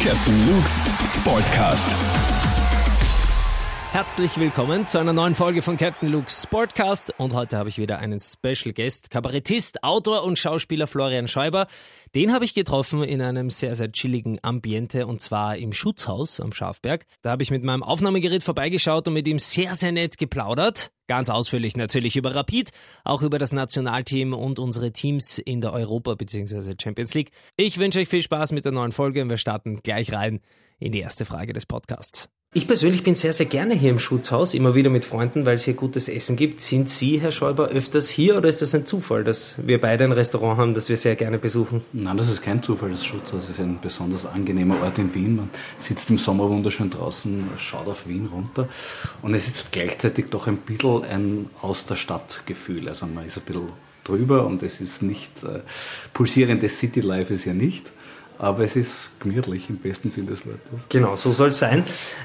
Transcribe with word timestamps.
Captain 0.00 0.46
Luke's 0.46 0.80
Sportcast. 1.04 2.49
Herzlich 3.92 4.38
willkommen 4.38 4.86
zu 4.86 4.98
einer 4.98 5.12
neuen 5.12 5.34
Folge 5.34 5.62
von 5.62 5.76
Captain 5.76 6.08
Luke's 6.08 6.44
Sportcast 6.44 7.12
und 7.18 7.34
heute 7.34 7.56
habe 7.56 7.68
ich 7.68 7.76
wieder 7.76 7.98
einen 7.98 8.20
Special 8.20 8.72
Guest, 8.72 9.10
Kabarettist, 9.10 9.82
Autor 9.82 10.22
und 10.22 10.38
Schauspieler 10.38 10.86
Florian 10.86 11.26
Schäuber. 11.26 11.66
Den 12.14 12.32
habe 12.32 12.44
ich 12.44 12.54
getroffen 12.54 13.02
in 13.02 13.20
einem 13.20 13.50
sehr, 13.50 13.74
sehr 13.74 13.90
chilligen 13.90 14.38
Ambiente 14.42 15.08
und 15.08 15.20
zwar 15.20 15.56
im 15.56 15.72
Schutzhaus 15.72 16.38
am 16.38 16.52
Schafberg. 16.52 17.04
Da 17.22 17.32
habe 17.32 17.42
ich 17.42 17.50
mit 17.50 17.64
meinem 17.64 17.82
Aufnahmegerät 17.82 18.44
vorbeigeschaut 18.44 19.08
und 19.08 19.14
mit 19.14 19.26
ihm 19.26 19.40
sehr, 19.40 19.74
sehr 19.74 19.90
nett 19.90 20.18
geplaudert. 20.18 20.92
Ganz 21.08 21.28
ausführlich 21.28 21.76
natürlich 21.76 22.14
über 22.14 22.32
Rapid, 22.32 22.70
auch 23.02 23.22
über 23.22 23.40
das 23.40 23.52
Nationalteam 23.52 24.34
und 24.34 24.60
unsere 24.60 24.92
Teams 24.92 25.38
in 25.38 25.60
der 25.60 25.72
Europa- 25.72 26.14
bzw. 26.14 26.76
Champions 26.80 27.12
League. 27.14 27.32
Ich 27.56 27.78
wünsche 27.78 27.98
euch 27.98 28.08
viel 28.08 28.22
Spaß 28.22 28.52
mit 28.52 28.64
der 28.64 28.70
neuen 28.70 28.92
Folge 28.92 29.20
und 29.20 29.30
wir 29.30 29.36
starten 29.36 29.82
gleich 29.82 30.12
rein 30.12 30.42
in 30.78 30.92
die 30.92 31.00
erste 31.00 31.24
Frage 31.24 31.52
des 31.52 31.66
Podcasts. 31.66 32.30
Ich 32.52 32.66
persönlich 32.66 33.04
bin 33.04 33.14
sehr, 33.14 33.32
sehr 33.32 33.46
gerne 33.46 33.74
hier 33.74 33.90
im 33.90 34.00
Schutzhaus, 34.00 34.54
immer 34.54 34.74
wieder 34.74 34.90
mit 34.90 35.04
Freunden, 35.04 35.46
weil 35.46 35.54
es 35.54 35.62
hier 35.62 35.74
gutes 35.74 36.08
Essen 36.08 36.34
gibt. 36.34 36.60
Sind 36.60 36.88
Sie, 36.88 37.20
Herr 37.20 37.30
Schäuber, 37.30 37.68
öfters 37.68 38.08
hier 38.08 38.36
oder 38.36 38.48
ist 38.48 38.60
das 38.60 38.74
ein 38.74 38.84
Zufall, 38.84 39.22
dass 39.22 39.54
wir 39.64 39.80
beide 39.80 40.02
ein 40.02 40.10
Restaurant 40.10 40.58
haben, 40.58 40.74
das 40.74 40.88
wir 40.88 40.96
sehr 40.96 41.14
gerne 41.14 41.38
besuchen? 41.38 41.84
Nein, 41.92 42.16
das 42.16 42.28
ist 42.28 42.42
kein 42.42 42.60
Zufall. 42.60 42.90
Das 42.90 43.04
Schutzhaus 43.04 43.48
ist 43.48 43.60
ein 43.60 43.78
besonders 43.80 44.26
angenehmer 44.26 44.82
Ort 44.82 44.98
in 44.98 45.14
Wien. 45.14 45.36
Man 45.36 45.50
sitzt 45.78 46.10
im 46.10 46.18
Sommer 46.18 46.48
wunderschön 46.48 46.90
draußen, 46.90 47.50
schaut 47.56 47.86
auf 47.86 48.08
Wien 48.08 48.26
runter 48.26 48.68
und 49.22 49.32
es 49.34 49.46
ist 49.46 49.70
gleichzeitig 49.70 50.26
doch 50.30 50.48
ein 50.48 50.56
bisschen 50.56 51.04
ein 51.04 51.50
Aus 51.62 51.86
der 51.86 51.94
Stadt 51.94 52.42
Gefühl. 52.46 52.88
Also 52.88 53.06
man 53.06 53.26
ist 53.26 53.38
ein 53.38 53.44
bisschen 53.44 53.68
drüber 54.02 54.44
und 54.44 54.64
es 54.64 54.80
ist 54.80 55.02
nicht, 55.02 55.44
äh, 55.44 55.60
pulsierendes 56.14 56.80
City 56.80 57.00
Life 57.00 57.32
ist 57.32 57.44
ja 57.44 57.54
nicht 57.54 57.92
aber 58.40 58.64
es 58.64 58.74
ist 58.74 59.10
gemütlich 59.20 59.68
im 59.68 59.76
besten 59.76 60.10
Sinne 60.10 60.30
des 60.30 60.46
Wortes. 60.46 60.88
Genau, 60.88 61.14
so 61.14 61.30
soll 61.30 61.50
es 61.50 61.58
sein. 61.58 61.84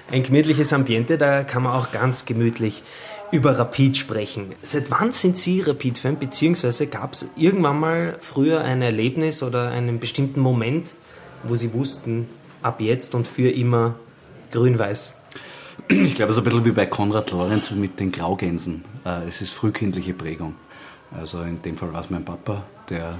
Ein 0.09 0.23
gemütliches 0.23 0.71
Ambiente, 0.71 1.17
da 1.17 1.43
kann 1.43 1.63
man 1.63 1.73
auch 1.73 1.91
ganz 1.91 2.25
gemütlich 2.25 2.83
über 3.31 3.59
Rapid 3.59 3.97
sprechen. 3.97 4.53
Seit 4.61 4.89
wann 4.91 5.11
sind 5.11 5.37
Sie 5.37 5.59
Rapid-Fan, 5.59 6.17
beziehungsweise 6.17 6.87
gab 6.87 7.13
es 7.13 7.27
irgendwann 7.35 7.79
mal 7.79 8.17
früher 8.21 8.61
ein 8.61 8.81
Erlebnis 8.81 9.43
oder 9.43 9.71
einen 9.71 9.99
bestimmten 9.99 10.39
Moment, 10.39 10.93
wo 11.43 11.55
Sie 11.55 11.73
wussten, 11.73 12.27
ab 12.61 12.79
jetzt 12.79 13.13
und 13.13 13.27
für 13.27 13.49
immer 13.49 13.95
grün-weiß? 14.51 15.15
Ich 15.89 16.15
glaube, 16.15 16.31
es 16.31 16.37
ist 16.37 16.41
ein 16.41 16.45
bisschen 16.45 16.65
wie 16.65 16.71
bei 16.71 16.85
Konrad 16.85 17.31
Lorenz 17.31 17.71
mit 17.71 17.99
den 17.99 18.13
Graugänsen. 18.13 18.85
Äh, 19.05 19.27
es 19.27 19.41
ist 19.41 19.51
frühkindliche 19.51 20.13
Prägung. 20.13 20.55
Also 21.11 21.41
in 21.41 21.61
dem 21.61 21.77
Fall 21.77 21.91
war 21.91 22.01
es 22.01 22.09
mein 22.09 22.23
Papa, 22.23 22.63
der 22.89 23.19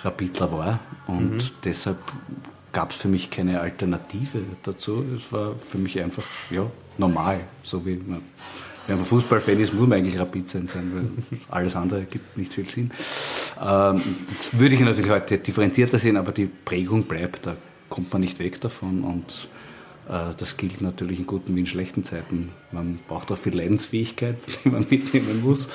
Rapidler 0.00 0.52
war 0.52 0.80
und 1.06 1.34
mhm. 1.34 1.50
deshalb 1.64 1.98
gab 2.72 2.90
es 2.92 2.98
für 2.98 3.08
mich 3.08 3.30
keine 3.30 3.60
Alternative 3.60 4.40
dazu. 4.62 5.04
Es 5.16 5.32
war 5.32 5.58
für 5.58 5.78
mich 5.78 6.00
einfach 6.00 6.24
ja, 6.50 6.66
normal, 6.98 7.40
so 7.62 7.84
wie 7.84 7.96
man 7.96 8.22
wenn 8.88 8.96
man 8.96 9.04
Fußballfan 9.04 9.60
ist, 9.60 9.74
muss 9.74 9.86
man 9.86 9.98
eigentlich 9.98 10.18
Rapid 10.18 10.48
sein, 10.48 10.68
weil 10.72 11.40
alles 11.50 11.76
andere 11.76 12.04
gibt 12.04 12.38
nicht 12.38 12.54
viel 12.54 12.64
Sinn. 12.64 12.90
Ähm, 13.62 14.02
das 14.26 14.58
würde 14.58 14.74
ich 14.74 14.80
natürlich 14.80 15.10
heute 15.10 15.36
differenzierter 15.38 15.98
sehen, 15.98 16.16
aber 16.16 16.32
die 16.32 16.46
Prägung 16.46 17.02
bleibt, 17.02 17.46
da 17.46 17.56
kommt 17.90 18.12
man 18.12 18.22
nicht 18.22 18.38
weg 18.38 18.60
davon 18.62 19.04
und 19.04 19.48
äh, 20.08 20.34
das 20.36 20.56
gilt 20.56 20.80
natürlich 20.80 21.18
in 21.18 21.26
guten 21.26 21.54
wie 21.54 21.60
in 21.60 21.66
schlechten 21.66 22.02
Zeiten. 22.02 22.50
Man 22.72 22.98
braucht 23.08 23.30
auch 23.30 23.36
viel 23.36 23.54
Leidensfähigkeit, 23.54 24.38
die 24.64 24.70
man 24.70 24.86
mitnehmen 24.88 25.42
muss, 25.42 25.68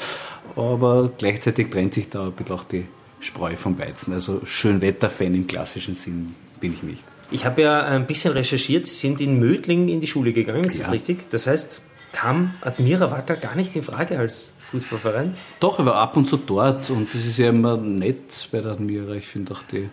aber 0.55 1.11
gleichzeitig 1.15 1.69
trennt 1.69 1.93
sich 1.93 2.09
da 2.09 2.25
ein 2.25 2.31
bisschen 2.31 2.55
auch 2.55 2.63
die 2.63 2.85
Spreu 3.23 3.55
vom 3.55 3.79
Weizen. 3.79 4.13
Also 4.13 4.41
Schönwetterfan 4.45 5.33
im 5.33 5.47
klassischen 5.47 5.95
Sinn 5.95 6.35
bin 6.59 6.73
ich 6.73 6.83
nicht. 6.83 7.03
Ich 7.31 7.45
habe 7.45 7.61
ja 7.61 7.83
ein 7.83 8.05
bisschen 8.05 8.33
recherchiert. 8.33 8.85
Sie 8.85 8.95
sind 8.95 9.21
in 9.21 9.39
Mödling 9.39 9.87
in 9.87 10.01
die 10.01 10.07
Schule 10.07 10.33
gegangen, 10.33 10.65
ist 10.65 10.77
ja. 10.77 10.83
das 10.83 10.93
richtig? 10.93 11.29
Das 11.29 11.47
heißt, 11.47 11.81
kam 12.11 12.53
Admira 12.61 13.09
Wacker 13.11 13.35
gar 13.35 13.55
nicht 13.55 13.75
in 13.75 13.83
Frage 13.83 14.19
als 14.19 14.53
Fußballverein? 14.71 15.35
Doch, 15.59 15.79
er 15.79 15.85
war 15.85 15.95
ab 15.95 16.17
und 16.17 16.27
zu 16.27 16.37
dort 16.37 16.89
und 16.89 17.13
das 17.13 17.25
ist 17.25 17.37
ja 17.37 17.49
immer 17.49 17.77
nett 17.77 18.49
bei 18.51 18.61
der 18.61 18.73
Admira. 18.73 19.13
Ich 19.13 19.27
finde 19.27 19.53
auch 19.53 19.63
die. 19.63 19.89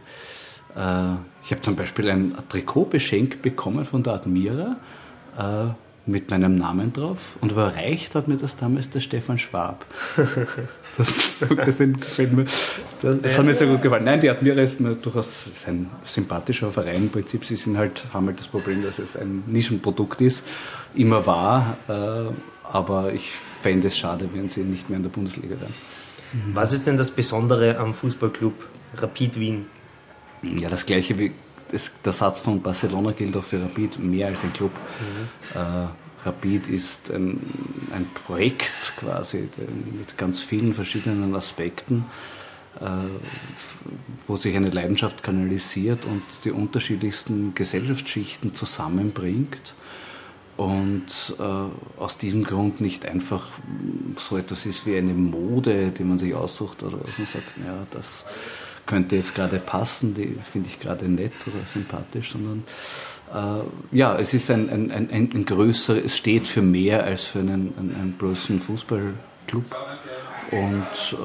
Äh, 0.74 1.14
ich 1.44 1.50
habe 1.50 1.60
zum 1.62 1.76
Beispiel 1.76 2.10
ein 2.10 2.34
Trikot 2.48 2.86
beschenkt 2.86 3.42
bekommen 3.42 3.84
von 3.84 4.02
der 4.02 4.14
Admira. 4.14 4.76
Äh, 5.38 5.70
mit 6.10 6.30
meinem 6.30 6.54
Namen 6.54 6.92
drauf 6.92 7.36
und 7.40 7.52
überreicht 7.52 8.14
hat 8.14 8.28
mir 8.28 8.36
das 8.36 8.56
damals 8.56 8.90
der 8.90 9.00
Stefan 9.00 9.38
Schwab. 9.38 9.84
Das, 10.96 11.36
das, 11.38 11.78
mir, 11.78 12.44
das, 13.00 13.22
das 13.22 13.38
hat 13.38 13.44
mir 13.46 13.54
sehr 13.54 13.68
gut 13.68 13.80
gefallen. 13.80 14.04
Nein, 14.04 14.20
die 14.20 14.28
Admira 14.28 14.60
ist 14.60 14.80
mir 14.80 14.96
durchaus 14.96 15.46
ein 15.66 15.88
sympathischer 16.04 16.70
Verein. 16.72 16.96
Im 16.96 17.10
Prinzip, 17.10 17.44
sie 17.44 17.54
sind 17.54 17.78
halt, 17.78 18.06
haben 18.12 18.26
halt 18.26 18.40
das 18.40 18.48
Problem, 18.48 18.82
dass 18.82 18.98
es 18.98 19.16
ein 19.16 19.44
Nischenprodukt 19.46 20.20
ist, 20.20 20.44
immer 20.94 21.24
war, 21.24 21.76
äh, 21.88 22.32
aber 22.64 23.12
ich 23.14 23.30
fände 23.62 23.88
es 23.88 23.96
schade, 23.96 24.28
wenn 24.34 24.48
sie 24.48 24.62
nicht 24.62 24.90
mehr 24.90 24.96
in 24.96 25.04
der 25.04 25.10
Bundesliga 25.10 25.60
wären. 25.60 25.72
Was 26.52 26.72
ist 26.72 26.86
denn 26.86 26.96
das 26.96 27.12
Besondere 27.12 27.78
am 27.78 27.92
Fußballclub 27.92 28.54
Rapid 28.96 29.38
Wien? 29.38 29.66
Ja, 30.42 30.68
das 30.68 30.86
gleiche 30.86 31.18
wie 31.18 31.32
das, 31.70 31.92
der 32.04 32.12
Satz 32.12 32.40
von 32.40 32.60
Barcelona 32.60 33.12
gilt 33.12 33.36
auch 33.36 33.44
für 33.44 33.62
Rapid 33.62 33.98
mehr 33.98 34.28
als 34.28 34.42
ein 34.42 34.52
Club. 34.52 34.72
Mhm. 34.72 35.58
Rapid 36.24 36.68
ist 36.68 37.10
ein, 37.10 37.40
ein, 37.94 38.06
Projekt 38.26 38.94
quasi 38.96 39.48
mit 39.98 40.16
ganz 40.18 40.40
vielen 40.40 40.74
verschiedenen 40.74 41.34
Aspekten, 41.34 42.04
äh, 42.80 42.86
wo 44.26 44.36
sich 44.36 44.54
eine 44.56 44.70
Leidenschaft 44.70 45.22
kanalisiert 45.22 46.04
und 46.04 46.22
die 46.44 46.50
unterschiedlichsten 46.50 47.54
Gesellschaftsschichten 47.54 48.54
zusammenbringt. 48.54 49.74
Und 50.56 51.34
äh, 51.38 52.00
aus 52.00 52.18
diesem 52.18 52.44
Grund 52.44 52.82
nicht 52.82 53.06
einfach 53.06 53.48
so 54.18 54.36
etwas 54.36 54.66
ist 54.66 54.86
wie 54.86 54.96
eine 54.96 55.14
Mode, 55.14 55.90
die 55.90 56.04
man 56.04 56.18
sich 56.18 56.34
aussucht 56.34 56.82
oder 56.82 56.98
was 57.02 57.16
man 57.16 57.26
sagt, 57.26 57.56
ja, 57.64 57.86
das 57.90 58.26
könnte 58.84 59.16
jetzt 59.16 59.34
gerade 59.34 59.58
passen, 59.58 60.14
die 60.14 60.36
finde 60.42 60.68
ich 60.68 60.80
gerade 60.80 61.08
nett 61.08 61.32
oder 61.46 61.64
sympathisch, 61.64 62.32
sondern 62.32 62.64
ja, 63.92 64.16
es 64.16 64.34
ist 64.34 64.50
ein, 64.50 64.68
ein, 64.70 64.90
ein, 64.90 65.10
ein 65.10 65.44
größer, 65.44 66.04
es 66.04 66.16
steht 66.16 66.48
für 66.48 66.62
mehr 66.62 67.04
als 67.04 67.24
für 67.24 67.38
einen, 67.40 67.72
einen, 67.78 67.96
einen 67.98 68.12
bloßen 68.12 68.60
Fußballclub. 68.60 69.64
Und 70.50 71.12
äh, 71.12 71.16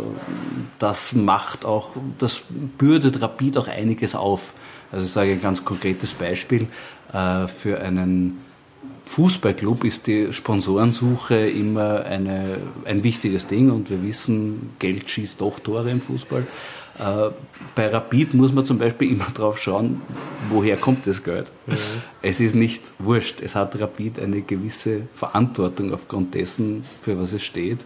das 0.78 1.14
macht 1.14 1.66
auch, 1.66 1.96
das 2.20 2.42
bürdet 2.78 3.22
Rapid 3.22 3.58
auch 3.58 3.68
einiges 3.68 4.16
auf. 4.16 4.54
Also 4.92 5.06
ich 5.06 5.12
sage 5.12 5.32
ein 5.32 5.42
ganz 5.42 5.66
konkretes 5.66 6.14
Beispiel, 6.14 6.68
äh, 7.12 7.48
für 7.48 7.82
einen 7.82 8.40
Fußballclub 9.06 9.84
ist 9.84 10.08
die 10.08 10.34
Sponsorensuche 10.34 11.36
immer 11.48 12.06
eine, 12.06 12.58
ein 12.86 13.04
wichtiges 13.04 13.48
Ding 13.48 13.72
und 13.72 13.90
wir 13.90 14.04
wissen, 14.04 14.74
Geld 14.80 15.10
schießt 15.10 15.40
doch 15.40 15.60
Tore 15.60 15.90
im 15.92 16.02
Fußball. 16.02 16.46
Äh, 16.98 17.30
bei 17.76 17.88
Rapid 17.88 18.34
muss 18.34 18.52
man 18.52 18.66
zum 18.66 18.78
Beispiel 18.78 19.12
immer 19.12 19.28
drauf 19.34 19.60
schauen, 19.60 20.02
woher 20.50 20.78
kommt 20.78 21.06
das 21.08 21.24
Geld. 21.24 21.52
Mhm. 21.68 21.76
Es 22.22 22.40
ist 22.40 22.56
nicht 22.56 22.94
wurscht. 23.00 23.42
Es 23.42 23.56
hat 23.56 23.80
Rapid 23.80 24.20
eine 24.20 24.42
gewisse 24.42 25.04
Verantwortung 25.14 25.94
aufgrund 25.94 26.34
dessen, 26.34 26.84
für 27.02 27.18
was 27.20 27.34
es 27.34 27.44
steht. 27.44 27.86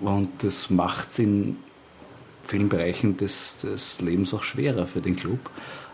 Und 0.00 0.28
das 0.42 0.70
macht 0.70 1.10
es 1.10 1.18
in 1.18 1.56
vielen 2.44 2.68
Bereichen 2.68 3.16
des, 3.16 3.58
des 3.58 4.00
Lebens 4.00 4.32
auch 4.32 4.42
schwerer 4.42 4.86
für 4.86 5.00
den 5.00 5.16
Club. 5.16 5.38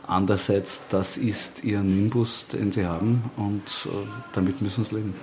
Andererseits, 0.06 0.84
das 0.91 1.16
ist 1.16 1.65
ihr 1.65 1.81
Nimbus, 1.81 2.47
den 2.48 2.72
sie 2.72 2.84
haben 2.84 3.31
und 3.37 3.87
äh, 3.87 4.06
damit 4.32 4.60
müssen 4.60 4.84
sie 4.84 4.97
leben. 4.97 5.15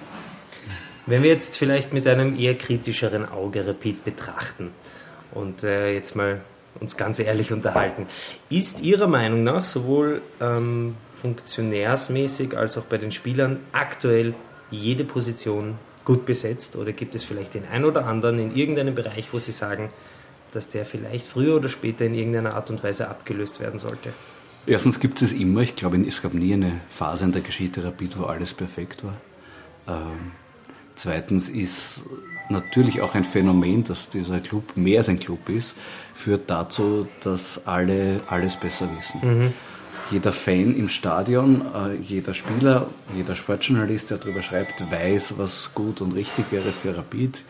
Wenn 1.06 1.24
wir 1.24 1.30
jetzt 1.30 1.56
vielleicht 1.56 1.94
mit 1.94 2.08
einem 2.08 2.38
eher 2.40 2.56
kritischeren 2.56 3.28
Auge 3.30 3.68
Rapid 3.68 4.04
betrachten 4.06 4.72
und 5.34 5.64
äh, 5.64 5.94
jetzt 5.94 6.16
mal 6.16 6.42
uns 6.80 6.98
ganz 6.98 7.20
ehrlich 7.20 7.52
unterhalten, 7.52 8.08
ist 8.50 8.82
Ihrer 8.82 9.08
Meinung 9.08 9.44
nach 9.44 9.64
sowohl 9.64 10.22
ähm, 10.40 10.96
funktionärsmäßig 11.16 12.58
als 12.58 12.78
auch 12.78 12.86
bei 12.86 12.98
den 12.98 13.12
Spielern 13.12 13.60
aktuell 13.72 14.34
jede 14.70 15.04
Position 15.04 15.76
gut 16.06 16.26
besetzt 16.26 16.76
oder 16.76 16.92
gibt 16.94 17.14
es 17.14 17.24
vielleicht 17.24 17.54
den 17.54 17.68
einen 17.68 17.86
oder 17.86 18.06
anderen 18.08 18.40
in 18.40 18.56
irgendeinem 18.56 18.96
Bereich, 18.96 19.34
wo 19.34 19.40
Sie 19.40 19.52
sagen, 19.52 19.90
dass 20.54 20.70
der 20.70 20.86
vielleicht 20.86 21.28
früher 21.28 21.58
oder 21.58 21.70
später 21.70 22.06
in 22.06 22.16
irgendeiner 22.16 22.56
Art 22.56 22.70
und 22.70 22.84
Weise 22.84 23.10
abgelöst 23.10 23.60
werden 23.60 23.80
sollte? 23.80 24.14
Erstens 24.66 25.00
gibt 25.00 25.22
es 25.22 25.32
immer, 25.32 25.62
ich 25.62 25.76
glaube, 25.76 25.98
es 26.08 26.22
gab 26.22 26.34
nie 26.34 26.54
eine 26.54 26.82
Phase 26.90 27.26
in 27.26 27.32
der 27.32 27.42
Geschichte 27.42 27.84
Rapid, 27.84 28.20
wo 28.20 28.24
alles 28.26 28.54
perfekt 28.54 29.04
war. 29.04 29.18
Ähm, 29.88 30.32
zweitens 30.96 31.50
ist 31.50 32.04
natürlich 32.50 33.02
auch 33.02 33.16
ein 33.16 33.24
Phänomen, 33.24 33.84
dass 33.84 34.10
dieser 34.10 34.40
Club 34.40 34.76
mehr 34.78 35.00
als 35.00 35.10
ein 35.10 35.20
Club 35.20 35.50
ist, 35.50 35.76
führt 36.14 36.50
dazu, 36.50 37.08
dass 37.22 37.66
alle 37.66 38.22
alles 38.28 38.56
besser 38.56 38.90
wissen. 38.98 39.20
Mhm. 39.24 39.54
Jeder 40.12 40.34
Fan 40.34 40.76
im 40.76 40.90
Stadion, 40.90 41.62
äh, 41.74 41.96
jeder 41.96 42.34
Spieler, 42.34 42.88
jeder 43.16 43.34
Sportjournalist, 43.34 44.10
der 44.10 44.18
darüber 44.18 44.42
schreibt, 44.42 44.92
weiß, 44.92 45.36
was 45.38 45.74
gut 45.74 46.02
und 46.02 46.12
richtig 46.12 46.52
wäre 46.52 46.72
für 46.72 46.98
Rapid. 46.98 47.44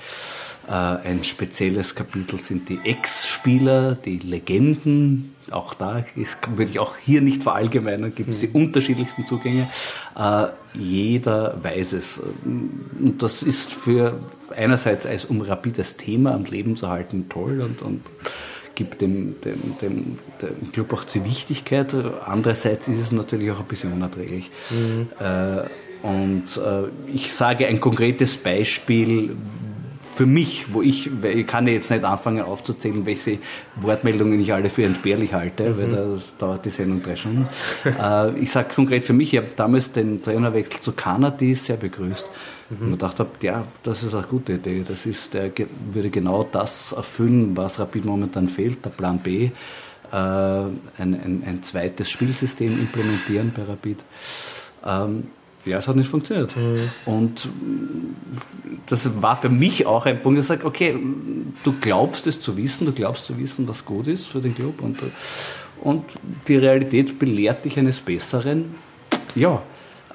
Äh, 0.67 0.71
ein 0.71 1.23
spezielles 1.23 1.95
Kapitel 1.95 2.39
sind 2.39 2.69
die 2.69 2.79
Ex-Spieler, 2.83 3.95
die 3.95 4.19
Legenden. 4.19 5.35
Auch 5.49 5.73
da 5.73 6.05
ist, 6.15 6.37
würde 6.55 6.71
ich 6.71 6.79
auch 6.79 6.97
hier 6.97 7.21
nicht 7.21 7.41
verallgemeinern, 7.41 8.13
gibt 8.13 8.29
es 8.29 8.39
die 8.39 8.49
unterschiedlichsten 8.49 9.25
Zugänge. 9.25 9.67
Äh, 10.15 10.47
jeder 10.75 11.57
weiß 11.63 11.93
es. 11.93 12.21
Und 12.45 13.15
das 13.23 13.41
ist 13.41 13.73
für 13.73 14.19
einerseits 14.55 15.07
als 15.07 15.25
um 15.25 15.41
Rapid 15.41 15.79
das 15.79 15.97
Thema 15.97 16.35
am 16.35 16.45
Leben 16.45 16.75
zu 16.75 16.89
halten 16.89 17.27
toll 17.27 17.61
und, 17.61 17.81
und 17.81 18.03
gibt 18.75 19.01
dem, 19.01 19.35
dem, 19.41 19.77
dem, 19.81 20.17
dem 20.41 20.71
Club 20.71 20.93
auch 20.93 21.03
zur 21.03 21.25
Wichtigkeit. 21.25 21.95
Andererseits 22.25 22.87
ist 22.87 22.99
es 22.99 23.11
natürlich 23.11 23.51
auch 23.51 23.59
ein 23.59 23.65
bisschen 23.65 23.93
unerträglich. 23.93 24.49
Mhm. 24.69 25.09
Äh, 25.19 25.63
und 26.05 26.57
äh, 26.57 27.13
ich 27.13 27.31
sage 27.33 27.67
ein 27.67 27.79
konkretes 27.79 28.37
Beispiel, 28.37 29.35
für 30.21 30.27
mich, 30.27 30.71
wo 30.71 30.83
ich, 30.83 31.09
ich 31.23 31.47
kann 31.47 31.65
ja 31.65 31.73
jetzt 31.73 31.89
nicht 31.89 32.03
anfangen 32.03 32.43
aufzuzählen, 32.43 33.07
welche 33.07 33.39
Wortmeldungen 33.77 34.39
ich 34.39 34.53
alle 34.53 34.69
für 34.69 34.83
entbehrlich 34.83 35.33
halte, 35.33 35.71
mhm. 35.71 35.77
weil 35.79 35.87
das 35.87 36.37
dauert 36.37 36.63
die 36.63 36.69
Sendung 36.69 37.01
drei 37.01 37.15
Stunden. 37.15 37.47
äh, 37.85 38.39
ich 38.39 38.51
sage 38.51 38.69
konkret 38.75 39.03
für 39.03 39.13
mich, 39.13 39.33
ich 39.33 39.39
habe 39.39 39.49
damals 39.55 39.93
den 39.93 40.21
Trainerwechsel 40.21 40.79
zu 40.79 40.91
Kanadi 40.91 41.55
sehr 41.55 41.77
begrüßt. 41.77 42.29
Mhm. 42.69 42.85
Und 42.85 42.91
gedacht 42.91 43.19
habe, 43.19 43.31
ja, 43.41 43.65
das 43.81 44.03
ist 44.03 44.13
eine 44.13 44.27
gute 44.27 44.53
Idee. 44.53 44.85
Das 44.87 45.07
ist, 45.07 45.33
der 45.33 45.49
würde 45.91 46.11
genau 46.11 46.43
das 46.43 46.91
erfüllen, 46.91 47.57
was 47.57 47.79
Rapid 47.79 48.05
momentan 48.05 48.47
fehlt, 48.47 48.85
der 48.85 48.91
Plan 48.91 49.17
B. 49.17 49.45
Äh, 49.45 49.51
ein, 50.11 50.71
ein, 50.99 51.43
ein, 51.47 51.63
zweites 51.63 52.11
Spielsystem 52.11 52.79
implementieren 52.79 53.51
bei 53.55 53.63
Rapid. 53.63 54.03
Ähm, 54.85 55.23
ja, 55.65 55.77
es 55.77 55.87
hat 55.87 55.95
nicht 55.95 56.09
funktioniert. 56.09 56.55
Mhm. 56.55 56.89
Und 57.05 57.49
das 58.87 59.21
war 59.21 59.35
für 59.35 59.49
mich 59.49 59.85
auch 59.85 60.05
ein 60.05 60.21
Punkt, 60.21 60.39
ich 60.39 60.45
sage, 60.45 60.65
okay, 60.65 60.95
du 61.63 61.73
glaubst 61.79 62.27
es 62.27 62.41
zu 62.41 62.57
wissen, 62.57 62.85
du 62.85 62.91
glaubst 62.91 63.25
zu 63.25 63.37
wissen, 63.37 63.67
was 63.67 63.85
gut 63.85 64.07
ist 64.07 64.27
für 64.27 64.39
den 64.39 64.55
Club 64.55 64.81
und, 64.81 64.99
und 65.81 66.05
die 66.47 66.57
Realität 66.57 67.19
belehrt 67.19 67.65
dich 67.65 67.77
eines 67.77 67.99
Besseren. 67.99 68.75
Ja, 69.35 69.61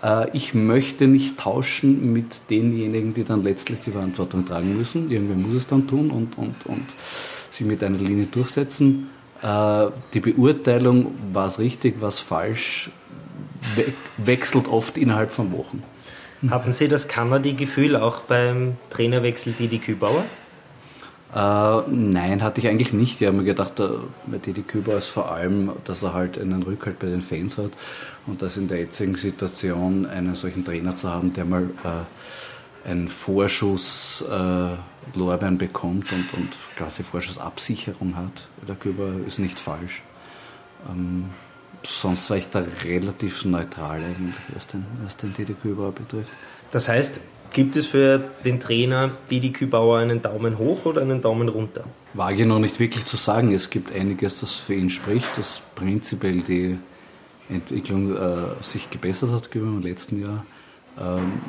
äh, 0.02 0.30
ich 0.36 0.54
möchte 0.54 1.06
nicht 1.06 1.38
tauschen 1.38 2.12
mit 2.12 2.50
denjenigen, 2.50 3.14
die 3.14 3.24
dann 3.24 3.42
letztlich 3.42 3.80
die 3.80 3.90
Verantwortung 3.92 4.44
tragen 4.44 4.76
müssen. 4.76 5.10
Irgendwer 5.10 5.36
muss 5.36 5.54
es 5.54 5.66
dann 5.66 5.86
tun 5.86 6.10
und, 6.10 6.36
und, 6.38 6.66
und 6.66 6.94
sich 7.50 7.66
mit 7.66 7.82
einer 7.82 7.98
Linie 7.98 8.26
durchsetzen. 8.26 9.10
Äh, 9.42 9.86
die 10.12 10.20
Beurteilung, 10.20 11.14
war 11.32 11.46
es 11.46 11.58
richtig, 11.58 12.00
war 12.00 12.08
es 12.08 12.18
falsch, 13.74 13.92
wechselt 14.18 14.68
oft 14.68 14.98
innerhalb 14.98 15.32
von 15.32 15.52
Wochen. 15.52 15.82
Hatten 16.50 16.72
Sie 16.72 16.88
das 16.88 17.08
Kanadi-Gefühl 17.08 17.96
auch 17.96 18.20
beim 18.20 18.76
Trainerwechsel 18.90 19.54
Didi 19.54 19.78
Kübauer? 19.78 20.24
Äh, 21.34 21.90
nein, 21.90 22.42
hatte 22.42 22.60
ich 22.60 22.68
eigentlich 22.68 22.92
nicht. 22.92 23.20
Ich 23.20 23.26
habe 23.26 23.38
mir 23.38 23.44
gedacht, 23.44 23.80
äh, 23.80 23.88
bei 24.26 24.38
Didi 24.38 24.62
Kübauer 24.62 24.98
ist 24.98 25.08
vor 25.08 25.32
allem, 25.32 25.72
dass 25.84 26.02
er 26.02 26.14
halt 26.14 26.38
einen 26.38 26.62
Rückhalt 26.62 26.98
bei 26.98 27.08
den 27.08 27.22
Fans 27.22 27.58
hat 27.58 27.72
und 28.26 28.42
dass 28.42 28.56
in 28.56 28.68
der 28.68 28.78
jetzigen 28.78 29.16
Situation 29.16 30.06
einen 30.06 30.34
solchen 30.34 30.64
Trainer 30.64 30.94
zu 30.94 31.10
haben, 31.10 31.32
der 31.32 31.44
mal 31.44 31.70
äh, 31.84 32.88
einen 32.88 33.08
Vorschuss 33.08 34.24
äh, 34.30 35.18
Lorbein 35.18 35.58
bekommt 35.58 36.12
und, 36.12 36.32
und 36.34 36.56
quasi 36.76 37.02
Vorschussabsicherung 37.02 38.16
hat. 38.16 38.48
Der 38.68 38.76
Kübauer 38.76 39.26
ist 39.26 39.38
nicht 39.38 39.58
falsch. 39.58 40.02
Ähm, 40.88 41.30
sonst 41.84 42.30
war 42.30 42.36
ich 42.36 42.48
da 42.48 42.64
relativ 42.84 43.44
neutral 43.44 44.02
eigentlich, 44.02 44.34
was 44.54 44.66
den, 44.66 44.84
was 45.04 45.16
den 45.16 45.32
Didi 45.32 45.54
Kübauer 45.54 45.92
betrifft. 45.92 46.30
Das 46.70 46.88
heißt, 46.88 47.20
gibt 47.52 47.76
es 47.76 47.86
für 47.86 48.18
den 48.44 48.60
Trainer 48.60 49.12
Didi 49.30 49.52
Kübauer 49.52 49.98
einen 49.98 50.20
Daumen 50.22 50.58
hoch 50.58 50.84
oder 50.84 51.02
einen 51.02 51.22
Daumen 51.22 51.48
runter? 51.48 51.84
Wage 52.14 52.42
ich 52.42 52.48
noch 52.48 52.58
nicht 52.58 52.80
wirklich 52.80 53.04
zu 53.04 53.16
sagen. 53.16 53.52
Es 53.52 53.70
gibt 53.70 53.92
einiges, 53.94 54.40
das 54.40 54.54
für 54.54 54.74
ihn 54.74 54.90
spricht, 54.90 55.38
dass 55.38 55.62
prinzipiell 55.74 56.40
die 56.40 56.78
Entwicklung 57.48 58.16
äh, 58.16 58.62
sich 58.62 58.90
gebessert 58.90 59.30
hat 59.30 59.50
gegenüber 59.50 59.76
im 59.76 59.82
letzten 59.82 60.20
Jahr. 60.20 60.44
Ähm, 60.98 61.40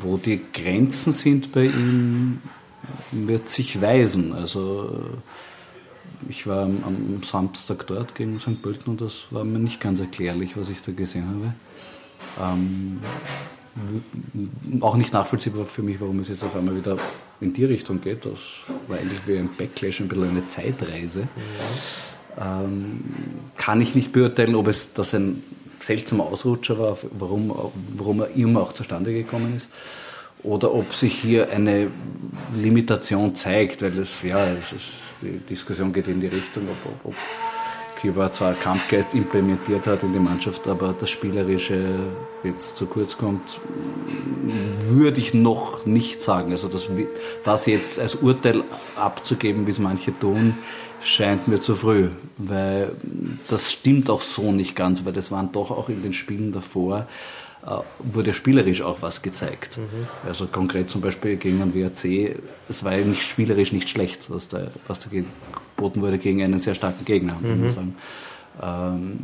wo 0.00 0.16
die 0.16 0.40
Grenzen 0.52 1.12
sind 1.12 1.52
bei 1.52 1.66
ihm, 1.66 2.40
wird 3.12 3.48
sich 3.48 3.80
weisen. 3.80 4.32
Also 4.32 4.90
ich 6.28 6.46
war 6.46 6.64
am, 6.64 6.82
am, 6.84 7.22
Samstag 7.22 7.86
dort 7.86 8.14
gegen 8.14 8.40
St. 8.40 8.62
Pölten 8.62 8.90
und 8.90 9.00
das 9.00 9.26
war 9.30 9.44
mir 9.44 9.58
nicht 9.58 9.80
ganz 9.80 10.00
erklärlich, 10.00 10.56
was 10.56 10.68
ich 10.68 10.82
da 10.82 10.92
gesehen 10.92 11.26
habe. 11.28 11.54
Ähm, 12.40 13.00
auch 14.80 14.96
nicht 14.96 15.12
nachvollziehbar 15.12 15.66
für 15.66 15.82
mich, 15.82 16.00
warum 16.00 16.20
es 16.20 16.28
jetzt 16.28 16.42
auf 16.44 16.56
einmal 16.56 16.76
wieder 16.76 16.96
in 17.40 17.52
die 17.52 17.64
Richtung 17.64 18.00
geht. 18.00 18.24
Das 18.24 18.40
war 18.88 18.98
eigentlich 18.98 19.20
wie 19.26 19.36
ein 19.38 19.50
Backlash, 19.56 20.00
ein 20.00 20.08
bisschen 20.08 20.30
eine 20.30 20.46
Zeitreise. 20.46 21.28
Ja. 22.38 22.64
Ähm, 22.64 23.04
kann 23.56 23.80
ich 23.80 23.94
nicht 23.94 24.12
beurteilen, 24.12 24.54
ob 24.54 24.68
es 24.68 24.94
das 24.94 25.14
ein 25.14 25.42
seltsamer 25.78 26.24
Ausrutscher 26.24 26.78
war, 26.78 26.96
warum, 27.18 27.54
warum 27.96 28.20
er 28.20 28.30
immer 28.30 28.62
auch 28.62 28.72
zustande 28.72 29.12
gekommen 29.12 29.54
ist 29.56 29.68
oder 30.46 30.72
ob 30.72 30.94
sich 30.94 31.18
hier 31.18 31.50
eine 31.50 31.88
Limitation 32.54 33.34
zeigt, 33.34 33.82
weil 33.82 33.98
es, 33.98 34.22
ja, 34.22 34.46
es 34.46 34.72
ist, 34.72 35.14
die 35.20 35.38
Diskussion 35.38 35.92
geht 35.92 36.08
in 36.08 36.20
die 36.20 36.28
Richtung, 36.28 36.64
ob, 36.64 36.92
ob, 36.92 37.12
ob 37.12 37.14
Cuba 38.00 38.30
zwar 38.30 38.54
Kampfgeist 38.54 39.14
implementiert 39.14 39.86
hat 39.86 40.02
in 40.02 40.12
die 40.12 40.18
Mannschaft, 40.18 40.68
aber 40.68 40.94
das 40.98 41.10
Spielerische 41.10 41.88
jetzt 42.44 42.76
zu 42.76 42.86
kurz 42.86 43.16
kommt, 43.16 43.58
würde 44.88 45.20
ich 45.20 45.34
noch 45.34 45.86
nicht 45.86 46.20
sagen. 46.22 46.52
Also 46.52 46.68
das, 46.68 46.88
das 47.44 47.66
jetzt 47.66 47.98
als 47.98 48.14
Urteil 48.14 48.62
abzugeben, 48.96 49.66
wie 49.66 49.72
es 49.72 49.78
manche 49.78 50.16
tun, 50.16 50.56
scheint 51.00 51.48
mir 51.48 51.60
zu 51.60 51.74
früh, 51.74 52.10
weil 52.38 52.92
das 53.48 53.72
stimmt 53.72 54.10
auch 54.10 54.22
so 54.22 54.52
nicht 54.52 54.76
ganz, 54.76 55.04
weil 55.04 55.12
das 55.12 55.30
waren 55.30 55.50
doch 55.52 55.70
auch 55.70 55.88
in 55.88 56.02
den 56.02 56.12
Spielen 56.12 56.52
davor 56.52 57.06
wurde 57.98 58.32
spielerisch 58.32 58.82
auch 58.82 59.02
was 59.02 59.22
gezeigt. 59.22 59.78
Mhm. 59.78 60.06
Also 60.26 60.46
konkret 60.46 60.88
zum 60.88 61.00
Beispiel 61.00 61.36
gegen 61.36 61.58
den 61.58 61.74
WRC, 61.74 62.36
es 62.68 62.84
war 62.84 62.96
ja 62.96 63.04
nicht 63.04 63.22
spielerisch 63.22 63.72
nicht 63.72 63.88
schlecht, 63.88 64.30
was 64.30 64.48
da, 64.48 64.68
was 64.86 65.00
da 65.00 65.08
geboten 65.10 66.00
wurde 66.00 66.18
gegen 66.18 66.42
einen 66.42 66.58
sehr 66.58 66.74
starken 66.74 67.04
Gegner, 67.04 67.36
mhm. 67.40 67.64
muss 67.64 67.74
man 67.74 67.74
sagen. 67.74 67.96
Ähm, 68.62 69.18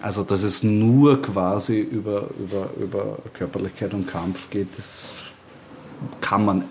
also 0.00 0.22
dass 0.22 0.42
es 0.42 0.62
nur 0.62 1.22
quasi 1.22 1.80
über, 1.80 2.28
über, 2.38 2.70
über 2.78 3.18
Körperlichkeit 3.32 3.94
und 3.94 4.06
Kampf 4.06 4.50
geht, 4.50 4.68
das 4.76 5.12
kann 6.20 6.44
man 6.44 6.64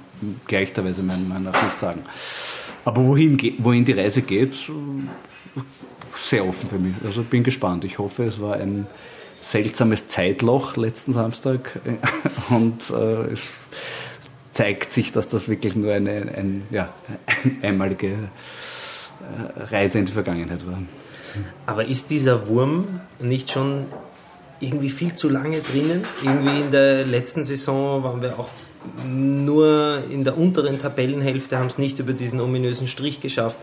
gleicherweise 0.45 1.01
meiner 1.01 1.23
Meinung 1.23 1.51
nach 1.51 1.63
nicht 1.63 1.79
sagen. 1.79 2.01
Aber 2.85 3.05
wohin, 3.05 3.39
wohin 3.59 3.85
die 3.85 3.93
Reise 3.93 4.21
geht, 4.21 4.55
sehr 6.15 6.45
offen 6.45 6.69
für 6.69 6.77
mich. 6.77 6.93
Also 7.03 7.23
bin 7.23 7.43
gespannt. 7.43 7.85
Ich 7.85 7.97
hoffe, 7.97 8.23
es 8.25 8.39
war 8.39 8.55
ein 8.55 8.85
seltsames 9.43 10.07
Zeitloch 10.07 10.77
letzten 10.77 11.13
Samstag 11.13 11.79
und 12.49 12.89
äh, 12.89 13.33
es 13.33 13.53
zeigt 14.51 14.91
sich, 14.91 15.11
dass 15.11 15.27
das 15.27 15.49
wirklich 15.49 15.75
nur 15.75 15.93
eine, 15.93 16.33
ein, 16.35 16.63
ja, 16.69 16.93
einmalige 17.61 18.07
äh, 18.07 19.63
Reise 19.65 19.99
in 19.99 20.05
die 20.05 20.11
Vergangenheit 20.11 20.65
war. 20.65 20.81
Aber 21.65 21.85
ist 21.85 22.11
dieser 22.11 22.47
Wurm 22.47 23.01
nicht 23.19 23.51
schon 23.51 23.87
irgendwie 24.59 24.91
viel 24.91 25.13
zu 25.13 25.29
lange 25.29 25.61
drinnen? 25.61 26.05
Irgendwie 26.23 26.61
in 26.61 26.71
der 26.71 27.05
letzten 27.05 27.43
Saison 27.43 28.03
waren 28.03 28.21
wir 28.21 28.39
auch 28.39 28.49
nur 29.07 29.97
in 30.09 30.23
der 30.23 30.37
unteren 30.37 30.81
Tabellenhälfte, 30.81 31.57
haben 31.57 31.67
es 31.67 31.77
nicht 31.77 31.99
über 31.99 32.13
diesen 32.13 32.41
ominösen 32.41 32.87
Strich 32.87 33.21
geschafft. 33.21 33.59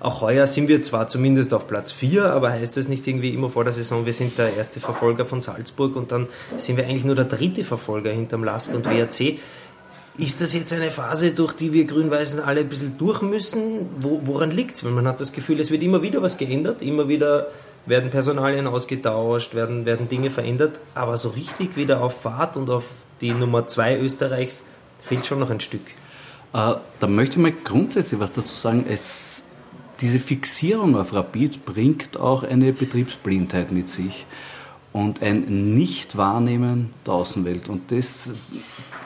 Auch 0.00 0.20
heuer 0.20 0.46
sind 0.46 0.68
wir 0.68 0.82
zwar 0.82 1.08
zumindest 1.08 1.54
auf 1.54 1.66
Platz 1.66 1.90
4, 1.90 2.26
aber 2.26 2.50
heißt 2.50 2.76
das 2.76 2.88
nicht 2.88 3.06
irgendwie 3.06 3.30
immer 3.30 3.48
vor 3.48 3.64
der 3.64 3.72
Saison, 3.72 4.04
wir 4.04 4.12
sind 4.12 4.36
der 4.36 4.54
erste 4.54 4.80
Verfolger 4.80 5.24
von 5.24 5.40
Salzburg 5.40 5.96
und 5.96 6.12
dann 6.12 6.26
sind 6.58 6.76
wir 6.76 6.84
eigentlich 6.84 7.04
nur 7.04 7.14
der 7.14 7.24
dritte 7.24 7.64
Verfolger 7.64 8.10
hinterm 8.10 8.44
Lask 8.44 8.74
und 8.74 8.84
WRC. 8.84 9.38
Ist 10.16 10.40
das 10.40 10.54
jetzt 10.54 10.72
eine 10.72 10.90
Phase, 10.90 11.30
durch 11.30 11.54
die 11.54 11.72
wir 11.72 11.86
Grün-Weißen 11.86 12.38
alle 12.40 12.60
ein 12.60 12.68
bisschen 12.68 12.98
durch 12.98 13.22
müssen? 13.22 13.88
Wo, 13.98 14.20
woran 14.24 14.50
liegt 14.50 14.76
es? 14.76 14.84
Weil 14.84 14.92
man 14.92 15.08
hat 15.08 15.20
das 15.20 15.32
Gefühl, 15.32 15.58
es 15.58 15.70
wird 15.70 15.82
immer 15.82 16.02
wieder 16.02 16.22
was 16.22 16.36
geändert, 16.38 16.82
immer 16.82 17.08
wieder 17.08 17.48
werden 17.86 18.10
Personalien 18.10 18.66
ausgetauscht, 18.66 19.54
werden, 19.54 19.86
werden 19.86 20.08
Dinge 20.08 20.30
verändert, 20.30 20.80
aber 20.94 21.16
so 21.16 21.30
richtig 21.30 21.76
wieder 21.76 22.02
auf 22.02 22.20
Fahrt 22.22 22.56
und 22.56 22.70
auf 22.70 22.90
die 23.24 23.32
Nummer 23.32 23.66
2 23.66 23.98
Österreichs 24.00 24.64
fehlt 25.00 25.24
schon 25.24 25.40
noch 25.40 25.50
ein 25.50 25.60
Stück. 25.60 25.86
Äh, 26.52 26.74
da 27.00 27.06
möchte 27.06 27.36
ich 27.36 27.42
mal 27.42 27.52
grundsätzlich 27.52 28.20
was 28.20 28.32
dazu 28.32 28.54
sagen. 28.54 28.84
Es 28.88 29.42
diese 30.00 30.18
Fixierung 30.18 30.96
auf 30.96 31.14
Rapid 31.14 31.64
bringt 31.64 32.18
auch 32.18 32.42
eine 32.42 32.72
Betriebsblindheit 32.72 33.70
mit 33.70 33.88
sich 33.88 34.26
und 34.92 35.22
ein 35.22 35.74
Nichtwahrnehmen 35.74 36.90
der 37.06 37.14
Außenwelt. 37.14 37.68
Und 37.68 37.90
das, 37.90 38.34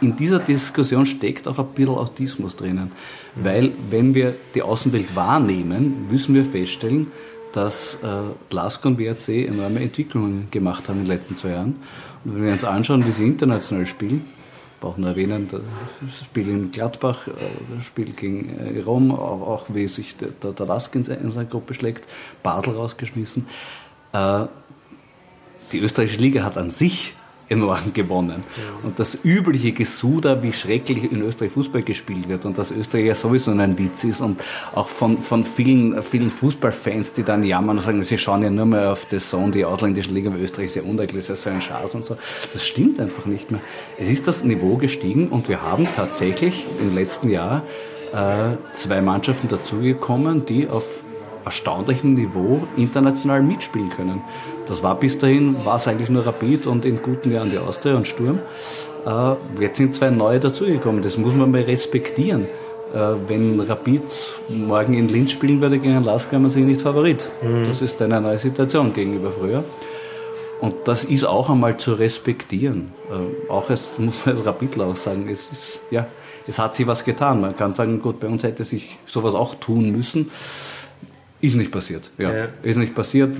in 0.00 0.16
dieser 0.16 0.38
Diskussion 0.38 1.06
steckt 1.06 1.46
auch 1.46 1.58
ein 1.58 1.68
bisschen 1.68 1.94
Autismus 1.94 2.56
drinnen. 2.56 2.90
Weil 3.36 3.72
wenn 3.90 4.14
wir 4.14 4.34
die 4.54 4.62
Außenwelt 4.62 5.14
wahrnehmen, 5.14 6.08
müssen 6.10 6.34
wir 6.34 6.44
feststellen, 6.44 7.08
dass 7.52 7.94
äh, 8.02 8.06
Glasgow 8.50 8.86
und 8.86 8.98
WRC 8.98 9.46
enorme 9.46 9.80
Entwicklungen 9.80 10.48
gemacht 10.50 10.88
haben 10.88 11.00
in 11.00 11.04
den 11.04 11.12
letzten 11.12 11.36
zwei 11.36 11.50
Jahren. 11.50 11.76
Wenn 12.30 12.44
wir 12.44 12.52
uns 12.52 12.64
anschauen, 12.64 13.06
wie 13.06 13.10
sie 13.10 13.24
international 13.24 13.86
spielen, 13.86 14.26
brauche 14.80 15.00
nur 15.00 15.10
erwähnen, 15.10 15.48
das 15.50 16.24
Spiel 16.24 16.48
in 16.48 16.70
Gladbach, 16.70 17.26
äh, 17.26 17.30
das 17.74 17.86
Spiel 17.86 18.12
gegen 18.12 18.82
Rom, 18.84 19.12
auch 19.12 19.66
wie 19.68 19.88
sich 19.88 20.14
der, 20.16 20.66
Lask 20.66 20.94
in 20.94 21.02
seiner 21.02 21.44
Gruppe 21.46 21.72
schlägt, 21.72 22.06
Basel 22.42 22.74
rausgeschmissen. 22.74 23.46
Die 25.72 25.78
österreichische 25.78 26.20
Liga 26.20 26.44
hat 26.44 26.56
an 26.56 26.70
sich 26.70 27.14
enorm 27.48 27.92
gewonnen. 27.94 28.44
Und 28.82 28.98
das 28.98 29.18
übliche 29.24 29.72
Gesuder, 29.72 30.42
wie 30.42 30.52
schrecklich 30.52 31.10
in 31.10 31.22
Österreich 31.22 31.52
Fußball 31.52 31.82
gespielt 31.82 32.28
wird 32.28 32.44
und 32.44 32.58
dass 32.58 32.70
Österreich 32.70 33.06
ja 33.06 33.14
sowieso 33.14 33.50
ein 33.50 33.78
Witz 33.78 34.04
ist 34.04 34.20
und 34.20 34.42
auch 34.74 34.88
von, 34.88 35.18
von 35.18 35.44
vielen, 35.44 36.02
vielen 36.02 36.30
Fußballfans, 36.30 37.14
die 37.14 37.22
dann 37.22 37.42
jammern 37.42 37.78
und 37.78 37.84
sagen, 37.84 38.02
sie 38.02 38.18
schauen 38.18 38.42
ja 38.42 38.50
nur 38.50 38.66
mehr 38.66 38.92
auf 38.92 39.06
das 39.10 39.30
Sohn, 39.30 39.52
die 39.52 39.64
ausländische 39.64 40.10
Liga, 40.10 40.32
weil 40.32 40.40
Österreich 40.40 40.66
ist 40.66 40.76
ja 40.76 40.82
undeutlich, 40.82 41.20
ist 41.20 41.28
ja 41.28 41.36
so 41.36 41.50
ein 41.50 41.60
Schatz 41.60 41.94
und 41.94 42.04
so. 42.04 42.16
Das 42.52 42.66
stimmt 42.66 43.00
einfach 43.00 43.26
nicht 43.26 43.50
mehr. 43.50 43.60
Es 43.98 44.08
ist 44.08 44.28
das 44.28 44.44
Niveau 44.44 44.76
gestiegen 44.76 45.28
und 45.28 45.48
wir 45.48 45.62
haben 45.62 45.86
tatsächlich 45.94 46.66
im 46.80 46.94
letzten 46.94 47.30
Jahr 47.30 47.62
äh, 48.12 48.56
zwei 48.72 49.00
Mannschaften 49.00 49.48
dazugekommen, 49.48 50.46
die 50.46 50.68
auf 50.68 51.04
erstaunlichem 51.48 52.14
Niveau 52.14 52.66
international 52.76 53.42
mitspielen 53.42 53.90
können. 53.90 54.22
Das 54.66 54.82
war 54.82 54.94
bis 54.94 55.18
dahin, 55.18 55.64
war 55.64 55.76
es 55.76 55.88
eigentlich 55.88 56.10
nur 56.10 56.26
Rapid 56.26 56.66
und 56.66 56.84
in 56.84 57.00
guten 57.00 57.32
Jahren 57.32 57.50
die 57.50 57.58
Austria 57.58 57.96
und 57.96 58.06
Sturm. 58.06 58.40
Äh, 59.06 59.62
jetzt 59.62 59.78
sind 59.78 59.94
zwei 59.94 60.10
neue 60.10 60.40
dazugekommen, 60.40 61.00
das 61.02 61.16
muss 61.16 61.34
man 61.34 61.50
mal 61.50 61.62
respektieren. 61.62 62.46
Äh, 62.94 63.14
wenn 63.26 63.60
Rapid 63.60 64.02
morgen 64.48 64.94
in 64.94 65.08
Linz 65.08 65.32
spielen 65.32 65.60
würde 65.60 65.78
gegen 65.78 66.04
Lask, 66.04 66.30
wäre 66.30 66.40
man 66.40 66.50
sich 66.50 66.64
nicht 66.64 66.82
Favorit. 66.82 67.30
Mhm. 67.42 67.64
Das 67.66 67.80
ist 67.80 68.00
eine 68.02 68.20
neue 68.20 68.38
Situation 68.38 68.92
gegenüber 68.92 69.30
früher. 69.30 69.64
Und 70.60 70.74
das 70.84 71.04
ist 71.04 71.24
auch 71.24 71.50
einmal 71.50 71.76
zu 71.76 71.94
respektieren. 71.94 72.92
Äh, 73.10 73.50
auch 73.50 73.70
als, 73.70 73.98
muss 73.98 74.14
man 74.24 74.36
als 74.36 74.44
Rapidler 74.44 74.86
auch 74.86 74.96
sagen, 74.96 75.28
es 75.30 75.50
ist, 75.52 75.80
ja, 75.90 76.06
es 76.46 76.58
hat 76.58 76.76
sich 76.76 76.86
was 76.86 77.04
getan. 77.04 77.40
Man 77.40 77.56
kann 77.56 77.72
sagen, 77.72 78.00
gut, 78.00 78.20
bei 78.20 78.26
uns 78.26 78.42
hätte 78.42 78.64
sich 78.64 78.98
sowas 79.06 79.34
auch 79.34 79.54
tun 79.54 79.92
müssen. 79.92 80.30
Ist 81.40 81.54
nicht 81.54 81.70
passiert, 81.70 82.10
ja. 82.18 82.34
ja. 82.34 82.48
Ist 82.62 82.76
nicht 82.76 82.94
passiert. 82.94 83.36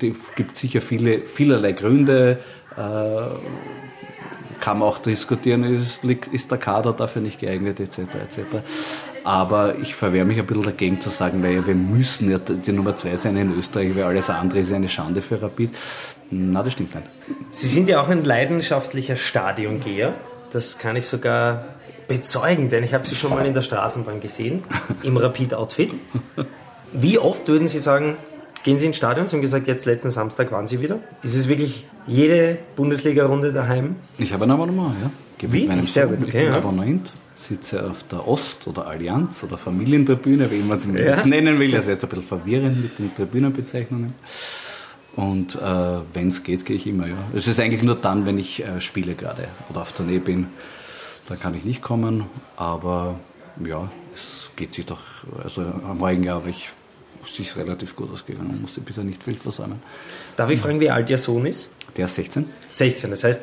Es 0.00 0.34
gibt 0.34 0.56
sicher 0.56 0.80
viele, 0.80 1.20
vielerlei 1.20 1.72
Gründe. 1.72 2.38
Äh, 2.76 2.80
kann 4.60 4.78
man 4.78 4.88
auch 4.88 4.98
diskutieren, 4.98 5.62
ist, 5.62 6.04
ist 6.04 6.50
der 6.50 6.58
Kader 6.58 6.92
dafür 6.92 7.22
nicht 7.22 7.38
geeignet, 7.38 7.80
etc. 7.80 7.98
etc. 7.98 8.40
Aber 9.24 9.76
ich 9.78 9.94
verwehre 9.94 10.24
mich 10.24 10.38
ein 10.38 10.46
bisschen 10.46 10.64
dagegen 10.64 11.00
zu 11.00 11.10
sagen, 11.10 11.42
weil 11.42 11.66
wir 11.66 11.74
müssen 11.74 12.30
ja 12.30 12.38
die 12.38 12.72
Nummer 12.72 12.96
zwei 12.96 13.14
sein 13.16 13.36
in 13.36 13.56
Österreich, 13.56 13.94
weil 13.94 14.04
alles 14.04 14.30
andere 14.30 14.60
ist 14.60 14.72
eine 14.72 14.88
Schande 14.88 15.22
für 15.22 15.40
Rapid. 15.40 15.70
Na, 16.30 16.62
das 16.62 16.72
stimmt 16.72 16.94
nicht. 16.94 17.06
Sie 17.50 17.68
sind 17.68 17.88
ja 17.88 18.00
auch 18.00 18.08
ein 18.08 18.24
leidenschaftlicher 18.24 19.16
Stadiongeher. 19.16 20.14
Das 20.50 20.78
kann 20.78 20.96
ich 20.96 21.06
sogar 21.06 21.64
bezeugen, 22.08 22.70
denn 22.70 22.82
ich 22.82 22.94
habe 22.94 23.06
Sie 23.06 23.14
schon 23.14 23.30
mal 23.30 23.44
in 23.44 23.54
der 23.54 23.62
Straßenbahn 23.62 24.20
gesehen, 24.20 24.64
im 25.02 25.16
Rapid-Outfit. 25.16 25.92
Wie 26.92 27.18
oft 27.18 27.48
würden 27.48 27.66
Sie 27.66 27.78
sagen, 27.78 28.16
gehen 28.64 28.78
Sie 28.78 28.86
ins 28.86 28.96
Stadion? 28.96 29.26
Sie 29.26 29.36
haben 29.36 29.42
gesagt, 29.42 29.66
jetzt 29.66 29.84
letzten 29.84 30.10
Samstag 30.10 30.52
waren 30.52 30.66
Sie 30.66 30.80
wieder. 30.80 30.98
Ist 31.22 31.34
es 31.34 31.48
wirklich 31.48 31.86
jede 32.06 32.58
Bundesliga-Runde 32.76 33.52
daheim? 33.52 33.96
Ich 34.18 34.32
habe 34.32 34.44
ein 34.44 34.50
Abonnement, 34.50 34.94
ja. 35.02 35.10
Gebe 35.38 35.52
wirklich? 35.52 35.92
Sehr 35.92 36.06
gut, 36.06 36.22
okay. 36.22 36.44
Ich 36.44 36.48
ja. 36.48 36.56
Abonnement, 36.56 37.12
sitze 37.34 37.88
auf 37.88 38.02
der 38.04 38.26
Ost- 38.26 38.66
oder 38.66 38.86
Allianz- 38.86 39.44
oder 39.44 39.56
Familientribüne, 39.56 40.50
wie 40.50 40.58
man 40.58 40.78
es 40.78 40.86
ja. 40.86 40.92
jetzt 40.92 41.26
nennen 41.26 41.58
will. 41.58 41.74
Also 41.74 41.90
jetzt 41.90 42.02
ein 42.04 42.08
bisschen 42.08 42.24
verwirrend 42.24 42.82
mit 42.82 42.98
den 42.98 43.14
Tribünenbezeichnungen. 43.14 44.14
Und 45.14 45.56
äh, 45.56 45.98
wenn 46.14 46.28
es 46.28 46.42
geht, 46.42 46.64
gehe 46.64 46.76
ich 46.76 46.86
immer, 46.86 47.06
ja. 47.06 47.16
Es 47.34 47.46
ist 47.48 47.58
eigentlich 47.60 47.82
nur 47.82 47.96
dann, 47.96 48.24
wenn 48.26 48.38
ich 48.38 48.64
äh, 48.64 48.80
spiele 48.80 49.14
gerade 49.14 49.48
oder 49.68 49.82
auf 49.82 49.92
Tournee 49.92 50.18
bin, 50.18 50.46
dann 51.28 51.38
kann 51.38 51.54
ich 51.54 51.64
nicht 51.64 51.82
kommen. 51.82 52.24
Aber 52.56 53.18
ja, 53.64 53.90
es 54.14 54.50
geht 54.56 54.74
sich 54.74 54.86
doch, 54.86 55.00
also 55.42 55.62
am 55.62 55.98
vorigen 55.98 56.22
Jahr 56.24 56.36
habe 56.36 56.50
ich 56.50 56.70
sich 57.24 57.56
relativ 57.56 57.96
gut 57.96 58.10
ausgegangen 58.12 58.50
und 58.50 58.60
musste 58.60 58.80
bisher 58.80 59.04
nicht 59.04 59.22
viel 59.22 59.36
versäumen. 59.36 59.80
Darf 60.36 60.50
ich 60.50 60.60
fragen, 60.60 60.80
wie 60.80 60.90
alt 60.90 61.10
Ihr 61.10 61.18
Sohn 61.18 61.46
ist? 61.46 61.70
Der 61.96 62.06
ist 62.06 62.14
16. 62.14 62.46
16, 62.70 63.10
das 63.10 63.24
heißt, 63.24 63.40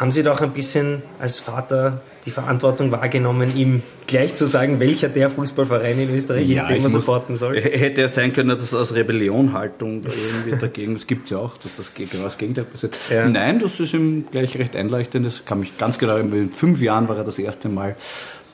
haben 0.00 0.10
Sie 0.10 0.22
doch 0.22 0.40
ein 0.40 0.52
bisschen 0.52 1.02
als 1.18 1.40
Vater 1.40 2.00
die 2.24 2.30
Verantwortung 2.30 2.90
wahrgenommen, 2.90 3.54
ihm 3.54 3.82
gleich 4.06 4.34
zu 4.34 4.46
sagen, 4.46 4.80
welcher 4.80 5.08
der 5.08 5.28
Fußballverein 5.28 6.00
in 6.00 6.14
Österreich 6.14 6.48
ja, 6.48 6.62
ist, 6.62 6.70
den 6.70 6.82
man 6.82 6.90
supporten 6.90 7.36
soll? 7.36 7.60
Hätte 7.60 8.00
ja 8.00 8.08
sein 8.08 8.32
können, 8.32 8.48
dass 8.48 8.72
aus 8.72 8.94
Rebellionhaltung 8.94 10.00
irgendwie 10.02 10.58
dagegen, 10.58 10.94
das 10.94 11.06
gibt 11.06 11.24
es 11.24 11.30
ja 11.30 11.38
auch, 11.38 11.56
dass 11.58 11.76
das 11.76 11.94
genau 11.94 12.24
das 12.24 12.38
Gegenteil 12.38 12.64
passiert. 12.64 12.96
Ja. 13.10 13.28
Nein, 13.28 13.58
das 13.58 13.78
ist 13.78 13.92
ihm 13.92 14.24
gleich 14.30 14.58
recht 14.58 14.74
einleuchtend. 14.74 15.26
Das 15.26 15.44
kann 15.44 15.60
mich 15.60 15.76
ganz 15.76 15.98
genau, 15.98 16.16
in 16.16 16.50
fünf 16.50 16.80
Jahren 16.80 17.08
war 17.08 17.18
er 17.18 17.24
das 17.24 17.38
erste 17.38 17.68
Mal 17.68 17.96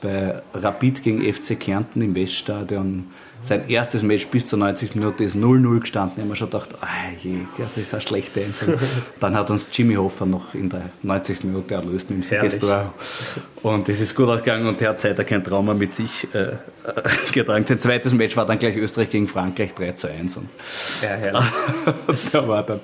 bei 0.01 0.41
Rapid 0.53 1.03
gegen 1.03 1.33
FC 1.33 1.59
Kärnten 1.59 2.01
im 2.01 2.13
Weststadion 2.15 3.05
sein 3.41 3.69
erstes 3.69 4.03
Match 4.03 4.27
bis 4.27 4.47
zur 4.47 4.59
90 4.59 4.95
Minute 4.95 5.23
ist 5.23 5.35
0-0 5.35 5.79
gestanden. 5.79 6.13
Ich 6.15 6.21
habe 6.21 6.29
mir 6.29 6.35
schon 6.35 6.49
gedacht, 6.49 6.69
ah 6.81 6.87
je, 7.21 7.39
das 7.57 7.77
ist 7.77 7.93
eine 7.93 8.01
schlechte 8.01 8.43
Entscheidung. 8.43 8.79
Dann 9.19 9.35
hat 9.35 9.49
uns 9.49 9.67
Jimmy 9.71 9.95
Hoffer 9.95 10.25
noch 10.25 10.53
in 10.53 10.69
der 10.69 10.89
90. 11.03 11.43
Minute 11.43 11.75
erlöst 11.75 12.09
mit 12.09 12.19
dem 12.19 12.23
Siegestor. 12.23 12.93
Und 13.63 13.89
es 13.89 13.99
ist 13.99 14.13
gut 14.13 14.29
ausgegangen 14.29 14.67
und 14.67 14.79
der 14.79 14.89
hat 14.89 14.99
seither 14.99 15.25
kein 15.25 15.43
Trauma 15.43 15.73
mit 15.73 15.91
sich 15.91 16.27
äh, 16.33 16.57
getragen. 17.31 17.65
Sein 17.65 17.79
zweites 17.79 18.13
Match 18.13 18.37
war 18.37 18.45
dann 18.45 18.59
gleich 18.59 18.75
Österreich 18.75 19.09
gegen 19.09 19.27
Frankreich 19.27 19.73
3 19.73 19.93
zu 19.93 20.07
1. 20.07 20.37
Und 20.37 20.49
ja, 21.01 21.09
herrlich. 21.09 21.49
da 22.31 22.47
war 22.47 22.63
dann 22.63 22.81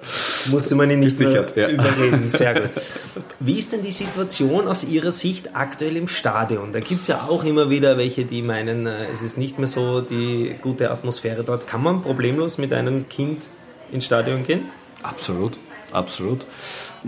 Musste 0.50 0.76
man 0.76 0.90
ihn 0.90 1.00
nicht 1.00 1.16
sichert, 1.16 1.56
ja. 1.56 1.70
überreden. 1.70 2.28
Sehr 2.28 2.60
gut. 2.60 2.70
Wie 3.40 3.60
ist 3.60 3.72
denn 3.72 3.84
die 3.84 3.92
Situation 3.92 4.68
aus 4.68 4.84
Ihrer 4.84 5.12
Sicht 5.12 5.56
aktuell 5.56 5.96
im 5.96 6.08
Stadion? 6.08 6.74
Da 6.74 6.80
gibt 6.80 7.04
es 7.04 7.08
ja 7.08 7.28
auch 7.30 7.44
immer 7.44 7.70
wieder 7.70 7.98
welche, 7.98 8.26
die 8.26 8.42
meinen, 8.42 8.88
äh, 8.88 9.12
es 9.12 9.22
ist 9.22 9.38
nicht 9.38 9.60
mehr 9.60 9.68
so 9.68 10.02
die 10.02 10.56
gute 10.60 10.90
Atmosphäre 10.90 11.44
dort. 11.44 11.68
Kann 11.68 11.84
man 11.84 12.02
problemlos 12.02 12.58
mit 12.58 12.74
einem 12.74 13.08
Kind 13.10 13.48
ins 13.92 14.06
Stadion 14.06 14.44
gehen? 14.44 14.66
Absolut 15.04 15.54
absolut. 15.94 16.46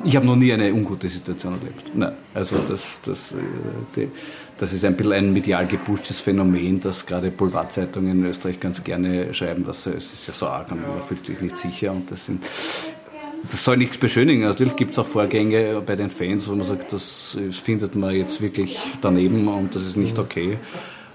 Ich 0.04 0.16
habe 0.16 0.26
noch 0.26 0.36
nie 0.36 0.54
eine 0.54 0.74
ungute 0.74 1.10
Situation 1.10 1.54
erlebt. 1.54 1.96
Nein, 1.96 2.14
also 2.34 2.58
das, 2.68 3.02
das, 3.02 3.34
äh, 3.34 4.08
das 4.58 4.74
ist 4.74 4.86
ein 4.86 4.96
bisschen 4.96 5.14
ein 5.14 5.34
medial 5.34 5.68
gepushtes 5.68 6.22
Phänomen, 6.22 6.80
das 6.80 7.06
gerade 7.06 7.32
Boulevardzeitungen 7.32 8.24
in 8.24 8.26
Österreich 8.26 8.60
ganz 8.60 8.84
gerne 8.84 9.34
schreiben, 9.34 9.66
dass 9.66 9.86
es 9.86 10.14
ist 10.14 10.28
ja 10.28 10.34
so 10.34 10.48
arg 10.48 10.72
und 10.72 10.82
man 10.82 11.02
fühlt 11.02 11.26
sich 11.26 11.42
nicht 11.42 11.58
sicher 11.58 11.92
und 11.92 12.10
das 12.12 12.26
sind 12.26 12.44
das 13.52 13.64
soll 13.64 13.78
nichts 13.78 13.98
beschönigen. 13.98 14.42
Natürlich 14.42 14.76
gibt 14.76 14.92
es 14.92 15.00
auch 15.00 15.06
Vorgänge 15.06 15.82
bei 15.86 15.96
den 15.96 16.10
Fans, 16.10 16.48
wo 16.50 16.56
man 16.56 16.66
sagt, 16.66 16.94
das 16.94 17.38
findet 17.52 17.96
man 17.96 18.16
jetzt 18.16 18.42
wirklich 18.42 18.80
daneben 19.02 19.48
und 19.48 19.76
das 19.76 19.86
ist 19.86 19.98
nicht 19.98 20.18
okay. 20.18 20.58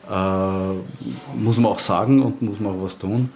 Äh, 0.09 1.39
muss 1.39 1.57
man 1.57 1.67
auch 1.67 1.79
sagen 1.79 2.23
und 2.23 2.43
muss 2.43 2.61
man 2.61 2.73
auch 2.73 2.83
was 2.83 2.99
tun. 2.99 3.31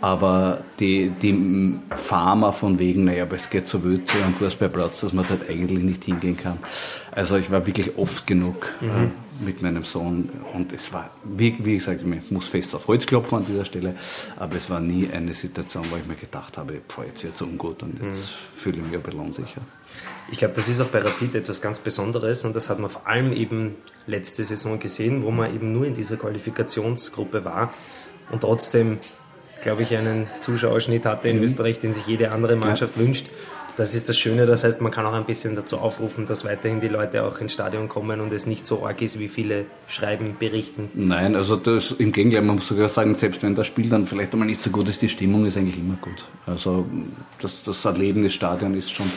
Aber 0.00 0.62
die, 0.78 1.10
die 1.10 1.78
Pharma 1.90 2.52
von 2.52 2.78
wegen, 2.78 3.04
naja, 3.04 3.24
aber 3.24 3.36
es 3.36 3.50
geht 3.50 3.66
so 3.68 3.82
wild 3.84 4.10
am 4.24 4.34
Fußballplatz, 4.34 5.00
dass 5.00 5.12
man 5.12 5.26
dort 5.26 5.48
eigentlich 5.48 5.82
nicht 5.82 6.04
hingehen 6.04 6.36
kann. 6.36 6.58
Also 7.12 7.36
ich 7.36 7.50
war 7.50 7.66
wirklich 7.66 7.96
oft 7.96 8.26
genug 8.26 8.66
mhm. 8.80 8.88
äh, 8.88 9.44
mit 9.44 9.62
meinem 9.62 9.84
Sohn 9.84 10.30
und 10.54 10.72
es 10.72 10.92
war, 10.92 11.10
wie, 11.24 11.56
wie 11.64 11.74
gesagt, 11.74 12.02
ich 12.02 12.30
muss 12.30 12.48
fest 12.48 12.74
auf 12.74 12.86
Holz 12.88 13.06
klopfen 13.06 13.38
an 13.38 13.46
dieser 13.46 13.64
Stelle, 13.64 13.96
aber 14.36 14.56
es 14.56 14.68
war 14.68 14.80
nie 14.80 15.08
eine 15.10 15.34
Situation, 15.34 15.84
wo 15.90 15.96
ich 15.96 16.06
mir 16.06 16.16
gedacht 16.16 16.58
habe, 16.58 16.80
boah, 16.94 17.04
jetzt 17.04 17.24
wird 17.24 17.34
es 17.34 17.42
ungut 17.42 17.82
und 17.82 18.02
jetzt 18.02 18.30
mhm. 18.30 18.58
fühle 18.58 18.76
ich 18.78 18.84
mich 18.84 18.94
ein 18.94 19.02
bisschen 19.02 19.20
unsicher. 19.20 19.60
Ich 20.30 20.38
glaube, 20.38 20.54
das 20.54 20.68
ist 20.68 20.80
auch 20.80 20.88
bei 20.88 20.98
Rapid 20.98 21.36
etwas 21.36 21.62
ganz 21.62 21.78
Besonderes 21.78 22.44
und 22.44 22.54
das 22.54 22.68
hat 22.68 22.78
man 22.78 22.90
vor 22.90 23.06
allem 23.06 23.32
eben 23.32 23.76
letzte 24.06 24.44
Saison 24.44 24.78
gesehen, 24.78 25.22
wo 25.22 25.30
man 25.30 25.54
eben 25.54 25.72
nur 25.72 25.86
in 25.86 25.94
dieser 25.94 26.16
Qualifikationsgruppe 26.16 27.44
war 27.44 27.72
und 28.30 28.40
trotzdem 28.40 28.98
glaube 29.66 29.82
ich, 29.82 29.96
einen 29.96 30.28
Zuschauerschnitt 30.38 31.04
hatte 31.06 31.28
in 31.28 31.38
mhm. 31.38 31.42
Österreich, 31.42 31.80
den 31.80 31.92
sich 31.92 32.06
jede 32.06 32.30
andere 32.30 32.54
Mannschaft 32.54 32.96
ja. 32.96 33.02
wünscht. 33.02 33.26
Das 33.76 33.96
ist 33.96 34.08
das 34.08 34.16
Schöne, 34.16 34.46
das 34.46 34.62
heißt, 34.62 34.80
man 34.80 34.92
kann 34.92 35.04
auch 35.04 35.12
ein 35.12 35.26
bisschen 35.26 35.56
dazu 35.56 35.78
aufrufen, 35.78 36.24
dass 36.24 36.44
weiterhin 36.44 36.80
die 36.80 36.88
Leute 36.88 37.24
auch 37.24 37.40
ins 37.40 37.52
Stadion 37.52 37.88
kommen 37.88 38.20
und 38.20 38.32
es 38.32 38.46
nicht 38.46 38.64
so 38.64 38.86
arg 38.86 39.02
ist, 39.02 39.18
wie 39.18 39.28
viele 39.28 39.66
schreiben, 39.88 40.36
berichten. 40.38 40.88
Nein, 40.94 41.34
also 41.34 41.56
das, 41.56 41.90
im 41.90 42.12
Gegenteil, 42.12 42.42
man 42.42 42.56
muss 42.56 42.68
sogar 42.68 42.88
sagen, 42.88 43.16
selbst 43.16 43.42
wenn 43.42 43.56
das 43.56 43.66
Spiel 43.66 43.90
dann 43.90 44.06
vielleicht 44.06 44.32
einmal 44.32 44.46
nicht 44.46 44.60
so 44.60 44.70
gut 44.70 44.88
ist, 44.88 45.02
die 45.02 45.08
Stimmung 45.08 45.44
ist 45.44 45.58
eigentlich 45.58 45.78
immer 45.78 45.98
gut. 46.00 46.24
Also 46.46 46.86
das, 47.42 47.64
das 47.64 47.84
Erleben 47.84 48.22
des 48.22 48.34
Stadions 48.34 48.78
ist 48.78 48.92
schon, 48.92 49.10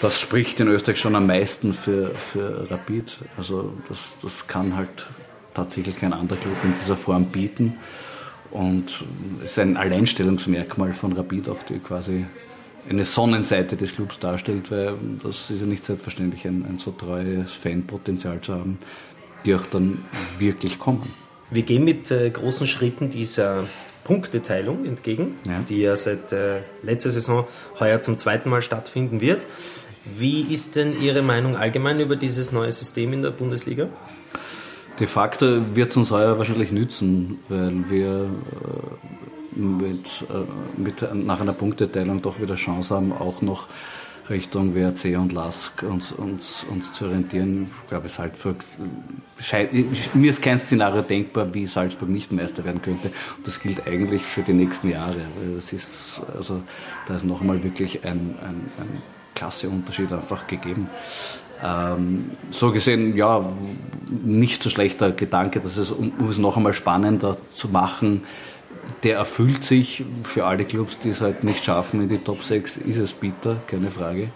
das 0.00 0.18
spricht 0.18 0.60
in 0.60 0.68
Österreich 0.68 0.98
schon 0.98 1.16
am 1.16 1.26
meisten 1.26 1.74
für, 1.74 2.14
für 2.14 2.70
Rapid. 2.70 3.18
Also 3.36 3.74
das, 3.88 4.16
das 4.22 4.46
kann 4.46 4.76
halt 4.76 5.06
tatsächlich 5.52 5.96
kein 5.98 6.12
anderer 6.12 6.38
Club 6.38 6.56
in 6.62 6.72
dieser 6.80 6.96
Form 6.96 7.26
bieten. 7.26 7.78
Und 8.52 9.04
es 9.44 9.52
ist 9.52 9.58
ein 9.58 9.76
Alleinstellungsmerkmal 9.76 10.92
von 10.92 11.12
Rapid 11.14 11.48
auch, 11.48 11.62
die 11.62 11.78
quasi 11.78 12.26
eine 12.88 13.04
Sonnenseite 13.04 13.76
des 13.76 13.94
Clubs 13.94 14.18
darstellt, 14.18 14.70
weil 14.70 14.94
das 15.22 15.50
ist 15.50 15.60
ja 15.60 15.66
nicht 15.66 15.84
selbstverständlich, 15.84 16.44
ein, 16.46 16.66
ein 16.68 16.78
so 16.78 16.90
treues 16.90 17.52
Fanpotenzial 17.52 18.40
zu 18.40 18.54
haben, 18.54 18.78
die 19.46 19.54
auch 19.54 19.64
dann 19.70 20.04
wirklich 20.38 20.78
kommen. 20.78 21.08
Wir 21.50 21.62
gehen 21.62 21.84
mit 21.84 22.10
äh, 22.10 22.28
großen 22.30 22.66
Schritten 22.66 23.08
dieser 23.10 23.64
Punkteteilung 24.04 24.84
entgegen, 24.84 25.36
Ja. 25.44 25.60
die 25.68 25.80
ja 25.80 25.96
seit 25.96 26.32
äh, 26.32 26.62
letzter 26.82 27.10
Saison 27.10 27.46
heuer 27.78 28.00
zum 28.00 28.18
zweiten 28.18 28.50
Mal 28.50 28.62
stattfinden 28.62 29.20
wird. 29.20 29.46
Wie 30.18 30.42
ist 30.42 30.74
denn 30.74 31.00
Ihre 31.00 31.22
Meinung 31.22 31.56
allgemein 31.56 32.00
über 32.00 32.16
dieses 32.16 32.50
neue 32.50 32.72
System 32.72 33.12
in 33.12 33.22
der 33.22 33.30
Bundesliga? 33.30 33.88
De 34.98 35.06
facto 35.06 35.74
wird 35.74 35.90
es 35.90 35.96
uns 35.96 36.10
heuer 36.10 36.38
wahrscheinlich 36.38 36.70
nützen, 36.70 37.38
weil 37.48 37.90
wir 37.90 38.28
äh, 39.56 39.58
mit, 39.58 40.24
äh, 40.28 40.80
mit, 40.80 41.14
nach 41.26 41.40
einer 41.40 41.52
Punkteteilung 41.54 42.22
doch 42.22 42.40
wieder 42.40 42.54
Chance 42.56 42.94
haben, 42.94 43.12
auch 43.12 43.40
noch 43.42 43.68
Richtung 44.30 44.74
WRC 44.74 45.18
und 45.18 45.32
LASK 45.32 45.82
uns, 45.82 46.12
uns, 46.12 46.64
uns 46.70 46.92
zu 46.92 47.06
orientieren. 47.06 47.70
Ich 47.82 47.88
glaube, 47.88 48.08
Salzburg, 48.08 48.56
äh, 49.52 49.84
mir 50.14 50.30
ist 50.30 50.42
kein 50.42 50.58
Szenario 50.58 51.02
denkbar, 51.02 51.52
wie 51.52 51.66
Salzburg 51.66 52.08
nicht 52.08 52.30
Meister 52.30 52.64
werden 52.64 52.82
könnte. 52.82 53.08
Und 53.36 53.46
das 53.46 53.60
gilt 53.60 53.86
eigentlich 53.86 54.22
für 54.22 54.42
die 54.42 54.52
nächsten 54.52 54.90
Jahre. 54.90 55.16
Das 55.54 55.72
ist, 55.72 56.20
also, 56.36 56.62
da 57.06 57.16
ist 57.16 57.24
noch 57.24 57.40
einmal 57.40 57.62
wirklich 57.64 58.04
ein, 58.04 58.36
ein, 58.42 58.70
ein 58.78 59.02
klasse 59.34 59.68
Unterschied 59.68 60.12
einfach 60.12 60.46
gegeben. 60.46 60.88
Ähm, 61.62 62.30
so 62.50 62.72
gesehen, 62.72 63.16
ja, 63.16 63.44
nicht 64.24 64.62
so 64.62 64.70
schlechter 64.70 65.12
Gedanke, 65.12 65.60
dass 65.60 65.76
es, 65.76 65.90
um, 65.90 66.12
um 66.18 66.28
es 66.28 66.38
noch 66.38 66.56
einmal 66.56 66.72
spannender 66.72 67.36
zu 67.54 67.68
machen, 67.68 68.22
der 69.04 69.16
erfüllt 69.16 69.64
sich 69.64 70.04
für 70.24 70.44
alle 70.44 70.64
Clubs, 70.64 70.98
die 70.98 71.10
es 71.10 71.20
halt 71.20 71.44
nicht 71.44 71.64
schaffen 71.64 72.02
in 72.02 72.08
die 72.08 72.18
Top 72.18 72.42
6, 72.42 72.78
ist 72.78 72.98
es 72.98 73.12
bitter, 73.12 73.56
keine 73.68 73.90
Frage. 73.90 74.30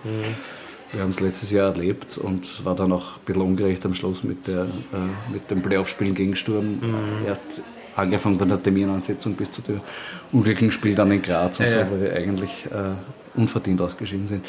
Wir 0.92 1.02
haben 1.02 1.10
es 1.10 1.20
letztes 1.20 1.50
Jahr 1.50 1.72
erlebt 1.72 2.16
und 2.16 2.44
es 2.44 2.64
war 2.64 2.76
dann 2.76 2.92
auch 2.92 3.16
ein 3.16 3.24
bisschen 3.26 3.42
ungerecht 3.42 3.84
am 3.84 3.94
Schluss 3.94 4.22
mit, 4.22 4.46
der, 4.46 4.62
äh, 4.62 5.32
mit 5.32 5.50
dem 5.50 5.62
Playoff-Spielen 5.62 6.14
gegen 6.14 6.36
Sturm. 6.36 6.80
Er 7.26 7.32
hat 7.32 7.40
angefangen 7.96 8.38
von 8.38 8.48
der 8.48 8.62
Terminansetzung 8.62 9.34
bis 9.34 9.50
zu 9.50 9.62
dem 9.62 9.80
unglücklichen 10.32 10.72
Spiel 10.72 10.94
dann 10.94 11.10
in 11.10 11.22
Graz 11.22 11.58
und 11.60 11.68
so, 11.68 11.76
weil 11.76 12.00
wir 12.00 12.12
eigentlich 12.14 12.66
äh, 12.66 13.38
unverdient 13.38 13.80
ausgeschieden 13.80 14.26
sind. 14.26 14.44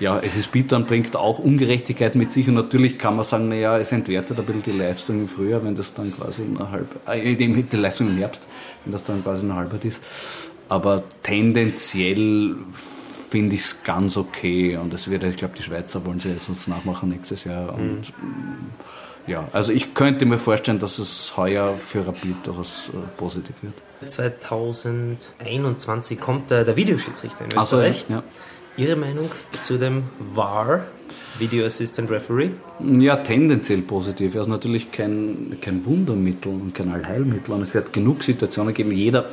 Ja, 0.00 0.20
es 0.20 0.36
ist 0.36 0.52
bitter 0.52 0.76
und 0.76 0.86
bringt 0.86 1.16
auch 1.16 1.40
Ungerechtigkeit 1.40 2.14
mit 2.14 2.30
sich 2.30 2.46
und 2.48 2.54
natürlich 2.54 2.98
kann 2.98 3.16
man 3.16 3.24
sagen, 3.24 3.48
naja, 3.48 3.78
es 3.78 3.90
entwertet 3.90 4.38
ein 4.38 4.44
bisschen 4.44 4.62
die 4.62 4.70
Leistung 4.70 5.20
im 5.20 5.28
Frühjahr, 5.28 5.64
wenn 5.64 5.74
das 5.74 5.92
dann 5.92 6.14
quasi 6.14 6.42
eine 6.42 6.70
halb, 6.70 6.86
äh, 7.08 7.34
die 7.34 7.76
Leistung 7.76 8.08
im 8.08 8.16
Herbst, 8.16 8.46
wenn 8.84 8.92
das 8.92 9.02
dann 9.02 9.22
quasi 9.24 9.44
eine 9.44 9.56
halbert 9.56 9.84
ist. 9.84 10.02
Aber 10.68 11.02
tendenziell 11.22 12.54
finde 13.30 13.56
ich 13.56 13.62
es 13.62 13.82
ganz 13.82 14.16
okay 14.16 14.76
und 14.76 14.94
es 14.94 15.10
wird, 15.10 15.24
ich 15.24 15.36
glaube, 15.36 15.54
die 15.56 15.62
Schweizer 15.62 16.04
wollen 16.06 16.20
sie 16.20 16.30
jetzt 16.30 16.48
uns 16.48 16.68
nachmachen 16.68 17.08
nächstes 17.08 17.44
Jahr 17.44 17.74
und 17.74 18.00
mm, 18.00 18.70
ja, 19.28 19.48
also 19.52 19.72
ich 19.72 19.94
könnte 19.94 20.26
mir 20.26 20.38
vorstellen, 20.38 20.78
dass 20.78 20.98
es 20.98 21.36
heuer 21.36 21.74
für 21.76 22.06
Rapid 22.06 22.46
durchaus 22.46 22.90
äh, 22.92 22.96
positiv 23.16 23.54
wird. 23.62 23.74
2021 24.10 26.20
kommt 26.20 26.50
äh, 26.50 26.64
der 26.64 26.76
Videoschiedsrichter 26.76 27.44
in 27.44 27.50
Ach 27.56 27.66
so, 27.66 27.76
Österreich. 27.76 28.04
ja. 28.08 28.22
Ihre 28.76 28.96
Meinung 28.96 29.30
zu 29.60 29.76
dem 29.76 30.04
VAR, 30.34 30.84
Video 31.38 31.66
Assistant 31.66 32.10
Referee? 32.10 32.50
Ja, 32.80 33.16
tendenziell 33.16 33.82
positiv. 33.82 34.34
Er 34.36 34.42
ist 34.42 34.48
natürlich 34.48 34.92
kein, 34.92 35.58
kein 35.60 35.84
Wundermittel 35.84 36.52
und 36.52 36.74
kein 36.74 36.92
Allheilmittel. 36.92 37.54
Und 37.54 37.62
es 37.62 37.74
wird 37.74 37.92
genug 37.92 38.22
Situationen 38.22 38.72
geben. 38.74 38.92
Jeder 38.92 39.26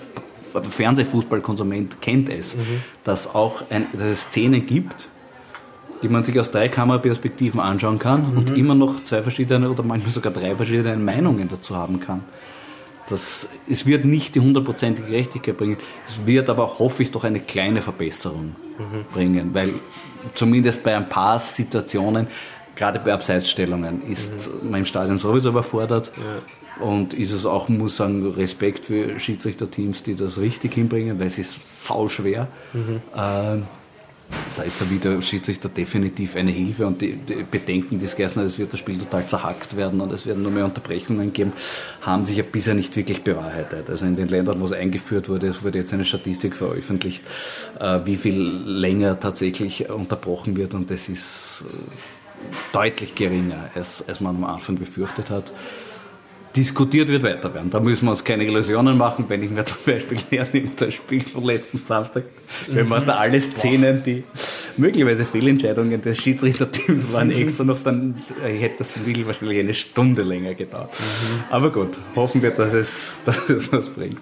Fernsehfußballkonsument 0.69 2.01
kennt 2.01 2.29
es, 2.29 2.55
dass, 3.03 3.35
auch 3.35 3.63
ein, 3.69 3.87
dass 3.93 4.01
es 4.03 4.21
Szenen 4.23 4.65
gibt, 4.65 5.07
die 6.03 6.09
man 6.09 6.23
sich 6.23 6.39
aus 6.39 6.51
drei 6.51 6.69
Kameraperspektiven 6.69 7.59
anschauen 7.59 7.99
kann 7.99 8.35
und 8.35 8.55
immer 8.57 8.75
noch 8.75 9.03
zwei 9.03 9.23
verschiedene 9.23 9.69
oder 9.69 9.83
manchmal 9.83 10.11
sogar 10.11 10.31
drei 10.31 10.55
verschiedene 10.55 10.97
Meinungen 10.97 11.47
dazu 11.49 11.75
haben 11.75 11.99
kann. 11.99 12.23
Das, 13.07 13.49
es 13.69 13.85
wird 13.85 14.03
nicht 14.03 14.33
die 14.35 14.39
hundertprozentige 14.39 15.07
Gerechtigkeit 15.07 15.57
bringen. 15.57 15.77
Es 16.07 16.25
wird 16.25 16.49
aber, 16.49 16.79
hoffe 16.79 17.03
ich, 17.03 17.11
doch 17.11 17.23
eine 17.23 17.39
kleine 17.39 17.81
Verbesserung 17.81 18.55
bringen, 19.13 19.53
weil 19.53 19.73
zumindest 20.33 20.83
bei 20.83 20.95
ein 20.95 21.07
paar 21.07 21.37
Situationen, 21.39 22.27
gerade 22.75 22.99
bei 22.99 23.13
Abseitsstellungen, 23.13 24.01
ist 24.09 24.49
man 24.63 24.79
im 24.79 24.85
Stadion 24.85 25.17
sowieso 25.17 25.49
überfordert. 25.49 26.11
Und 26.79 27.13
ist 27.13 27.31
es 27.31 27.45
auch, 27.45 27.69
muss 27.69 27.95
sagen, 27.95 28.33
Respekt 28.33 28.83
für 28.85 29.17
Schiedsrichterteams, 29.17 30.03
die 30.03 30.15
das 30.15 30.39
richtig 30.39 30.73
hinbringen, 30.73 31.17
weil 31.19 31.27
es 31.27 31.37
ist 31.37 31.85
sau 31.85 32.09
schwer. 32.09 32.49
Ähm, 33.15 33.63
da 34.55 34.63
ist 34.63 34.79
der 34.79 34.89
Videoschiedsrichter 34.89 35.69
definitiv 35.69 36.35
eine 36.35 36.51
Hilfe 36.51 36.87
und 36.87 37.01
die, 37.01 37.13
die 37.13 37.43
Bedenken, 37.43 37.99
die 37.99 38.05
es 38.05 38.15
geheißen 38.15 38.41
hat, 38.41 38.47
es 38.47 38.57
wird 38.57 38.71
das 38.71 38.79
Spiel 38.79 38.97
total 38.97 39.25
zerhackt 39.27 39.75
werden 39.75 40.01
und 40.01 40.11
es 40.11 40.25
werden 40.25 40.43
nur 40.43 40.51
mehr 40.51 40.65
Unterbrechungen 40.65 41.33
geben, 41.33 41.53
haben 42.01 42.25
sich 42.25 42.37
ja 42.37 42.43
bisher 42.49 42.73
nicht 42.73 42.95
wirklich 42.95 43.23
bewahrheitet. 43.23 43.89
Also 43.89 44.05
in 44.05 44.15
den 44.15 44.27
Ländern, 44.27 44.59
wo 44.61 44.65
es 44.65 44.71
eingeführt 44.71 45.29
wurde, 45.29 45.47
es 45.47 45.63
wurde 45.63 45.79
jetzt 45.79 45.93
eine 45.93 46.05
Statistik 46.05 46.55
veröffentlicht, 46.55 47.23
äh, 47.79 47.99
wie 48.05 48.15
viel 48.15 48.37
länger 48.37 49.19
tatsächlich 49.19 49.89
unterbrochen 49.89 50.55
wird 50.55 50.73
und 50.73 50.89
das 50.89 51.09
ist 51.09 51.63
äh, 51.65 52.73
deutlich 52.73 53.15
geringer, 53.15 53.69
als, 53.75 54.07
als 54.07 54.21
man 54.21 54.35
am 54.35 54.43
Anfang 54.45 54.77
befürchtet 54.77 55.29
hat 55.29 55.51
diskutiert 56.55 57.09
wird 57.09 57.23
weiter 57.23 57.53
werden. 57.53 57.69
Da 57.69 57.79
müssen 57.79 58.05
wir 58.05 58.11
uns 58.11 58.23
keine 58.23 58.45
Illusionen 58.45 58.97
machen, 58.97 59.25
wenn 59.27 59.43
ich 59.43 59.49
mir 59.49 59.65
zum 59.65 59.77
Beispiel 59.85 60.17
hernehme, 60.29 60.71
das 60.75 60.93
Spiel 60.93 61.21
von 61.21 61.43
letzten 61.43 61.79
Samstag, 61.79 62.23
wenn 62.67 62.87
man 62.87 63.05
da 63.05 63.15
alle 63.15 63.41
Szenen, 63.41 64.03
die 64.03 64.23
möglicherweise 64.77 65.25
Fehlentscheidungen 65.25 66.01
des 66.01 66.17
Schiedsrichterteams 66.19 67.11
waren, 67.11 67.31
extra 67.31 67.63
noch, 67.63 67.81
dann 67.83 68.15
hätte 68.41 68.79
das 68.79 68.91
Spiel 68.91 69.25
wahrscheinlich 69.27 69.59
eine 69.59 69.73
Stunde 69.73 70.23
länger 70.23 70.53
gedauert. 70.53 70.93
Aber 71.49 71.71
gut, 71.71 71.97
hoffen 72.15 72.41
wir, 72.41 72.51
dass 72.51 72.73
es, 72.73 73.19
dass 73.25 73.49
es 73.49 73.71
was 73.71 73.89
bringt. 73.89 74.21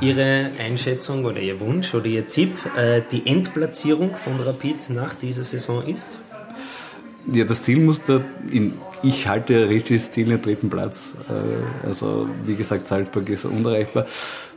Ihre 0.00 0.50
Einschätzung 0.58 1.24
oder 1.24 1.40
Ihr 1.40 1.60
Wunsch 1.60 1.94
oder 1.94 2.06
Ihr 2.06 2.28
Tipp, 2.28 2.52
äh, 2.76 3.00
die 3.12 3.26
Endplatzierung 3.26 4.16
von 4.16 4.40
Rapid 4.40 4.90
nach 4.90 5.14
dieser 5.14 5.44
Saison 5.44 5.86
ist? 5.86 6.18
Ja, 7.26 7.44
das 7.44 7.62
Ziel 7.62 7.80
muss 7.80 8.02
da, 8.02 8.20
in, 8.50 8.74
ich 9.02 9.28
halte 9.28 9.68
richtiges 9.68 10.10
Ziel 10.10 10.26
den 10.26 10.42
dritten 10.42 10.70
Platz. 10.70 11.14
Äh, 11.28 11.86
Also, 11.86 12.28
wie 12.44 12.56
gesagt, 12.56 12.88
Salzburg 12.88 13.28
ist 13.28 13.44
unerreichbar. 13.44 14.06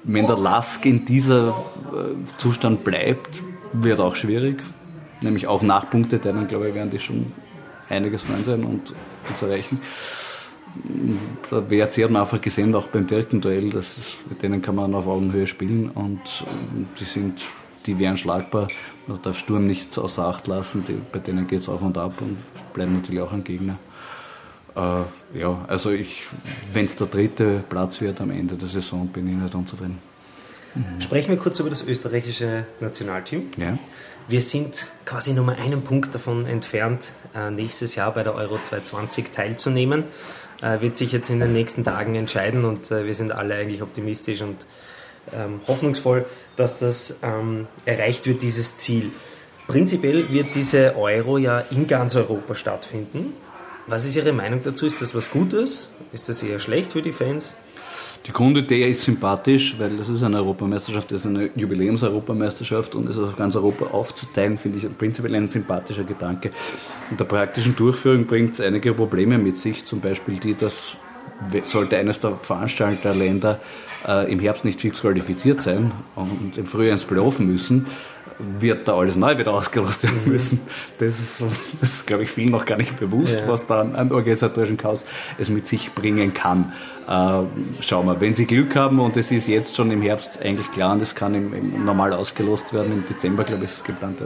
Wenn 0.03 0.27
der 0.27 0.37
Lask 0.37 0.85
in 0.85 1.05
dieser 1.05 1.49
äh, 1.49 2.37
Zustand 2.37 2.83
bleibt, 2.83 3.41
wird 3.73 3.99
auch 3.99 4.15
schwierig. 4.15 4.61
Nämlich 5.21 5.47
auch 5.47 5.61
nach 5.61 5.89
Punkteteilung, 5.89 6.47
glaube 6.47 6.69
ich, 6.69 6.75
werden 6.75 6.91
die 6.91 6.99
schon 6.99 7.31
einiges 7.89 8.21
fein 8.23 8.43
sein 8.43 8.63
und 8.63 8.93
uns 9.29 9.41
erreichen. 9.41 9.79
Der 11.51 11.69
WRC 11.69 12.03
hat 12.03 12.15
einfach 12.15 12.41
gesehen, 12.41 12.73
auch 12.75 12.87
beim 12.87 13.05
direkten 13.05 13.39
Duell, 13.39 13.65
mit 14.29 14.41
denen 14.41 14.61
kann 14.61 14.75
man 14.75 14.95
auf 14.95 15.07
Augenhöhe 15.07 15.45
spielen 15.45 15.89
und 15.89 16.43
ähm, 16.73 16.87
die 16.99 17.03
sind, 17.03 17.41
die 17.85 17.99
wären 17.99 18.17
schlagbar. 18.17 18.67
Man 19.07 19.21
darf 19.21 19.37
Sturm 19.37 19.67
nicht 19.67 19.97
außer 19.97 20.25
Acht 20.25 20.47
lassen, 20.47 20.83
die, 20.85 20.97
bei 21.11 21.19
denen 21.19 21.47
geht 21.47 21.59
es 21.59 21.69
auf 21.69 21.81
und 21.81 21.97
ab 21.97 22.13
und 22.21 22.37
bleiben 22.73 22.93
natürlich 22.93 23.21
auch 23.21 23.31
ein 23.31 23.43
Gegner. 23.43 23.77
Äh, 24.75 25.39
ja, 25.39 25.65
also 25.67 25.91
ich, 25.91 26.23
wenn 26.71 26.85
es 26.85 26.95
der 26.95 27.07
dritte 27.07 27.63
Platz 27.67 28.01
wird 28.01 28.21
am 28.21 28.31
Ende 28.31 28.55
der 28.55 28.67
Saison, 28.67 29.07
bin 29.07 29.27
ich 29.27 29.35
nicht 29.35 29.55
unzufrieden. 29.55 29.99
Sprechen 30.99 31.29
wir 31.29 31.37
kurz 31.37 31.59
über 31.59 31.69
das 31.69 31.83
österreichische 31.83 32.65
Nationalteam. 32.79 33.51
Ja. 33.57 33.77
Wir 34.27 34.41
sind 34.41 34.87
quasi 35.05 35.33
nur 35.33 35.45
mal 35.45 35.55
einen 35.55 35.83
Punkt 35.83 36.15
davon 36.15 36.47
entfernt, 36.47 37.13
äh, 37.35 37.51
nächstes 37.51 37.93
Jahr 37.95 38.11
bei 38.13 38.23
der 38.23 38.33
Euro 38.33 38.57
2020 38.57 39.31
teilzunehmen. 39.31 40.05
Äh, 40.61 40.81
wird 40.81 40.95
sich 40.95 41.11
jetzt 41.11 41.29
in 41.29 41.41
den 41.41 41.53
nächsten 41.53 41.83
Tagen 41.83 42.15
entscheiden 42.15 42.65
und 42.65 42.89
äh, 42.89 43.05
wir 43.05 43.13
sind 43.13 43.31
alle 43.31 43.55
eigentlich 43.55 43.81
optimistisch 43.81 44.41
und 44.41 44.65
ähm, 45.31 45.61
hoffnungsvoll, 45.67 46.25
dass 46.55 46.79
das 46.79 47.19
ähm, 47.23 47.67
erreicht 47.85 48.25
wird, 48.25 48.41
dieses 48.41 48.77
Ziel. 48.77 49.11
Prinzipiell 49.67 50.29
wird 50.31 50.55
diese 50.55 50.95
Euro 50.97 51.37
ja 51.37 51.63
in 51.71 51.87
ganz 51.87 52.15
Europa 52.15 52.55
stattfinden. 52.55 53.33
Was 53.87 54.05
ist 54.05 54.15
Ihre 54.15 54.33
Meinung 54.33 54.61
dazu? 54.63 54.85
Ist 54.85 55.01
das 55.01 55.15
was 55.15 55.31
Gutes? 55.31 55.89
Ist 56.11 56.29
das 56.29 56.43
eher 56.43 56.59
schlecht 56.59 56.91
für 56.91 57.01
die 57.01 57.11
Fans? 57.11 57.53
Die 58.25 58.31
Grundidee 58.31 58.89
ist 58.89 59.01
sympathisch, 59.01 59.77
weil 59.77 59.97
das 59.97 60.07
ist 60.07 60.23
eine 60.23 60.37
Europameisterschaft, 60.37 61.11
das 61.11 61.21
ist 61.21 61.25
eine 61.25 61.49
Jubiläumseuropameisterschaft 61.55 62.95
und 62.95 63.09
es 63.09 63.17
auf 63.17 63.35
ganz 63.35 63.57
Europa 63.57 63.87
aufzuteilen, 63.87 64.57
finde 64.57 64.77
ich 64.77 64.97
prinzipiell 64.97 65.35
ein 65.35 65.49
sympathischer 65.49 66.05
Gedanke. 66.05 66.51
In 67.11 67.17
der 67.17 67.25
praktischen 67.25 67.75
Durchführung 67.75 68.25
bringt 68.25 68.53
es 68.53 68.61
einige 68.61 68.93
Probleme 68.93 69.37
mit 69.37 69.57
sich, 69.57 69.83
zum 69.83 69.99
Beispiel 69.99 70.37
die, 70.37 70.55
dass 70.55 70.95
sollte 71.63 71.97
eines 71.97 72.21
der 72.21 72.37
Veranstalterländer 72.41 73.59
äh, 74.07 74.31
im 74.31 74.39
Herbst 74.39 74.65
nicht 74.65 74.81
fix 74.81 75.01
qualifiziert 75.01 75.61
sein 75.61 75.91
und 76.15 76.57
im 76.57 76.65
Frühjahr 76.65 76.93
ins 76.93 77.05
Playoff 77.05 77.39
müssen, 77.39 77.87
wird 78.59 78.87
da 78.87 78.95
alles 78.97 79.15
neu 79.15 79.37
wieder 79.37 79.53
ausgelost 79.53 80.03
werden 80.03 80.21
müssen. 80.25 80.59
Das 80.99 81.19
ist, 81.19 81.43
das 81.81 81.89
ist 81.89 82.07
glaube 82.07 82.23
ich, 82.23 82.31
vielen 82.31 82.49
noch 82.51 82.65
gar 82.65 82.77
nicht 82.77 82.95
bewusst, 82.99 83.41
Ja. 83.41 83.47
was 83.47 83.67
da 83.67 83.81
an, 83.81 83.95
an 83.95 84.11
organisatorischen 84.11 84.77
Chaos 84.77 85.05
es 85.37 85.49
mit 85.49 85.67
sich 85.67 85.93
bringen 85.93 86.33
kann. 86.33 86.73
Äh, 87.07 87.81
schauen 87.81 88.07
wir, 88.07 88.19
wenn 88.21 88.33
Sie 88.33 88.45
Glück 88.45 88.75
haben 88.75 88.99
und 88.99 89.17
es 89.17 89.29
ist 89.31 89.47
jetzt 89.47 89.75
schon 89.75 89.91
im 89.91 90.01
Herbst 90.01 90.41
eigentlich 90.41 90.71
klar 90.71 90.93
und 90.93 91.01
es 91.01 91.15
kann 91.15 91.35
im, 91.35 91.53
im 91.53 91.85
normal 91.85 92.13
ausgelost 92.13 92.73
werden, 92.73 92.91
im 92.93 93.05
Dezember, 93.05 93.43
glaube 93.43 93.65
ich, 93.65 93.71
ist 93.71 93.77
es 93.77 93.83
geplant, 93.83 94.19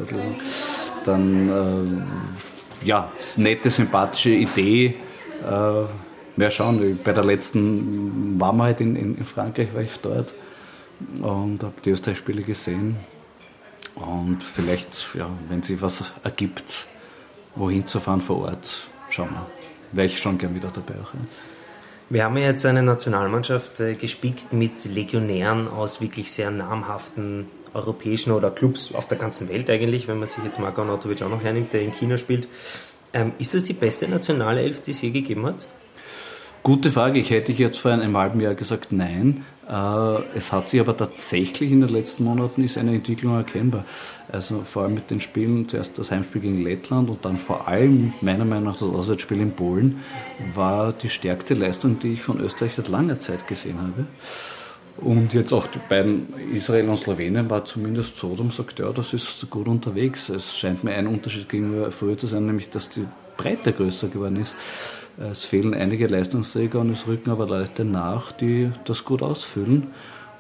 dann, 1.06 1.50
äh, 1.50 2.86
ja, 2.86 3.12
ist 3.20 3.38
eine 3.38 3.50
nette, 3.50 3.70
sympathische 3.70 4.30
Idee. 4.30 4.96
Äh, 5.44 6.07
ja, 6.38 6.52
schauen, 6.52 7.00
bei 7.04 7.12
der 7.12 7.24
letzten 7.24 8.40
waren 8.40 8.58
wir 8.58 8.66
halt 8.66 8.82
in, 8.82 8.96
in, 8.96 9.18
in 9.18 9.26
Frankreich, 9.26 9.74
war 9.74 9.82
ich 9.82 9.98
dort. 10.02 10.34
und 11.22 11.64
habe 11.64 11.74
die 11.84 11.92
Österreich-Spiele 11.92 12.44
gesehen. 12.44 12.98
Und 13.96 14.44
vielleicht, 14.44 15.16
ja, 15.16 15.30
wenn 15.50 15.64
sich 15.64 15.82
was 15.82 16.12
ergibt, 16.24 16.88
wohin 17.56 17.86
zu 17.88 18.00
fahren 18.00 18.22
vor 18.22 18.44
Ort, 18.44 18.88
schauen 19.10 19.30
wir. 19.32 19.46
Wäre 19.92 20.08
ich 20.08 20.20
schon 20.20 20.38
gern 20.38 20.54
wieder 20.54 20.72
dabei 20.74 20.96
auch. 21.02 21.14
Ja. 21.14 21.20
Wir 22.10 22.24
haben 22.24 22.38
ja 22.38 22.46
jetzt 22.46 22.66
eine 22.66 22.84
Nationalmannschaft 22.84 23.80
äh, 23.80 23.96
gespickt 23.96 24.54
mit 24.54 24.86
Legionären 24.86 25.68
aus 25.68 26.00
wirklich 26.00 26.32
sehr 26.32 26.52
namhaften 26.52 27.48
europäischen 27.74 28.32
oder 28.32 28.50
Clubs 28.50 28.94
auf 28.94 29.08
der 29.08 29.18
ganzen 29.18 29.50
Welt 29.50 29.70
eigentlich, 29.70 30.08
wenn 30.08 30.18
man 30.18 30.28
sich 30.28 30.44
jetzt 30.44 30.60
Marko 30.60 30.84
Anatovic 30.84 31.22
auch 31.22 31.30
noch 31.30 31.44
hernimmt, 31.44 31.74
der 31.74 31.82
in 31.82 31.92
China 31.92 32.18
spielt. 32.18 32.48
Ähm, 33.14 33.34
ist 33.40 33.54
das 33.54 33.64
die 33.64 33.74
beste 33.74 34.08
nationale 34.08 34.62
Elf, 34.62 34.82
die 34.82 34.92
es 34.92 35.02
je 35.02 35.10
gegeben 35.10 35.46
hat? 35.46 35.68
Gute 36.68 36.92
Frage. 36.92 37.18
Ich 37.18 37.30
hätte 37.30 37.54
jetzt 37.54 37.80
vor 37.80 37.92
einem 37.92 38.18
halben 38.18 38.42
Jahr 38.42 38.54
gesagt, 38.54 38.92
nein. 38.92 39.46
Äh, 39.70 40.38
es 40.38 40.52
hat 40.52 40.68
sich 40.68 40.82
aber 40.82 40.98
tatsächlich 40.98 41.72
in 41.72 41.80
den 41.80 41.88
letzten 41.88 42.26
Monaten 42.26 42.62
ist 42.62 42.78
eine 42.78 42.94
Entwicklung 42.94 43.38
erkennbar. 43.38 43.86
Also 44.30 44.64
vor 44.66 44.84
allem 44.84 44.96
mit 44.96 45.10
den 45.10 45.22
Spielen, 45.22 45.70
zuerst 45.70 45.98
das 45.98 46.12
Heimspiel 46.12 46.42
gegen 46.42 46.62
Lettland 46.62 47.10
und 47.10 47.24
dann 47.24 47.38
vor 47.38 47.70
allem 47.70 48.12
meiner 48.20 48.44
Meinung 48.44 48.66
nach 48.66 48.74
das 48.74 48.82
Auswärtsspiel 48.82 49.40
in 49.40 49.54
Polen, 49.54 50.02
war 50.56 50.92
die 50.92 51.08
stärkste 51.08 51.54
Leistung, 51.54 52.00
die 52.02 52.12
ich 52.12 52.22
von 52.22 52.42
Österreich 52.42 52.74
seit 52.74 52.90
langer 52.90 53.18
Zeit 53.18 53.48
gesehen 53.48 53.78
habe. 53.80 54.06
Und 54.98 55.34
jetzt 55.34 55.54
auch 55.54 55.68
die 55.68 55.80
beiden 55.88 56.28
Israel 56.54 56.90
und 56.90 56.98
Slowenien 56.98 57.50
war 57.50 57.64
zumindest 57.64 58.18
so, 58.18 58.36
dass 58.36 58.58
sagt, 58.58 58.80
ja, 58.80 58.92
das 58.92 59.14
ist 59.14 59.50
gut 59.50 59.70
unterwegs. 59.70 60.28
Es 60.28 60.58
scheint 60.58 60.84
mir 60.84 60.96
ein 60.96 61.08
Unterschied 61.08 61.48
gegenüber 61.48 61.92
früher 61.92 62.18
zu 62.18 62.28
sein, 62.28 62.46
nämlich 62.46 62.70
dass 62.70 62.90
die 62.90 63.06
Breite 63.38 63.72
größer 63.72 64.10
geworden 64.10 64.36
ist. 64.36 64.58
Es 65.18 65.46
fehlen 65.46 65.74
einige 65.74 66.08
Leistungsträger 66.08 66.80
und 66.80 66.92
es 66.92 67.08
rücken 67.08 67.32
aber 67.32 67.48
Leute 67.48 67.84
nach, 67.84 68.32
die 68.32 68.70
das 68.86 69.04
gut 69.04 69.24
ausfüllen. 69.24 69.88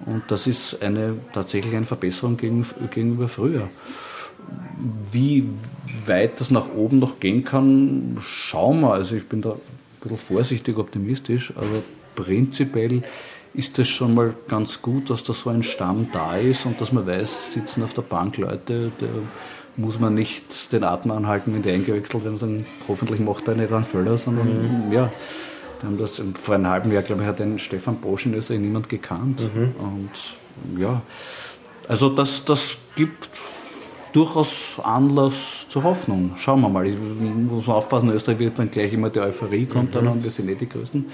Und 0.05 0.23
das 0.27 0.45
ist 0.45 0.83
eine, 0.83 1.15
tatsächlich 1.33 1.75
eine 1.75 1.85
Verbesserung 1.85 2.37
gegenüber 2.37 3.27
früher. 3.27 3.69
Wie 5.11 5.49
weit 6.05 6.39
das 6.39 6.51
nach 6.51 6.69
oben 6.73 6.99
noch 6.99 7.19
gehen 7.19 7.43
kann, 7.43 8.17
schauen 8.21 8.81
wir. 8.81 8.93
Also 8.93 9.15
ich 9.15 9.27
bin 9.27 9.41
da 9.41 9.53
ein 9.53 9.59
bisschen 10.01 10.19
vorsichtig 10.19 10.77
optimistisch, 10.77 11.51
aber 11.55 11.83
prinzipiell 12.15 13.01
ist 13.55 13.79
es 13.79 13.87
schon 13.87 14.13
mal 14.13 14.35
ganz 14.47 14.83
gut, 14.83 15.09
dass 15.09 15.23
da 15.23 15.33
so 15.33 15.49
ein 15.49 15.63
Stamm 15.63 16.09
da 16.13 16.37
ist 16.37 16.67
und 16.67 16.79
dass 16.79 16.91
man 16.91 17.07
weiß, 17.07 17.53
sitzen 17.53 17.81
auf 17.81 17.95
der 17.95 18.03
Bank 18.03 18.37
Leute, 18.37 18.91
da 18.99 19.07
muss 19.77 19.99
man 19.99 20.15
nicht 20.15 20.73
den 20.73 20.83
Atem 20.83 21.11
anhalten, 21.11 21.53
wenn 21.53 21.61
die 21.61 21.71
eingewechselt 21.71 22.23
werden, 22.23 22.37
sondern 22.37 22.65
hoffentlich 22.87 23.19
macht 23.19 23.47
er 23.47 23.55
nicht 23.55 23.71
einen 23.71 23.85
Fehler, 23.85 24.17
sondern 24.17 24.87
mhm. 24.87 24.91
ja, 24.91 25.11
haben 25.83 25.97
das 25.97 26.21
vor 26.41 26.55
einem 26.55 26.67
halben 26.67 26.91
Jahr, 26.91 27.03
glaube 27.03 27.21
ich, 27.21 27.27
hat 27.27 27.39
den 27.39 27.59
Stefan 27.59 27.97
Bosch 27.97 28.25
in 28.25 28.33
Österreich 28.33 28.59
niemand 28.59 28.89
gekannt. 28.89 29.41
Mhm. 29.41 29.75
Und 29.77 30.79
ja, 30.79 31.01
also 31.87 32.09
das, 32.09 32.43
das 32.43 32.77
gibt 32.95 33.29
durchaus 34.13 34.79
Anlass 34.83 35.67
zur 35.69 35.83
Hoffnung. 35.83 36.31
Schauen 36.37 36.61
wir 36.61 36.69
mal. 36.69 36.87
Ich 36.87 36.97
muss 36.97 37.69
aufpassen, 37.69 38.09
Österreich 38.09 38.39
wird 38.39 38.57
dann 38.57 38.71
gleich 38.71 38.93
immer 38.93 39.09
die 39.09 39.19
Euphorie 39.19 39.65
kommt 39.65 39.89
mhm. 39.89 39.93
dann 39.93 40.07
und 40.07 40.23
wir 40.23 40.31
sind 40.31 40.47
nicht 40.47 40.61
die 40.61 40.69
Größten. 40.69 41.05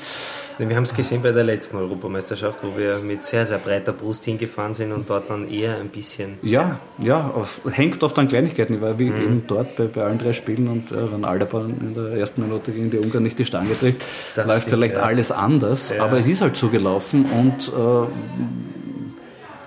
Wir 0.58 0.76
haben 0.76 0.84
es 0.84 0.94
gesehen 0.94 1.22
bei 1.22 1.32
der 1.32 1.44
letzten 1.44 1.78
Europameisterschaft, 1.78 2.60
wo 2.64 2.78
wir 2.78 3.00
mit 3.00 3.24
sehr, 3.24 3.46
sehr 3.46 3.58
breiter 3.58 3.92
Brust 3.92 4.26
hingefahren 4.26 4.74
sind 4.74 4.92
und 4.92 5.10
dort 5.10 5.30
dann 5.30 5.50
eher 5.50 5.78
ein 5.78 5.90
bisschen. 5.90 6.38
Ja, 6.42 6.80
ja, 7.00 7.32
auf, 7.36 7.62
hängt 7.72 8.04
oft 8.04 8.18
an 8.20 8.28
Kleinigkeiten. 8.28 8.76
Ich 8.76 8.82
war 8.82 9.00
wie 9.00 9.10
mhm. 9.10 9.22
eben 9.22 9.44
dort 9.48 9.76
bei, 9.76 9.86
bei 9.86 10.04
allen 10.04 10.20
drei 10.20 10.34
Spielen 10.34 10.68
und 10.68 10.92
äh, 10.92 11.12
wenn 11.12 11.26
Alaba 11.26 11.66
in 11.66 11.96
der 11.96 12.18
ersten 12.18 12.42
Minute 12.42 12.72
gegen 12.72 12.92
die 12.92 12.98
Ungarn 12.98 13.24
nicht 13.24 13.40
die 13.40 13.46
Stange 13.46 13.78
trägt, 13.78 14.04
das 14.36 14.46
läuft 14.46 14.62
stimmt, 14.62 14.76
vielleicht 14.76 14.96
ja. 14.96 15.02
alles 15.02 15.32
anders. 15.32 15.94
Ja. 15.96 16.04
Aber 16.04 16.20
es 16.20 16.28
ist 16.28 16.42
halt 16.42 16.56
so 16.56 16.70
gelaufen 16.70 17.26
und 17.26 17.68
äh, 17.70 18.08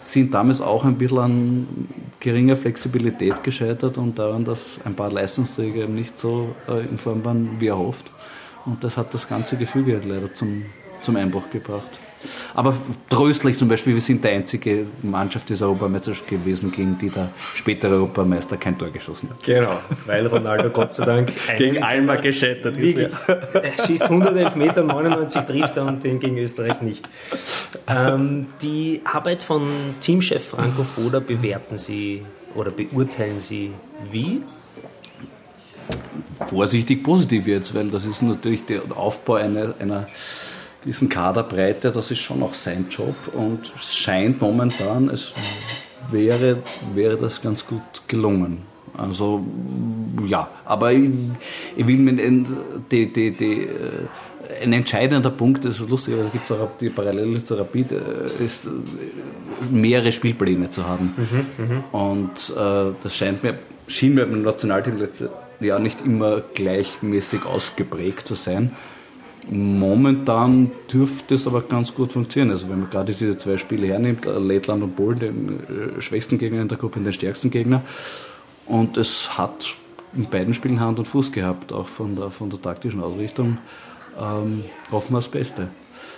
sind 0.00 0.34
damals 0.34 0.60
auch 0.60 0.84
ein 0.84 0.96
bisschen 0.96 1.18
an 1.18 1.66
geringer 2.20 2.56
Flexibilität 2.56 3.42
gescheitert 3.42 3.98
und 3.98 4.18
daran, 4.18 4.44
dass 4.44 4.80
ein 4.84 4.94
paar 4.94 5.10
Leistungsträger 5.10 5.84
eben 5.84 5.94
nicht 5.94 6.18
so 6.18 6.54
äh, 6.68 6.80
in 6.80 6.98
Form 6.98 7.24
waren, 7.24 7.56
wie 7.58 7.68
erhofft. 7.68 8.10
Und 8.66 8.82
das 8.82 8.96
hat 8.96 9.14
das 9.14 9.28
ganze 9.28 9.56
Gefüge 9.56 9.94
halt 9.94 10.04
leider 10.04 10.32
zum, 10.34 10.66
zum 11.00 11.16
Einbruch 11.16 11.50
gebracht. 11.50 11.88
Aber 12.54 12.74
tröstlich 13.08 13.58
zum 13.58 13.68
Beispiel, 13.68 13.94
wir 13.94 14.00
sind 14.00 14.24
die 14.24 14.28
einzige 14.28 14.86
Mannschaft 15.02 15.48
dieser 15.48 15.66
Europameisterschaft 15.66 16.28
gewesen, 16.28 16.72
gegen 16.72 16.98
die 16.98 17.10
der 17.10 17.28
spätere 17.54 17.94
Europameister 17.94 18.56
kein 18.56 18.78
Tor 18.78 18.90
geschossen 18.90 19.30
hat. 19.30 19.42
Genau, 19.44 19.78
weil 20.06 20.26
Ronaldo 20.26 20.70
Gott 20.70 20.92
sei 20.92 21.04
Dank 21.04 21.32
gegen 21.58 21.82
Alma 21.82 22.16
gescheitert 22.16 22.76
ist. 22.76 22.98
Ja. 22.98 23.08
Er 23.28 23.86
schießt 23.86 24.04
111 24.04 24.56
Meter, 24.56 24.82
99 24.82 25.42
trifft 25.42 25.76
er 25.76 25.84
und 25.86 26.02
den 26.04 26.18
gegen 26.18 26.38
Österreich 26.38 26.80
nicht. 26.80 27.06
Ähm, 27.86 28.46
die 28.62 29.02
Arbeit 29.04 29.42
von 29.42 29.62
Teamchef 30.00 30.48
Franco 30.48 30.82
Foda 30.82 31.20
bewerten 31.20 31.76
Sie 31.76 32.22
oder 32.54 32.70
beurteilen 32.70 33.38
Sie 33.38 33.72
wie? 34.10 34.42
Vorsichtig 36.46 37.02
positiv 37.02 37.46
jetzt, 37.46 37.74
weil 37.74 37.88
das 37.88 38.04
ist 38.04 38.22
natürlich 38.22 38.64
der 38.64 38.82
Aufbau 38.94 39.34
einer, 39.34 39.74
einer 39.78 40.06
gewissen 40.82 41.08
Kaderbreite, 41.08 41.90
das 41.90 42.10
ist 42.10 42.20
schon 42.20 42.42
auch 42.42 42.54
sein 42.54 42.86
Job 42.90 43.16
und 43.32 43.72
es 43.76 43.94
scheint 43.94 44.40
momentan, 44.40 45.08
es 45.08 45.34
wäre, 46.10 46.58
wäre 46.94 47.16
das 47.16 47.42
ganz 47.42 47.66
gut 47.66 47.80
gelungen. 48.06 48.62
Also 48.96 49.44
ja, 50.26 50.48
aber 50.64 50.92
ich, 50.92 51.10
ich 51.76 51.86
will 51.86 51.98
mir 51.98 52.14
die, 52.90 53.12
die, 53.12 53.30
die, 53.32 53.62
äh, 53.64 53.70
ein 54.62 54.72
entscheidender 54.72 55.30
Punkt, 55.30 55.64
das 55.64 55.80
ist 55.80 55.90
lustig, 55.90 56.14
es 56.14 56.30
gibt 56.32 56.50
auch 56.50 56.70
die 56.80 56.88
Parallele 56.88 57.42
zur 57.42 57.58
Rapid, 57.58 57.92
ist 58.38 58.66
äh, 58.66 58.70
mehrere 59.70 60.12
Spielpläne 60.12 60.70
zu 60.70 60.86
haben. 60.86 61.14
Mhm, 61.16 61.64
mhm, 61.64 61.84
und 61.92 62.54
äh, 62.56 62.92
das 63.02 63.14
scheint 63.14 63.42
mir, 63.42 63.58
schien 63.88 64.14
mir 64.14 64.24
beim 64.24 64.42
Nationalteam 64.42 64.96
letzte 64.98 65.30
ja 65.60 65.78
nicht 65.78 66.00
immer 66.04 66.40
gleichmäßig 66.54 67.44
ausgeprägt 67.44 68.26
zu 68.26 68.34
sein. 68.34 68.72
Momentan 69.48 70.72
dürfte 70.92 71.36
es 71.36 71.46
aber 71.46 71.62
ganz 71.62 71.94
gut 71.94 72.12
funktionieren. 72.12 72.50
Also 72.50 72.68
wenn 72.68 72.80
man 72.80 72.90
gerade 72.90 73.12
diese 73.12 73.36
zwei 73.36 73.56
Spiele 73.56 73.86
hernimmt, 73.86 74.26
äh, 74.26 74.38
Lettland 74.38 74.82
und 74.82 74.96
Polen, 74.96 75.18
den 75.18 75.98
äh, 75.98 76.02
schwächsten 76.02 76.38
Gegner 76.38 76.62
in 76.62 76.68
der 76.68 76.78
Gruppe 76.78 77.00
den 77.00 77.12
stärksten 77.12 77.50
Gegner. 77.50 77.82
Und 78.66 78.96
es 78.96 79.38
hat 79.38 79.74
in 80.16 80.28
beiden 80.28 80.52
Spielen 80.52 80.80
Hand 80.80 80.98
und 80.98 81.06
Fuß 81.06 81.30
gehabt, 81.30 81.72
auch 81.72 81.86
von 81.86 82.16
der, 82.16 82.30
von 82.30 82.50
der 82.50 82.60
taktischen 82.60 83.00
Ausrichtung. 83.02 83.58
Ähm, 84.20 84.64
hoffen 84.90 85.12
wir 85.12 85.18
das 85.18 85.28
Beste. 85.28 85.68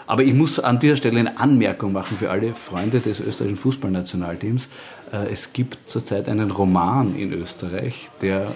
Aber 0.06 0.22
ich 0.22 0.32
muss 0.32 0.58
an 0.58 0.78
dieser 0.78 0.96
Stelle 0.96 1.20
eine 1.20 1.38
Anmerkung 1.38 1.92
machen 1.92 2.16
für 2.16 2.30
alle 2.30 2.54
Freunde 2.54 3.00
des 3.00 3.20
österreichischen 3.20 3.58
Fußballnationalteams. 3.58 4.70
Äh, 5.12 5.30
es 5.30 5.52
gibt 5.52 5.78
zurzeit 5.84 6.30
einen 6.30 6.50
Roman 6.50 7.14
in 7.14 7.30
Österreich, 7.34 8.08
der 8.22 8.52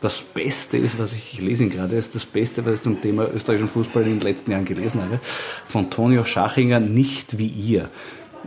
das 0.00 0.20
Beste 0.20 0.76
ist, 0.76 0.98
was 0.98 1.12
ich, 1.12 1.34
ich 1.34 1.40
lese 1.40 1.64
ihn 1.64 1.70
gerade, 1.70 1.96
ist 1.96 2.14
das 2.14 2.26
Beste, 2.26 2.64
was 2.64 2.74
ich 2.74 2.82
zum 2.82 3.00
Thema 3.00 3.26
österreichischen 3.34 3.68
Fußball 3.68 4.02
in 4.02 4.18
den 4.18 4.20
letzten 4.20 4.50
Jahren 4.50 4.64
gelesen 4.64 5.02
habe, 5.02 5.20
von 5.64 5.90
Tonio 5.90 6.24
Schachinger, 6.24 6.80
Nicht 6.80 7.38
wie 7.38 7.46
ihr. 7.46 7.90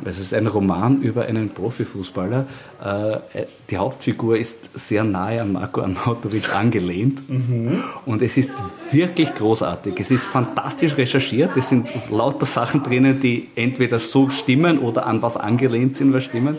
Es 0.06 0.20
ist 0.20 0.34
ein 0.34 0.48
Roman 0.48 1.02
über 1.02 1.26
einen 1.26 1.50
Profifußballer. 1.50 2.46
Äh, 2.82 3.46
die 3.70 3.78
Hauptfigur 3.78 4.38
ist 4.38 4.70
sehr 4.80 5.04
nahe 5.04 5.42
an 5.42 5.54
Marco 5.54 5.82
Arnautovic 5.82 6.56
angelehnt. 6.56 7.30
Mhm. 7.30 7.84
Und 8.06 8.22
es 8.22 8.38
ist 8.38 8.52
wirklich 8.92 9.36
großartig. 9.36 10.00
Es 10.00 10.12
ist 10.12 10.24
fantastisch 10.24 10.96
recherchiert. 10.98 11.58
Es 11.58 11.70
sind 11.70 11.92
lauter 12.10 12.46
Sachen 12.46 12.84
drinnen, 12.84 13.20
die 13.20 13.50
entweder 13.56 14.00
so 14.00 14.30
stimmen 14.30 14.80
oder 14.80 15.06
an 15.06 15.22
was 15.22 15.36
angelehnt 15.36 15.96
sind, 15.96 16.14
was 16.14 16.24
stimmen. 16.24 16.58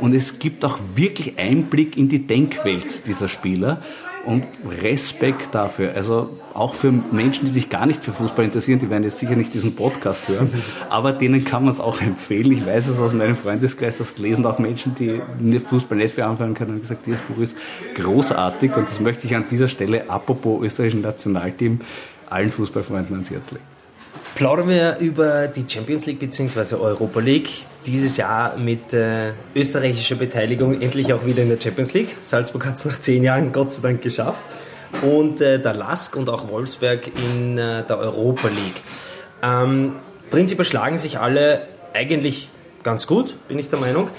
Und 0.00 0.14
es 0.14 0.38
gibt 0.38 0.64
auch 0.64 0.78
wirklich 0.94 1.38
Einblick 1.38 1.96
in 1.96 2.08
die 2.08 2.26
Denkwelt 2.26 3.06
dieser 3.06 3.28
Spieler 3.28 3.82
und 4.26 4.44
Respekt 4.82 5.54
dafür. 5.54 5.94
Also 5.94 6.28
auch 6.52 6.74
für 6.74 6.90
Menschen, 6.90 7.46
die 7.46 7.52
sich 7.52 7.68
gar 7.70 7.86
nicht 7.86 8.02
für 8.02 8.12
Fußball 8.12 8.44
interessieren, 8.44 8.80
die 8.80 8.90
werden 8.90 9.04
jetzt 9.04 9.18
sicher 9.18 9.36
nicht 9.36 9.54
diesen 9.54 9.76
Podcast 9.76 10.28
hören, 10.28 10.52
aber 10.90 11.12
denen 11.12 11.44
kann 11.44 11.62
man 11.62 11.72
es 11.72 11.80
auch 11.80 12.00
empfehlen. 12.00 12.52
Ich 12.52 12.66
weiß 12.66 12.88
es 12.88 13.00
aus 13.00 13.12
meinem 13.12 13.36
Freundeskreis, 13.36 13.98
das 13.98 14.18
lesen 14.18 14.44
auch 14.44 14.58
Menschen, 14.58 14.94
die 14.94 15.58
Fußball 15.60 15.96
nicht 15.96 16.14
für 16.14 16.26
anfangen 16.26 16.54
können 16.54 16.74
und 16.74 16.80
gesagt, 16.80 17.06
dieses 17.06 17.20
Buch 17.22 17.38
ist 17.38 17.56
großartig 17.94 18.76
und 18.76 18.88
das 18.88 19.00
möchte 19.00 19.26
ich 19.26 19.36
an 19.36 19.46
dieser 19.48 19.68
Stelle, 19.68 20.10
apropos 20.10 20.62
österreichischen 20.64 21.02
Nationalteam, 21.02 21.80
allen 22.28 22.50
Fußballfreunden 22.50 23.14
ans 23.14 23.30
Herz 23.30 23.52
legen. 23.52 23.75
Plaudern 24.36 24.68
wir 24.68 24.98
über 24.98 25.48
die 25.48 25.64
Champions 25.66 26.04
League 26.04 26.20
bzw. 26.20 26.74
Europa 26.74 27.20
League. 27.20 27.48
Dieses 27.86 28.18
Jahr 28.18 28.58
mit 28.58 28.92
äh, 28.92 29.32
österreichischer 29.54 30.16
Beteiligung 30.16 30.78
endlich 30.82 31.10
auch 31.14 31.24
wieder 31.24 31.42
in 31.42 31.48
der 31.48 31.58
Champions 31.58 31.94
League. 31.94 32.14
Salzburg 32.20 32.66
hat 32.66 32.74
es 32.74 32.84
nach 32.84 33.00
zehn 33.00 33.24
Jahren 33.24 33.50
Gott 33.50 33.72
sei 33.72 33.80
Dank 33.80 34.02
geschafft. 34.02 34.42
Und 35.00 35.40
äh, 35.40 35.58
der 35.58 35.72
Lask 35.72 36.14
und 36.16 36.28
auch 36.28 36.50
Wolfsberg 36.50 37.06
in 37.16 37.56
äh, 37.56 37.82
der 37.86 37.98
Europa 37.98 38.48
League. 38.48 38.82
Ähm, 39.42 39.92
prinzipiell 40.30 40.66
schlagen 40.66 40.98
sich 40.98 41.18
alle 41.18 41.62
eigentlich 41.94 42.50
ganz 42.82 43.06
gut, 43.06 43.36
bin 43.48 43.58
ich 43.58 43.70
der 43.70 43.78
Meinung. 43.78 44.10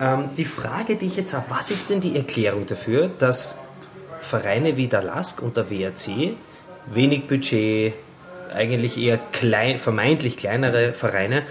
Ja. 0.00 0.14
Ähm, 0.14 0.30
die 0.36 0.44
Frage, 0.44 0.96
die 0.96 1.06
ich 1.06 1.16
jetzt 1.16 1.34
habe, 1.34 1.46
was 1.50 1.70
ist 1.70 1.88
denn 1.88 2.00
die 2.00 2.16
Erklärung 2.16 2.66
dafür, 2.66 3.10
dass 3.20 3.58
Vereine 4.18 4.76
wie 4.76 4.88
der 4.88 5.04
Lask 5.04 5.40
und 5.40 5.56
der 5.56 5.70
WRC 5.70 6.34
wenig 6.92 7.28
Budget, 7.28 7.92
eigentlich 8.54 8.98
eher 8.98 9.18
klein, 9.18 9.78
vermeintlich 9.78 10.36
kleinere 10.36 10.92
Vereine 10.92 11.42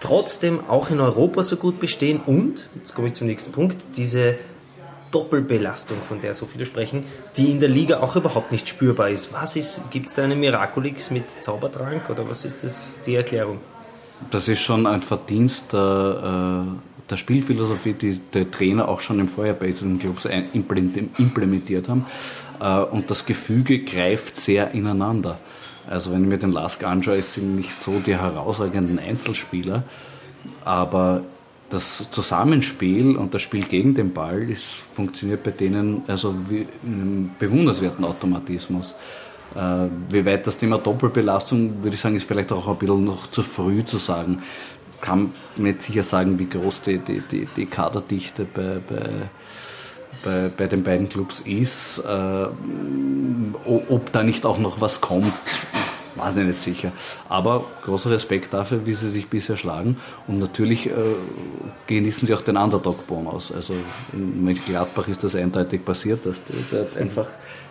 trotzdem 0.00 0.60
auch 0.68 0.90
in 0.90 1.00
Europa 1.00 1.42
so 1.42 1.56
gut 1.56 1.80
bestehen 1.80 2.20
und, 2.24 2.68
jetzt 2.74 2.94
komme 2.94 3.08
ich 3.08 3.14
zum 3.14 3.26
nächsten 3.26 3.52
Punkt, 3.52 3.76
diese 3.96 4.36
Doppelbelastung, 5.10 5.98
von 6.06 6.20
der 6.20 6.34
so 6.34 6.46
viele 6.46 6.66
sprechen, 6.66 7.04
die 7.36 7.50
in 7.50 7.60
der 7.60 7.68
Liga 7.68 8.00
auch 8.00 8.16
überhaupt 8.16 8.52
nicht 8.52 8.68
spürbar 8.68 9.08
ist. 9.08 9.32
Was 9.32 9.56
ist, 9.56 9.90
gibt 9.90 10.08
es 10.08 10.14
da 10.14 10.24
eine 10.24 10.36
Miraculix 10.36 11.10
mit 11.10 11.42
Zaubertrank 11.42 12.10
oder 12.10 12.28
was 12.28 12.44
ist 12.44 12.64
das, 12.64 12.98
die 13.06 13.14
Erklärung? 13.14 13.58
Das 14.30 14.48
ist 14.48 14.60
schon 14.60 14.86
ein 14.86 15.02
Verdienst 15.02 15.72
der, 15.72 16.66
äh, 16.66 17.08
der 17.10 17.16
Spielphilosophie, 17.16 17.92
die 17.92 18.20
die 18.32 18.44
Trainer 18.50 18.88
auch 18.88 19.00
schon 19.00 19.20
im 19.20 19.28
Vorjahr 19.28 19.54
bei 19.54 19.68
diesen 19.68 19.98
Clubs 19.98 20.26
implementiert 20.26 21.88
haben. 21.88 22.06
Äh, 22.60 22.80
und 22.80 23.10
das 23.10 23.26
Gefüge 23.26 23.84
greift 23.84 24.36
sehr 24.36 24.72
ineinander. 24.72 25.38
Also 25.88 26.12
wenn 26.12 26.22
ich 26.22 26.28
mir 26.28 26.38
den 26.38 26.52
Lask 26.52 26.82
anschaue, 26.84 27.22
sind 27.22 27.56
nicht 27.56 27.80
so 27.80 28.00
die 28.00 28.16
herausragenden 28.16 28.98
Einzelspieler, 28.98 29.84
aber 30.64 31.22
das 31.70 32.10
Zusammenspiel 32.10 33.16
und 33.16 33.34
das 33.34 33.42
Spiel 33.42 33.64
gegen 33.64 33.94
den 33.94 34.12
Ball 34.12 34.48
ist, 34.50 34.82
funktioniert 34.94 35.42
bei 35.42 35.50
denen 35.50 36.02
also 36.06 36.34
wie 36.48 36.66
in 36.82 37.00
einem 37.00 37.30
bewunderswerten 37.38 38.04
Automatismus. 38.04 38.94
Äh, 39.54 39.88
wie 40.10 40.24
weit 40.24 40.46
das 40.46 40.58
Thema 40.58 40.78
Doppelbelastung, 40.78 41.82
würde 41.82 41.94
ich 41.94 42.00
sagen, 42.00 42.16
ist 42.16 42.28
vielleicht 42.28 42.52
auch 42.52 42.68
ein 42.68 42.76
bisschen 42.76 43.04
noch 43.04 43.30
zu 43.30 43.42
früh 43.42 43.84
zu 43.84 43.98
sagen. 43.98 44.42
Kann 45.00 45.32
nicht 45.56 45.82
sicher 45.82 46.02
sagen, 46.02 46.38
wie 46.38 46.48
groß 46.48 46.82
die, 46.82 46.98
die, 46.98 47.20
die, 47.20 47.48
die 47.56 47.66
Kaderdichte 47.66 48.44
bei, 48.44 48.78
bei, 48.88 49.08
bei, 50.24 50.50
bei 50.56 50.66
den 50.66 50.82
beiden 50.82 51.08
Clubs 51.08 51.40
ist. 51.40 51.98
Äh, 51.98 52.46
ob 53.88 54.12
da 54.12 54.22
nicht 54.22 54.46
auch 54.46 54.58
noch 54.58 54.80
was 54.80 55.00
kommt, 55.00 55.32
weiß 56.26 56.38
ich 56.38 56.46
nicht 56.46 56.58
sicher. 56.58 56.92
Aber 57.28 57.64
großer 57.84 58.10
Respekt 58.10 58.52
dafür, 58.52 58.84
wie 58.84 58.94
sie 58.94 59.10
sich 59.10 59.28
bisher 59.28 59.56
schlagen. 59.56 59.96
Und 60.26 60.38
natürlich 60.38 60.86
äh, 60.86 60.92
genießen 61.86 62.26
sie 62.26 62.34
auch 62.34 62.42
den 62.42 62.56
Underdog-Bonus. 62.56 63.52
Also 63.52 63.74
in 64.12 64.44
Mönchengladbach 64.44 65.08
ist 65.08 65.22
das 65.22 65.34
eindeutig 65.34 65.84
passiert, 65.84 66.26
dass 66.26 66.42
dort 66.70 66.96
einfach 66.96 67.26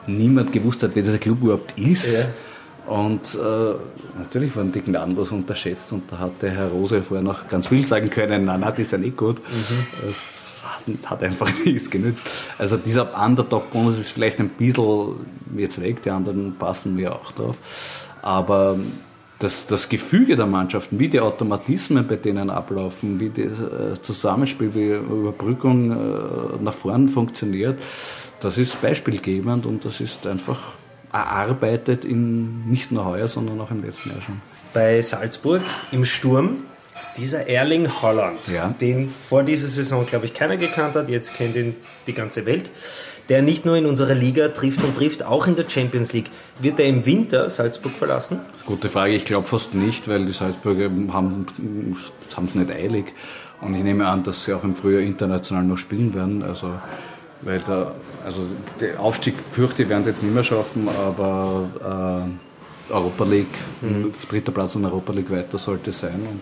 niemand 0.08 0.52
gewusst 0.52 0.84
hat, 0.84 0.92
wer 0.94 1.04
dieser 1.04 1.18
Club 1.18 1.42
überhaupt 1.42 1.78
ist. 1.78 2.24
Ja. 2.24 2.30
Und 2.88 3.36
äh, 3.36 4.20
natürlich 4.20 4.56
waren 4.56 4.72
die 4.72 4.82
gnadenlos 4.82 5.32
unterschätzt 5.32 5.92
und 5.92 6.04
da 6.12 6.20
hat 6.20 6.42
der 6.44 6.52
Herr 6.52 6.68
Rose 6.68 7.02
vorher 7.02 7.24
noch 7.24 7.48
ganz 7.48 7.68
viel 7.68 7.86
sagen 7.88 8.12
können, 8.12 8.46
nein, 8.46 8.60
nein, 8.60 8.70
das 8.70 8.80
ist 8.80 8.92
ja 8.92 9.00
nicht 9.00 9.18
gut. 9.18 9.40
Mhm. 9.40 10.06
Das 10.06 10.52
hat 11.08 11.24
einfach 11.24 11.50
nichts 11.66 11.90
genützt. 11.90 12.24
Also 12.60 12.78
dieser 12.78 13.20
Underdog-Bonus 13.20 13.98
ist 13.98 14.10
vielleicht 14.10 14.40
ein 14.40 14.50
bisschen 14.50 15.26
jetzt 15.58 15.82
weg, 15.82 16.02
die 16.04 16.12
anderen 16.12 16.56
passen 16.58 16.96
mir 16.96 17.14
auch 17.16 17.32
drauf. 17.32 17.58
Aber 18.26 18.78
das, 19.40 19.68
das 19.68 19.88
Gefüge 19.88 20.36
der 20.36 20.48
Mannschaften, 20.48 20.98
wie 20.98 21.08
die 21.08 21.20
Automatismen 21.20 22.08
bei 22.08 22.16
denen 22.16 22.50
ablaufen, 22.50 23.20
wie 23.20 23.30
das 23.30 23.60
äh, 23.60 24.02
Zusammenspiel, 24.02 24.74
wie 24.74 24.90
Überbrückung 24.94 25.92
äh, 25.92 25.96
nach 26.60 26.74
vorn 26.74 27.08
funktioniert, 27.08 27.80
das 28.40 28.58
ist 28.58 28.82
beispielgebend 28.82 29.66
und 29.66 29.86
das 29.86 30.02
ist 30.02 30.26
einfach 30.26 30.74
erarbeitet 31.14 32.04
in 32.04 32.68
nicht 32.68 32.92
nur 32.92 33.06
heuer, 33.06 33.28
sondern 33.28 33.62
auch 33.62 33.72
im 33.72 33.84
letzten 33.84 34.10
Jahr 34.10 34.22
schon. 34.22 34.42
Bei 34.74 35.00
Salzburg 35.02 35.62
im 35.92 36.04
Sturm, 36.04 36.58
dieser 37.16 37.48
Erling 37.48 37.88
Holland, 38.02 38.40
ja. 38.52 38.74
den 38.82 39.10
vor 39.10 39.44
dieser 39.44 39.68
Saison, 39.68 40.06
glaube 40.06 40.26
ich, 40.26 40.34
keiner 40.34 40.58
gekannt 40.58 40.96
hat, 40.96 41.10
jetzt 41.10 41.36
kennt 41.36 41.56
ihn 41.56 41.76
die 42.08 42.14
ganze 42.14 42.46
Welt 42.46 42.72
der 43.30 43.42
nicht 43.42 43.66
nur 43.66 43.76
in 43.76 43.86
unserer 43.86 44.14
Liga 44.14 44.50
trifft 44.50 44.84
und 44.84 44.96
trifft, 44.96 45.24
auch 45.24 45.48
in 45.48 45.56
der 45.56 45.70
Champions 45.70 46.14
League. 46.14 46.30
Wird 46.60 46.80
er 46.80 46.86
im 46.86 47.06
Winter 47.06 47.50
Salzburg 47.50 47.94
verlassen? 47.94 48.40
Gute 48.66 48.90
Frage, 48.90 49.14
ich 49.14 49.26
glaube 49.26 49.48
fast 49.48 49.74
nicht, 49.74 50.08
weil 50.08 50.26
die 50.26 50.34
Salzburger 50.34 50.90
haben 51.12 51.46
es 52.38 52.56
nicht 52.56 52.72
eilig. 52.72 53.14
Und 53.62 53.74
ich 53.74 53.84
nehme 53.84 54.08
an, 54.08 54.24
dass 54.24 54.44
sie 54.44 54.54
auch 54.54 54.64
im 54.64 54.76
Frühjahr 54.76 55.02
international 55.02 55.64
noch 55.64 55.78
spielen 55.78 56.14
werden. 56.14 56.44
Also, 56.44 56.72
weil 57.42 57.60
da, 57.60 57.96
also 58.24 58.42
der 58.80 59.00
Aufstieg 59.00 59.36
fürchte 59.52 59.84
ich, 59.84 59.90
werden 59.90 60.04
sie 60.04 60.12
jetzt 60.12 60.24
nicht 60.24 60.34
mehr 60.34 60.44
schaffen, 60.44 60.88
aber 60.90 62.28
äh, 62.90 62.94
Europa 62.94 63.24
League, 63.24 63.48
mhm. 63.82 64.14
dritter 64.30 64.52
Platz 64.52 64.76
in 64.76 64.86
Europa 64.86 65.14
League 65.14 65.32
weiter 65.32 65.58
sollte 65.58 65.92
sein. 65.92 66.28
Und 66.30 66.42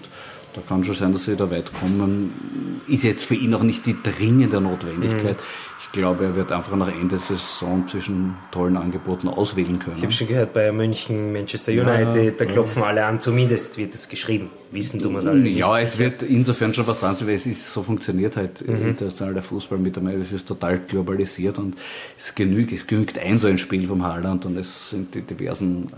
da 0.54 0.62
kann 0.67 0.84
schon 0.84 0.96
sein, 0.96 1.13
dass 1.13 1.26
sie 1.26 1.36
da 1.36 1.50
weit 1.50 1.72
kommen. 1.80 2.82
Ist 2.88 3.04
jetzt 3.04 3.26
für 3.26 3.36
ihn 3.36 3.54
auch 3.54 3.63
nicht 3.63 3.86
die 3.86 3.96
dringende 4.02 4.60
Notwendigkeit. 4.60 5.38
Mhm 5.38 5.73
glaube, 5.94 6.26
er 6.26 6.36
wird 6.36 6.52
einfach 6.52 6.76
nach 6.76 6.88
Ende 6.88 7.10
der 7.10 7.20
Saison 7.20 7.88
zwischen 7.88 8.36
tollen 8.52 8.78
Angeboten 8.78 9.28
auswählen 9.28 9.78
können. 9.78 9.96
Ich 9.96 10.04
habe 10.04 10.12
schon 10.12 10.28
gehört, 10.28 10.52
bei 10.52 10.72
München, 10.72 11.32
Manchester 11.32 11.72
United, 11.72 12.16
ja, 12.16 12.32
da 12.32 12.46
klopfen 12.46 12.82
ja. 12.82 12.90
alle 12.90 13.06
an, 13.06 13.20
zumindest 13.20 13.78
wird 13.78 13.94
das 13.94 14.10
geschrieben. 14.10 14.50
Wissen 14.72 15.04
wir 15.04 15.20
es 15.20 15.28
alle 15.28 15.48
Ja, 15.48 15.80
es 15.80 16.00
wird 16.00 16.24
insofern 16.24 16.74
schon 16.74 16.88
was 16.88 17.00
dran 17.00 17.16
sein, 17.16 17.28
weil 17.28 17.36
es 17.36 17.46
ist, 17.46 17.72
so 17.72 17.84
funktioniert 17.84 18.36
halt 18.36 18.68
mhm. 18.68 18.88
international 18.88 19.36
der 19.36 19.44
Fußball 19.44 19.78
mit 19.78 19.96
einmal. 19.96 20.16
Es 20.16 20.32
ist 20.32 20.48
total 20.48 20.80
globalisiert 20.80 21.60
und 21.60 21.76
es 22.18 22.34
genügt, 22.34 22.72
es 22.72 22.88
genügt 22.88 23.20
ein 23.20 23.38
so 23.38 23.46
ein 23.46 23.60
Spiel 23.60 23.88
vom 23.88 24.04
Haaland 24.04 24.48
und 24.48 24.58
es 24.58 24.90
sind 24.90 25.14
die 25.14 25.22
diversen 25.22 25.92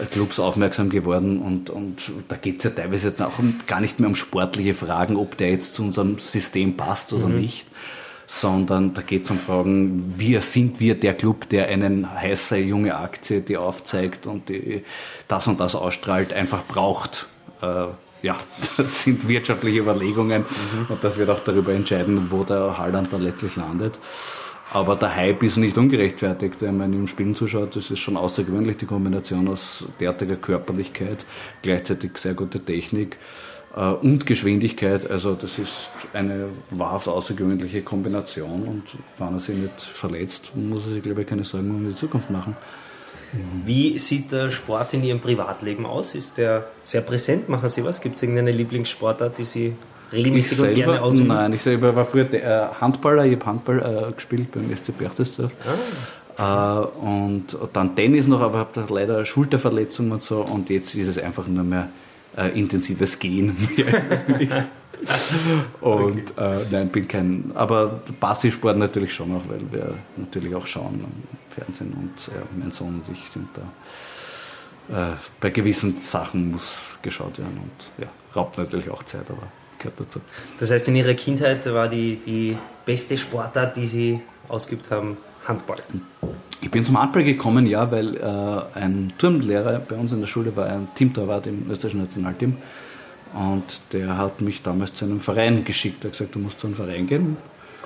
äh, 0.00 0.06
Clubs 0.06 0.40
aufmerksam 0.40 0.90
geworden 0.90 1.40
und, 1.40 1.70
und 1.70 2.10
da 2.26 2.34
geht 2.34 2.58
es 2.58 2.64
ja 2.64 2.70
teilweise 2.70 3.14
auch 3.20 3.38
gar 3.68 3.80
nicht 3.80 4.00
mehr 4.00 4.08
um 4.08 4.16
sportliche 4.16 4.74
Fragen, 4.74 5.14
ob 5.14 5.36
der 5.36 5.52
jetzt 5.52 5.74
zu 5.74 5.84
unserem 5.84 6.18
System 6.18 6.76
passt 6.76 7.12
oder 7.12 7.28
mhm. 7.28 7.40
nicht 7.40 7.68
sondern 8.28 8.92
da 8.92 9.00
geht 9.00 9.24
es 9.24 9.30
um 9.30 9.38
Fragen, 9.38 10.14
wie 10.18 10.38
sind 10.40 10.80
wir 10.80 11.00
der 11.00 11.14
Club, 11.14 11.48
der 11.48 11.68
einen 11.68 12.12
heiße 12.12 12.58
junge 12.58 12.94
Aktie, 12.94 13.40
die 13.40 13.56
aufzeigt 13.56 14.26
und 14.26 14.50
die 14.50 14.84
das 15.28 15.46
und 15.46 15.58
das 15.60 15.74
ausstrahlt, 15.74 16.34
einfach 16.34 16.62
braucht. 16.64 17.26
Äh, 17.62 17.86
ja, 18.20 18.36
das 18.76 19.02
sind 19.02 19.26
wirtschaftliche 19.26 19.78
Überlegungen 19.78 20.42
mhm. 20.42 20.86
und 20.90 21.02
das 21.02 21.16
wird 21.16 21.30
auch 21.30 21.40
darüber 21.40 21.72
entscheiden, 21.72 22.30
wo 22.30 22.44
der 22.44 22.76
Haaland 22.76 23.10
dann 23.14 23.22
letztlich 23.22 23.56
landet. 23.56 23.98
Aber 24.70 24.96
der 24.96 25.14
Hype 25.16 25.42
ist 25.42 25.56
nicht 25.56 25.78
ungerechtfertigt. 25.78 26.60
Wenn 26.60 26.76
man 26.76 26.92
ihm 26.92 27.06
Spielen 27.06 27.34
zuschaut, 27.34 27.74
das 27.74 27.90
ist 27.90 28.00
schon 28.00 28.16
außergewöhnlich, 28.16 28.76
die 28.76 28.86
Kombination 28.86 29.48
aus 29.48 29.84
derartiger 29.98 30.36
Körperlichkeit, 30.36 31.24
gleichzeitig 31.62 32.18
sehr 32.18 32.34
gute 32.34 32.60
Technik 32.60 33.16
äh, 33.74 33.90
und 33.90 34.26
Geschwindigkeit. 34.26 35.10
Also 35.10 35.34
das 35.34 35.58
ist 35.58 35.90
eine 36.12 36.48
wahrhaft 36.70 37.08
außergewöhnliche 37.08 37.82
Kombination 37.82 38.62
und 38.62 38.82
wenn 39.16 39.34
er 39.34 39.40
sich 39.40 39.56
nicht 39.56 39.80
verletzt, 39.80 40.52
muss 40.54 40.84
er 40.86 40.92
sich, 40.92 41.02
glaube 41.02 41.22
ich, 41.22 41.26
keine 41.26 41.44
Sorgen 41.44 41.70
um 41.70 41.88
die 41.88 41.94
Zukunft 41.94 42.30
machen. 42.30 42.54
Wie 43.64 43.98
sieht 43.98 44.32
der 44.32 44.50
Sport 44.50 44.94
in 44.94 45.04
Ihrem 45.04 45.20
Privatleben 45.20 45.84
aus? 45.84 46.14
Ist 46.14 46.38
der 46.38 46.68
sehr 46.82 47.02
präsent? 47.02 47.48
Machen 47.48 47.68
Sie 47.68 47.84
was? 47.84 48.00
Gibt 48.00 48.16
es 48.16 48.22
irgendeine 48.22 48.52
Lieblingssportart, 48.52 49.36
die 49.36 49.44
Sie 49.44 49.74
regelmäßig 50.12 50.58
selber, 50.58 50.68
und 50.68 50.74
gerne 50.74 51.02
ausüben? 51.02 51.28
Nein, 51.28 51.52
ich 51.52 51.62
selber 51.62 51.94
war 51.94 52.04
früher 52.04 52.32
äh, 52.32 52.68
Handballer, 52.80 53.24
ich 53.24 53.36
habe 53.36 53.46
Handball 53.46 54.08
äh, 54.08 54.12
gespielt 54.12 54.52
beim 54.52 54.74
SC 54.74 54.96
Berchtesdorf. 54.96 55.52
Ah. 56.36 56.82
Äh, 56.84 57.04
und 57.04 57.56
dann 57.72 57.96
Tennis 57.96 58.26
noch, 58.26 58.40
aber 58.40 58.58
habe 58.58 58.70
da 58.72 58.86
leider 58.88 59.24
Schulterverletzungen 59.24 60.12
und 60.12 60.22
so 60.22 60.40
und 60.40 60.70
jetzt 60.70 60.94
ist 60.94 61.08
es 61.08 61.18
einfach 61.18 61.46
nur 61.46 61.64
mehr 61.64 61.88
äh, 62.36 62.58
intensives 62.58 63.18
Gehen. 63.18 63.56
und 65.80 66.32
okay. 66.36 66.60
äh, 66.60 66.64
nein, 66.70 66.88
bin 66.88 67.06
kein, 67.06 67.52
aber 67.54 68.00
Basis-Sport 68.20 68.76
natürlich 68.76 69.14
schon 69.14 69.34
auch, 69.36 69.42
weil 69.48 69.60
wir 69.70 69.94
natürlich 70.16 70.54
auch 70.54 70.66
schauen 70.66 71.00
am 71.04 71.12
Fernsehen 71.50 71.92
und 71.92 72.30
mein 72.56 72.72
Sohn 72.72 73.02
und 73.06 73.12
ich 73.12 73.28
sind 73.28 73.48
da. 73.54 73.62
Äh, 74.90 75.16
bei 75.40 75.50
gewissen 75.50 75.96
Sachen 75.96 76.52
muss 76.52 76.98
geschaut 77.02 77.38
werden 77.38 77.60
und 77.62 78.02
ja, 78.02 78.08
raubt 78.34 78.56
natürlich 78.58 78.90
auch 78.90 79.02
Zeit, 79.02 79.30
aber 79.30 79.42
gehört 79.78 80.00
dazu. 80.00 80.20
Das 80.58 80.70
heißt, 80.70 80.88
in 80.88 80.96
Ihrer 80.96 81.14
Kindheit 81.14 81.64
war 81.66 81.88
die, 81.88 82.16
die 82.16 82.56
beste 82.84 83.16
Sportart, 83.16 83.76
die 83.76 83.86
Sie 83.86 84.20
ausgeübt 84.48 84.90
haben, 84.90 85.16
Handball? 85.46 85.78
Ich 86.60 86.70
bin 86.70 86.84
zum 86.84 87.00
Handball 87.00 87.24
gekommen, 87.24 87.66
ja, 87.66 87.90
weil 87.90 88.16
äh, 88.16 88.78
ein 88.78 89.12
Turnlehrer 89.16 89.80
bei 89.80 89.96
uns 89.96 90.12
in 90.12 90.20
der 90.20 90.26
Schule 90.26 90.54
war 90.56 90.66
ein 90.66 90.88
Teamtorwart 90.94 91.46
im 91.46 91.70
österreichischen 91.70 92.00
Nationalteam. 92.00 92.56
Und 93.34 93.80
der 93.92 94.16
hat 94.16 94.40
mich 94.40 94.62
damals 94.62 94.94
zu 94.94 95.04
einem 95.04 95.20
Verein 95.20 95.64
geschickt. 95.64 96.04
Er 96.04 96.08
hat 96.08 96.18
gesagt, 96.18 96.34
du 96.34 96.38
musst 96.38 96.60
zu 96.60 96.66
einem 96.66 96.76
Verein 96.76 97.06
gehen. 97.06 97.36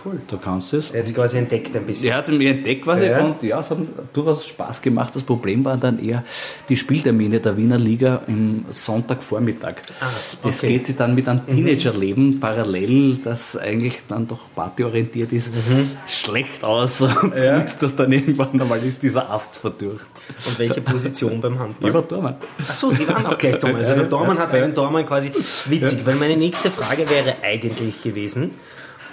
Cool. 0.04 0.20
Du 0.26 0.36
kannst 0.36 0.72
es. 0.72 0.90
Er 0.90 1.00
hat 1.00 1.06
es 1.06 1.14
quasi 1.14 1.38
entdeckt 1.38 1.76
ein 1.76 1.86
bisschen. 1.86 2.10
Er 2.10 2.16
hat 2.16 2.28
es 2.28 2.36
mir 2.36 2.50
entdeckt 2.50 2.82
quasi 2.82 3.06
ja. 3.06 3.24
und 3.24 3.42
ja, 3.42 3.60
es 3.60 3.70
hat 3.70 3.78
durchaus 4.12 4.46
Spaß 4.46 4.82
gemacht. 4.82 5.14
Das 5.14 5.22
Problem 5.22 5.64
waren 5.64 5.78
dann 5.78 6.04
eher 6.04 6.24
die 6.68 6.76
Spieltermine 6.76 7.38
der 7.38 7.56
Wiener 7.56 7.78
Liga 7.78 8.22
im 8.26 8.64
Sonntagvormittag. 8.70 9.74
Ah, 10.00 10.06
okay. 10.06 10.38
Das 10.42 10.60
geht 10.60 10.86
sich 10.86 10.96
dann 10.96 11.14
mit 11.14 11.28
einem 11.28 11.42
mhm. 11.46 11.54
Teenagerleben 11.54 12.26
mhm. 12.26 12.40
parallel, 12.40 13.18
das 13.18 13.56
eigentlich 13.56 14.00
dann 14.08 14.26
doch 14.26 14.40
partyorientiert 14.56 15.32
ist, 15.32 15.54
mhm. 15.54 15.90
schlecht 16.08 16.64
aus. 16.64 17.00
Und 17.22 17.36
ja. 17.36 17.58
dann 17.58 17.64
ist 17.64 17.80
das 17.80 17.94
dann 17.94 18.10
irgendwann 18.10 18.60
einmal 18.60 18.82
ist 18.82 19.02
dieser 19.04 19.30
Ast 19.30 19.56
verdürrt. 19.56 20.00
Und 20.46 20.58
welche 20.58 20.80
Position 20.80 21.40
beim 21.40 21.60
Handball? 21.60 21.88
Ich 21.88 21.94
war 21.94 22.08
Tormann. 22.08 22.36
Achso, 22.68 22.90
Sie 22.90 23.06
waren 23.06 23.24
auch 23.26 23.38
gleich 23.38 23.60
Tormann. 23.60 23.76
Also 23.76 23.94
der 23.94 24.08
Tormann 24.08 24.38
hat 24.38 24.50
einen 24.50 24.74
Tormann 24.74 25.06
quasi 25.06 25.30
witzig, 25.66 26.04
weil 26.04 26.16
meine 26.16 26.36
nächste 26.36 26.72
Frage 26.72 27.08
wäre 27.08 27.36
eigentlich 27.42 28.02
gewesen, 28.02 28.50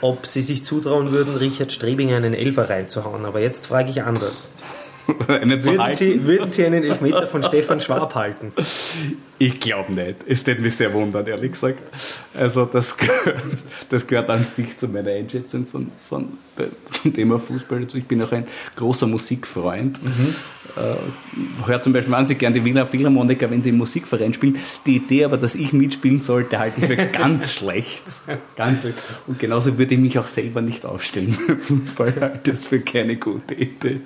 ob 0.02 0.26
sie 0.26 0.42
sich 0.42 0.64
zutrauen 0.66 1.12
würden, 1.12 1.36
Richard 1.36 1.72
Strebinger 1.72 2.18
einen 2.18 2.34
Elfer 2.34 2.70
reinzuhauen. 2.70 3.26
Aber 3.26 3.40
jetzt 3.40 3.68
frage 3.68 3.90
ich 3.90 4.04
anders. 4.04 4.50
würden. 5.28 5.96
Sie, 5.96 6.26
würden 6.26 6.50
Sie 6.50 6.66
einen 6.66 6.84
Elfmeter 6.84 7.28
von 7.28 7.44
Stefan 7.44 7.80
Schwab 7.80 8.16
halten? 8.16 8.54
Ich 9.38 9.60
glaube 9.60 9.94
nicht. 9.94 10.18
Es 10.28 10.46
würde 10.46 10.62
mich 10.62 10.76
sehr 10.76 10.94
wundern, 10.94 11.26
ehrlich 11.26 11.54
gesagt. 11.54 11.82
Also 12.34 12.66
das 12.66 12.98
gehört, 12.98 13.42
das 13.90 14.06
gehört 14.06 14.30
an 14.30 14.44
sich 14.44 14.78
zu 14.78 14.88
meiner 14.88 15.12
Einschätzung 15.12 15.66
von, 15.66 15.92
von, 16.08 16.38
vom 16.92 17.14
Thema 17.14 17.40
Fußball. 17.40 17.86
Ich 17.94 18.06
bin 18.06 18.22
auch 18.22 18.32
ein 18.32 18.46
großer 18.76 19.08
Musikfreund. 19.08 20.04
Mhm. 20.04 20.36
Äh, 20.76 21.68
höre 21.68 21.82
zum 21.82 21.94
Beispiel 21.94 22.12
wahnsinnig 22.12 22.40
gerne 22.40 22.60
die 22.60 22.66
Wiener 22.66 22.86
Philharmoniker, 22.86 23.50
wenn 23.50 23.62
sie 23.62 23.70
im 23.70 23.78
Musikverein 23.78 24.34
spielen. 24.34 24.58
Die 24.86 24.98
Idee 24.98 25.26
aber, 25.26 25.38
dass 25.38 25.56
ich 25.56 25.74
mitspielen 25.74 26.22
sollte, 26.22 26.60
halte 26.60 26.82
ich 26.82 26.88
für 26.88 26.96
ganz 27.12 27.52
schlecht. 27.52 28.04
Ganz 28.56 28.82
schlecht. 28.82 28.98
Und 29.28 29.40
genauso 29.40 29.78
würde 29.78 29.96
ich 29.96 30.00
mich 30.00 30.20
auch 30.20 30.28
selber 30.28 30.62
nicht 30.62 30.86
aufstellen. 30.86 31.34
Fußball 31.60 32.14
halte 32.20 32.52
das 32.52 32.68
für 32.68 32.80
keine 32.80 33.16
gute 33.18 33.56
Idee. 33.56 34.02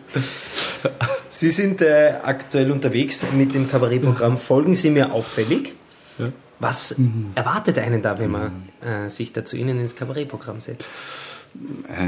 Sie 1.29 1.49
sind 1.49 1.81
äh, 1.81 2.13
aktuell 2.23 2.71
unterwegs 2.71 3.25
mit 3.33 3.53
dem 3.53 3.69
Kabarettprogramm 3.69 4.37
Folgen 4.37 4.75
Sie 4.75 4.89
mir 4.89 5.11
auffällig. 5.11 5.73
Ja. 6.17 6.27
Was 6.59 6.97
mhm. 6.97 7.31
erwartet 7.35 7.77
einen 7.77 8.01
da, 8.01 8.19
wenn 8.19 8.31
man 8.31 8.69
äh, 8.81 9.09
sich 9.09 9.33
da 9.33 9.43
zu 9.43 9.57
Ihnen 9.57 9.79
ins 9.79 9.95
Kabarettprogramm 9.95 10.59
setzt? 10.59 10.89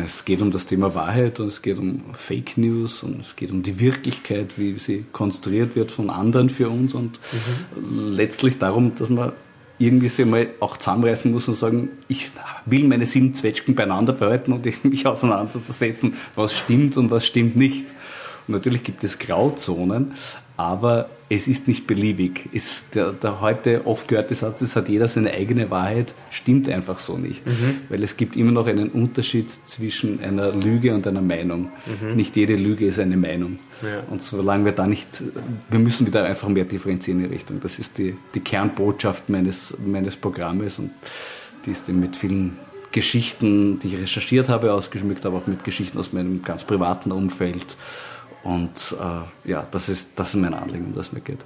Es 0.03 0.25
geht 0.25 0.41
um 0.41 0.49
das 0.49 0.65
Thema 0.65 0.95
Wahrheit 0.95 1.39
und 1.39 1.47
es 1.47 1.61
geht 1.61 1.77
um 1.77 2.03
Fake 2.13 2.57
News 2.57 3.03
und 3.03 3.21
es 3.21 3.35
geht 3.35 3.51
um 3.51 3.61
die 3.61 3.79
Wirklichkeit, 3.79 4.57
wie 4.57 4.77
sie 4.79 5.05
konstruiert 5.11 5.75
wird 5.75 5.91
von 5.91 6.09
anderen 6.09 6.49
für 6.49 6.69
uns 6.69 6.93
und 6.93 7.19
mhm. 7.75 8.13
letztlich 8.13 8.57
darum, 8.57 8.95
dass 8.95 9.09
man 9.09 9.33
irgendwie 9.77 10.09
sich 10.09 10.25
mal 10.25 10.47
auch 10.59 10.77
zusammenreißen 10.77 11.31
muss 11.31 11.47
und 11.47 11.55
sagen, 11.55 11.89
ich 12.07 12.31
will 12.65 12.85
meine 12.85 13.05
sieben 13.05 13.33
Zwetschgen 13.33 13.75
beieinander 13.75 14.13
behalten 14.13 14.53
und 14.53 14.65
mich 14.83 15.05
auseinanderzusetzen, 15.05 16.15
was 16.35 16.55
stimmt 16.55 16.97
und 16.97 17.11
was 17.11 17.25
stimmt 17.25 17.55
nicht. 17.55 17.93
Und 18.47 18.53
natürlich 18.53 18.83
gibt 18.83 19.03
es 19.03 19.19
Grauzonen, 19.19 20.13
aber 20.57 21.09
es 21.29 21.47
ist 21.47 21.67
nicht 21.67 21.85
beliebig. 21.87 22.49
Es, 22.53 22.85
der, 22.93 23.11
der, 23.11 23.41
heute 23.41 23.85
oft 23.85 24.07
gehörte 24.07 24.35
Satz, 24.35 24.61
es 24.61 24.75
hat 24.75 24.87
jeder 24.87 25.07
seine 25.07 25.31
eigene 25.31 25.69
Wahrheit, 25.69 26.13
stimmt 26.31 26.69
einfach 26.69 26.99
so 26.99 27.17
nicht. 27.17 27.45
Mhm. 27.45 27.81
Weil 27.89 28.03
es 28.03 28.15
gibt 28.15 28.35
immer 28.35 28.51
noch 28.51 28.67
einen 28.67 28.89
Unterschied 28.89 29.49
zwischen 29.65 30.21
einer 30.21 30.53
Lüge 30.53 30.93
und 30.93 31.05
einer 31.07 31.21
Meinung. 31.21 31.71
Mhm. 31.85 32.15
Nicht 32.15 32.35
jede 32.35 32.55
Lüge 32.55 32.85
ist 32.85 32.99
eine 32.99 33.17
Meinung. 33.17 33.59
Ja. 33.81 34.03
Und 34.09 34.23
solange 34.23 34.65
wir 34.65 34.71
da 34.71 34.87
nicht, 34.87 35.21
wir 35.69 35.79
müssen 35.79 36.07
wieder 36.07 36.23
einfach 36.23 36.47
mehr 36.47 36.65
differenzieren 36.65 37.21
in 37.21 37.29
die 37.29 37.33
Richtung. 37.33 37.59
Das 37.59 37.77
ist 37.79 37.97
die, 37.97 38.15
die 38.33 38.39
Kernbotschaft 38.39 39.29
meines, 39.29 39.75
meines 39.85 40.15
Programmes 40.15 40.79
und 40.79 40.91
die 41.65 41.71
ist 41.71 41.89
eben 41.89 41.99
mit 41.99 42.15
vielen 42.15 42.57
Geschichten, 42.91 43.79
die 43.79 43.87
ich 43.89 43.97
recherchiert 43.97 44.47
habe, 44.47 44.71
ausgeschmückt, 44.71 45.25
aber 45.25 45.39
auch 45.39 45.47
mit 45.47 45.65
Geschichten 45.65 45.97
aus 45.97 46.13
meinem 46.13 46.43
ganz 46.43 46.63
privaten 46.63 47.11
Umfeld 47.11 47.75
und 48.45 48.95
äh, 48.99 49.49
ja, 49.49 49.67
das 49.71 49.89
ist, 49.89 50.11
das 50.15 50.29
ist 50.29 50.35
mein 50.35 50.53
Anliegen, 50.53 50.85
um 50.85 50.95
das 50.95 51.11
mir 51.11 51.19
geht. 51.19 51.39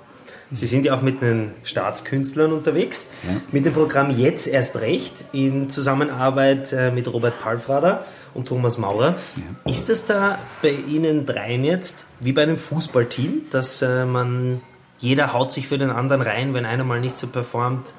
Sie 0.52 0.66
sind 0.66 0.84
ja 0.84 0.96
auch 0.96 1.02
mit 1.02 1.22
den 1.22 1.52
Staatskünstlern 1.64 2.52
unterwegs, 2.52 3.08
ja. 3.28 3.40
mit 3.52 3.66
dem 3.66 3.74
Programm 3.74 4.10
Jetzt 4.10 4.48
erst 4.48 4.78
recht 4.78 5.14
in 5.32 5.70
Zusammenarbeit 5.70 6.74
äh, 6.74 6.92
mit 6.92 7.12
Robert 7.12 7.40
Palfrader 7.40 8.06
und 8.34 8.48
Thomas 8.48 8.78
Maurer. 8.78 9.16
Ja. 9.36 9.72
Ist 9.72 9.90
das 9.90 10.06
da 10.06 10.40
bei 10.62 10.72
Ihnen 10.72 11.26
dreien 11.26 11.64
jetzt 11.64 12.06
wie 12.20 12.34
bei 12.34 12.44
einem 12.44 12.58
Fußballteam, 12.58 13.44
dass 13.52 13.82
äh, 13.82 14.06
man 14.06 14.62
jeder 14.98 15.34
haut 15.34 15.52
sich 15.54 15.68
für 15.68 15.78
den 15.78 15.92
anderen 15.92 16.22
rein, 16.22 16.54
wenn 16.54 16.66
einer 16.66 16.84
mal 16.84 17.00
nicht 17.00 17.18
so 17.18 17.28
performt? 17.28 17.94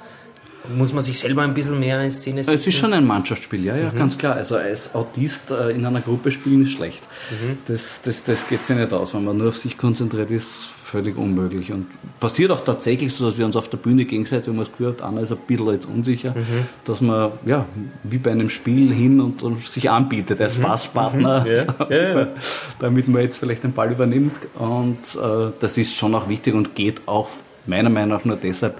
Muss 0.68 0.92
man 0.92 1.02
sich 1.02 1.18
selber 1.18 1.42
ein 1.42 1.54
bisschen 1.54 1.78
mehr 1.78 2.00
in 2.02 2.10
Szene 2.10 2.44
setzen? 2.44 2.58
Es 2.58 2.66
ist 2.66 2.74
schon 2.76 2.92
ein 2.92 3.06
Mannschaftsspiel, 3.06 3.64
ja, 3.64 3.76
ja, 3.76 3.90
mhm. 3.90 3.96
ganz 3.96 4.18
klar. 4.18 4.34
Also 4.34 4.56
als 4.56 4.94
Autist 4.94 5.50
äh, 5.50 5.70
in 5.70 5.84
einer 5.86 6.00
Gruppe 6.00 6.30
spielen 6.30 6.62
ist 6.62 6.72
schlecht. 6.72 7.08
Mhm. 7.30 7.58
Das, 7.66 8.02
das, 8.02 8.24
das 8.24 8.46
geht 8.46 8.64
sich 8.64 8.76
nicht 8.76 8.92
aus. 8.92 9.14
Wenn 9.14 9.24
man 9.24 9.38
nur 9.38 9.48
auf 9.48 9.56
sich 9.56 9.78
konzentriert, 9.78 10.30
ist 10.30 10.66
völlig 10.90 11.16
unmöglich. 11.16 11.72
Und 11.72 11.86
passiert 12.18 12.50
auch 12.50 12.64
tatsächlich 12.64 13.14
so, 13.14 13.24
dass 13.24 13.38
wir 13.38 13.46
uns 13.46 13.56
auf 13.56 13.70
der 13.70 13.78
Bühne 13.78 14.04
gegenseitig, 14.04 14.48
wenn 14.48 14.56
man 14.56 14.66
es 14.66 14.76
gehört, 14.76 15.02
einer 15.02 15.22
ist 15.22 15.32
ein 15.32 15.38
bisschen 15.46 15.72
jetzt 15.72 15.86
unsicher, 15.86 16.30
mhm. 16.30 16.66
dass 16.84 17.00
man, 17.00 17.32
ja, 17.46 17.64
wie 18.02 18.18
bei 18.18 18.32
einem 18.32 18.50
Spiel 18.50 18.92
hin 18.92 19.20
und, 19.20 19.42
und 19.42 19.66
sich 19.66 19.88
anbietet 19.88 20.40
als 20.40 20.58
mhm. 20.58 20.62
Passpartner, 20.62 21.40
mhm. 21.40 21.46
ja. 21.46 21.64
Ja, 21.90 22.18
ja. 22.20 22.28
damit 22.80 23.08
man 23.08 23.22
jetzt 23.22 23.38
vielleicht 23.38 23.64
den 23.64 23.72
Ball 23.72 23.92
übernimmt. 23.92 24.36
Und 24.58 24.98
äh, 25.14 25.52
das 25.60 25.78
ist 25.78 25.94
schon 25.94 26.14
auch 26.14 26.28
wichtig 26.28 26.54
und 26.54 26.74
geht 26.74 27.02
auch 27.06 27.28
meiner 27.66 27.90
Meinung 27.90 28.10
nach 28.10 28.24
nur 28.24 28.36
deshalb, 28.36 28.78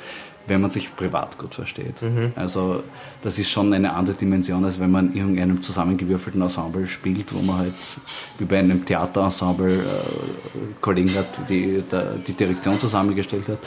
wenn 0.51 0.61
man 0.61 0.71
sich 0.71 0.95
privat 0.95 1.39
gut 1.39 1.55
versteht. 1.55 2.03
Mhm. 2.03 2.33
Also 2.37 2.83
das 3.23 3.39
ist 3.39 3.49
schon 3.49 3.73
eine 3.73 3.95
andere 3.95 4.17
Dimension, 4.17 4.65
als 4.65 4.79
wenn 4.79 4.91
man 4.91 5.13
in 5.13 5.17
irgendeinem 5.17 5.63
zusammengewürfelten 5.63 6.43
Ensemble 6.43 6.87
spielt, 6.87 7.33
wo 7.33 7.41
man 7.41 7.59
halt 7.59 7.99
wie 8.39 8.45
bei 8.45 8.59
einem 8.59 8.85
Theaterensemble 8.85 9.75
äh, 9.75 9.79
Kollegen 10.81 11.15
hat, 11.15 11.49
die 11.49 11.83
der, 11.91 12.17
die 12.17 12.33
Direktion 12.33 12.79
zusammengestellt 12.79 13.49
hat. 13.49 13.61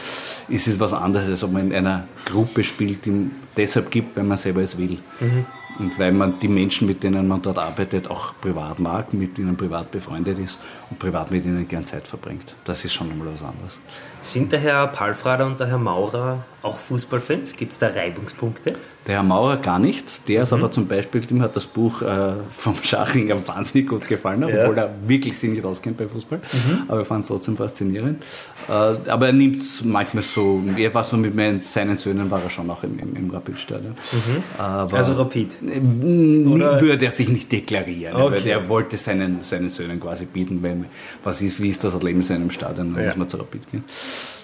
Ist 0.49 0.67
es 0.67 0.79
was 0.79 0.93
anderes, 0.93 1.29
als 1.29 1.43
ob 1.43 1.53
man 1.53 1.71
in 1.71 1.73
einer 1.73 2.03
Gruppe 2.25 2.63
spielt, 2.63 3.05
die 3.05 3.31
deshalb 3.55 3.89
gibt, 3.89 4.15
wenn 4.17 4.27
man 4.27 4.37
selber 4.37 4.61
es 4.61 4.77
will. 4.77 4.97
Mhm. 5.19 5.45
Und 5.79 5.97
weil 5.97 6.11
man 6.11 6.39
die 6.39 6.47
Menschen, 6.47 6.87
mit 6.87 7.03
denen 7.03 7.27
man 7.27 7.41
dort 7.41 7.57
arbeitet, 7.57 8.09
auch 8.09 8.33
privat 8.39 8.79
mag, 8.79 9.13
mit 9.13 9.39
ihnen 9.39 9.57
privat 9.57 9.89
befreundet 9.91 10.37
ist 10.37 10.59
und 10.89 10.99
privat 10.99 11.31
mit 11.31 11.45
ihnen 11.45 11.67
gern 11.67 11.85
Zeit 11.85 12.07
verbringt. 12.07 12.53
Das 12.63 12.85
ist 12.85 12.93
schon 12.93 13.09
einmal 13.09 13.27
was 13.33 13.41
anderes. 13.41 13.77
Sind 14.21 14.51
der 14.51 14.59
Herr 14.59 14.87
Palfrader 14.87 15.45
und 15.45 15.59
der 15.59 15.67
Herr 15.67 15.79
Maurer 15.79 16.43
auch 16.61 16.77
Fußballfans? 16.77 17.55
Gibt 17.55 17.71
es 17.71 17.79
da 17.79 17.87
Reibungspunkte? 17.87 18.77
Der 19.07 19.15
Herr 19.15 19.23
Maurer 19.23 19.57
gar 19.57 19.79
nicht. 19.79 20.27
Der 20.29 20.43
ist 20.43 20.51
mhm. 20.51 20.59
aber 20.59 20.71
zum 20.71 20.87
Beispiel, 20.87 21.21
dem 21.21 21.41
hat 21.41 21.55
das 21.55 21.65
Buch 21.65 22.01
äh, 22.01 22.33
vom 22.51 22.75
Schachinger 22.81 23.47
wahnsinnig 23.47 23.89
gut 23.89 24.07
gefallen, 24.07 24.47
ja. 24.47 24.47
obwohl 24.47 24.77
er 24.77 24.93
wirklich 25.05 25.37
sich 25.37 25.49
nicht 25.49 25.65
auskennt 25.65 25.97
bei 25.97 26.07
Fußball. 26.07 26.39
Mhm. 26.39 26.83
Aber 26.87 26.99
er 26.99 27.05
fand 27.05 27.23
es 27.23 27.27
trotzdem 27.27 27.57
faszinierend. 27.57 28.23
Äh, 28.69 28.71
aber 28.71 29.27
er 29.27 29.33
nimmt 29.33 29.61
es 29.61 29.83
manchmal 29.83 30.23
so, 30.23 30.63
er 30.77 30.93
war 30.93 31.03
so 31.03 31.17
mit 31.17 31.35
meinen, 31.35 31.59
seinen 31.59 31.97
Söhnen 31.97 32.31
war 32.31 32.41
er 32.41 32.49
schon 32.49 32.69
auch 32.69 32.83
im, 32.83 32.97
im, 32.97 33.15
im 33.15 33.29
Rapid-Stadion. 33.29 33.95
Mhm. 34.11 34.95
also 34.95 35.13
Rapid? 35.13 35.57
Würde 35.61 37.05
er 37.05 37.11
sich 37.11 37.27
nicht 37.27 37.51
deklarieren, 37.51 38.15
okay. 38.15 38.35
weil 38.35 38.47
er 38.47 38.69
wollte 38.69 38.97
seinen, 38.97 39.41
seinen 39.41 39.69
Söhnen 39.69 39.99
quasi 39.99 40.25
bieten, 40.25 40.63
wenn, 40.63 40.85
was 41.23 41.41
ist, 41.41 41.61
wie 41.61 41.69
ist 41.69 41.83
das 41.83 42.01
Leben 42.01 42.19
in 42.19 42.25
seinem 42.25 42.51
Stadion, 42.51 42.93
dann 42.93 43.03
ja. 43.03 43.09
muss 43.09 43.17
man 43.17 43.29
zu 43.29 43.37
Rapid 43.37 43.71
gehen. 43.71 43.83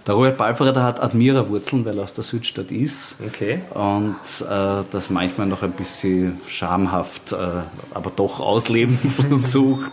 Der 0.09 0.15
Robert 0.15 0.37
Balfrader 0.37 0.81
hat 0.81 0.99
Admira-Wurzeln, 1.03 1.85
weil 1.85 1.99
er 1.99 2.03
aus 2.05 2.13
der 2.13 2.23
Südstadt 2.23 2.71
ist. 2.71 3.15
Okay. 3.23 3.61
Und 3.75 4.15
äh, 4.41 4.83
das 4.89 5.11
manchmal 5.11 5.45
noch 5.45 5.61
ein 5.61 5.73
bisschen 5.73 6.41
schamhaft, 6.47 7.31
äh, 7.31 7.35
aber 7.93 8.09
doch 8.15 8.39
ausleben 8.39 8.97
versucht. 9.29 9.91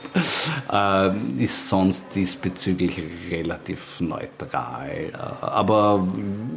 äh, 0.72 1.10
ist 1.36 1.68
sonst 1.68 2.14
diesbezüglich 2.14 2.98
relativ 3.30 4.00
neutral. 4.00 4.88
Äh, 4.88 5.16
aber 5.42 6.08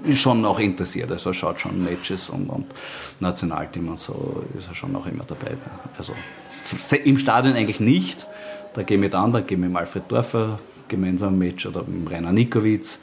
ist 0.06 0.20
schon 0.20 0.46
auch 0.46 0.60
interessiert. 0.60 1.12
Also 1.12 1.32
er 1.32 1.34
schaut 1.34 1.60
schon 1.60 1.84
Matches 1.84 2.30
und, 2.30 2.50
und 2.50 2.68
Nationalteam 3.20 3.90
und 3.90 4.00
so 4.00 4.42
ist 4.58 4.70
er 4.70 4.74
schon 4.74 4.96
auch 4.96 5.06
immer 5.06 5.26
dabei. 5.28 5.58
Also 5.98 6.14
im 7.04 7.18
Stadion 7.18 7.58
eigentlich 7.58 7.82
nicht. 7.82 8.26
Da 8.74 8.84
gehe 8.84 8.96
ich 8.96 9.02
mit 9.02 9.14
anderen, 9.14 9.46
gehe 9.46 9.58
mit 9.58 9.70
dem 9.70 9.76
Alfred 9.76 10.04
Dorfer 10.08 10.60
gemeinsam 10.88 11.34
ein 11.34 11.40
Match 11.40 11.66
oder 11.66 11.84
mit 11.84 12.10
Rainer 12.10 12.32
Nikowitz. 12.32 13.00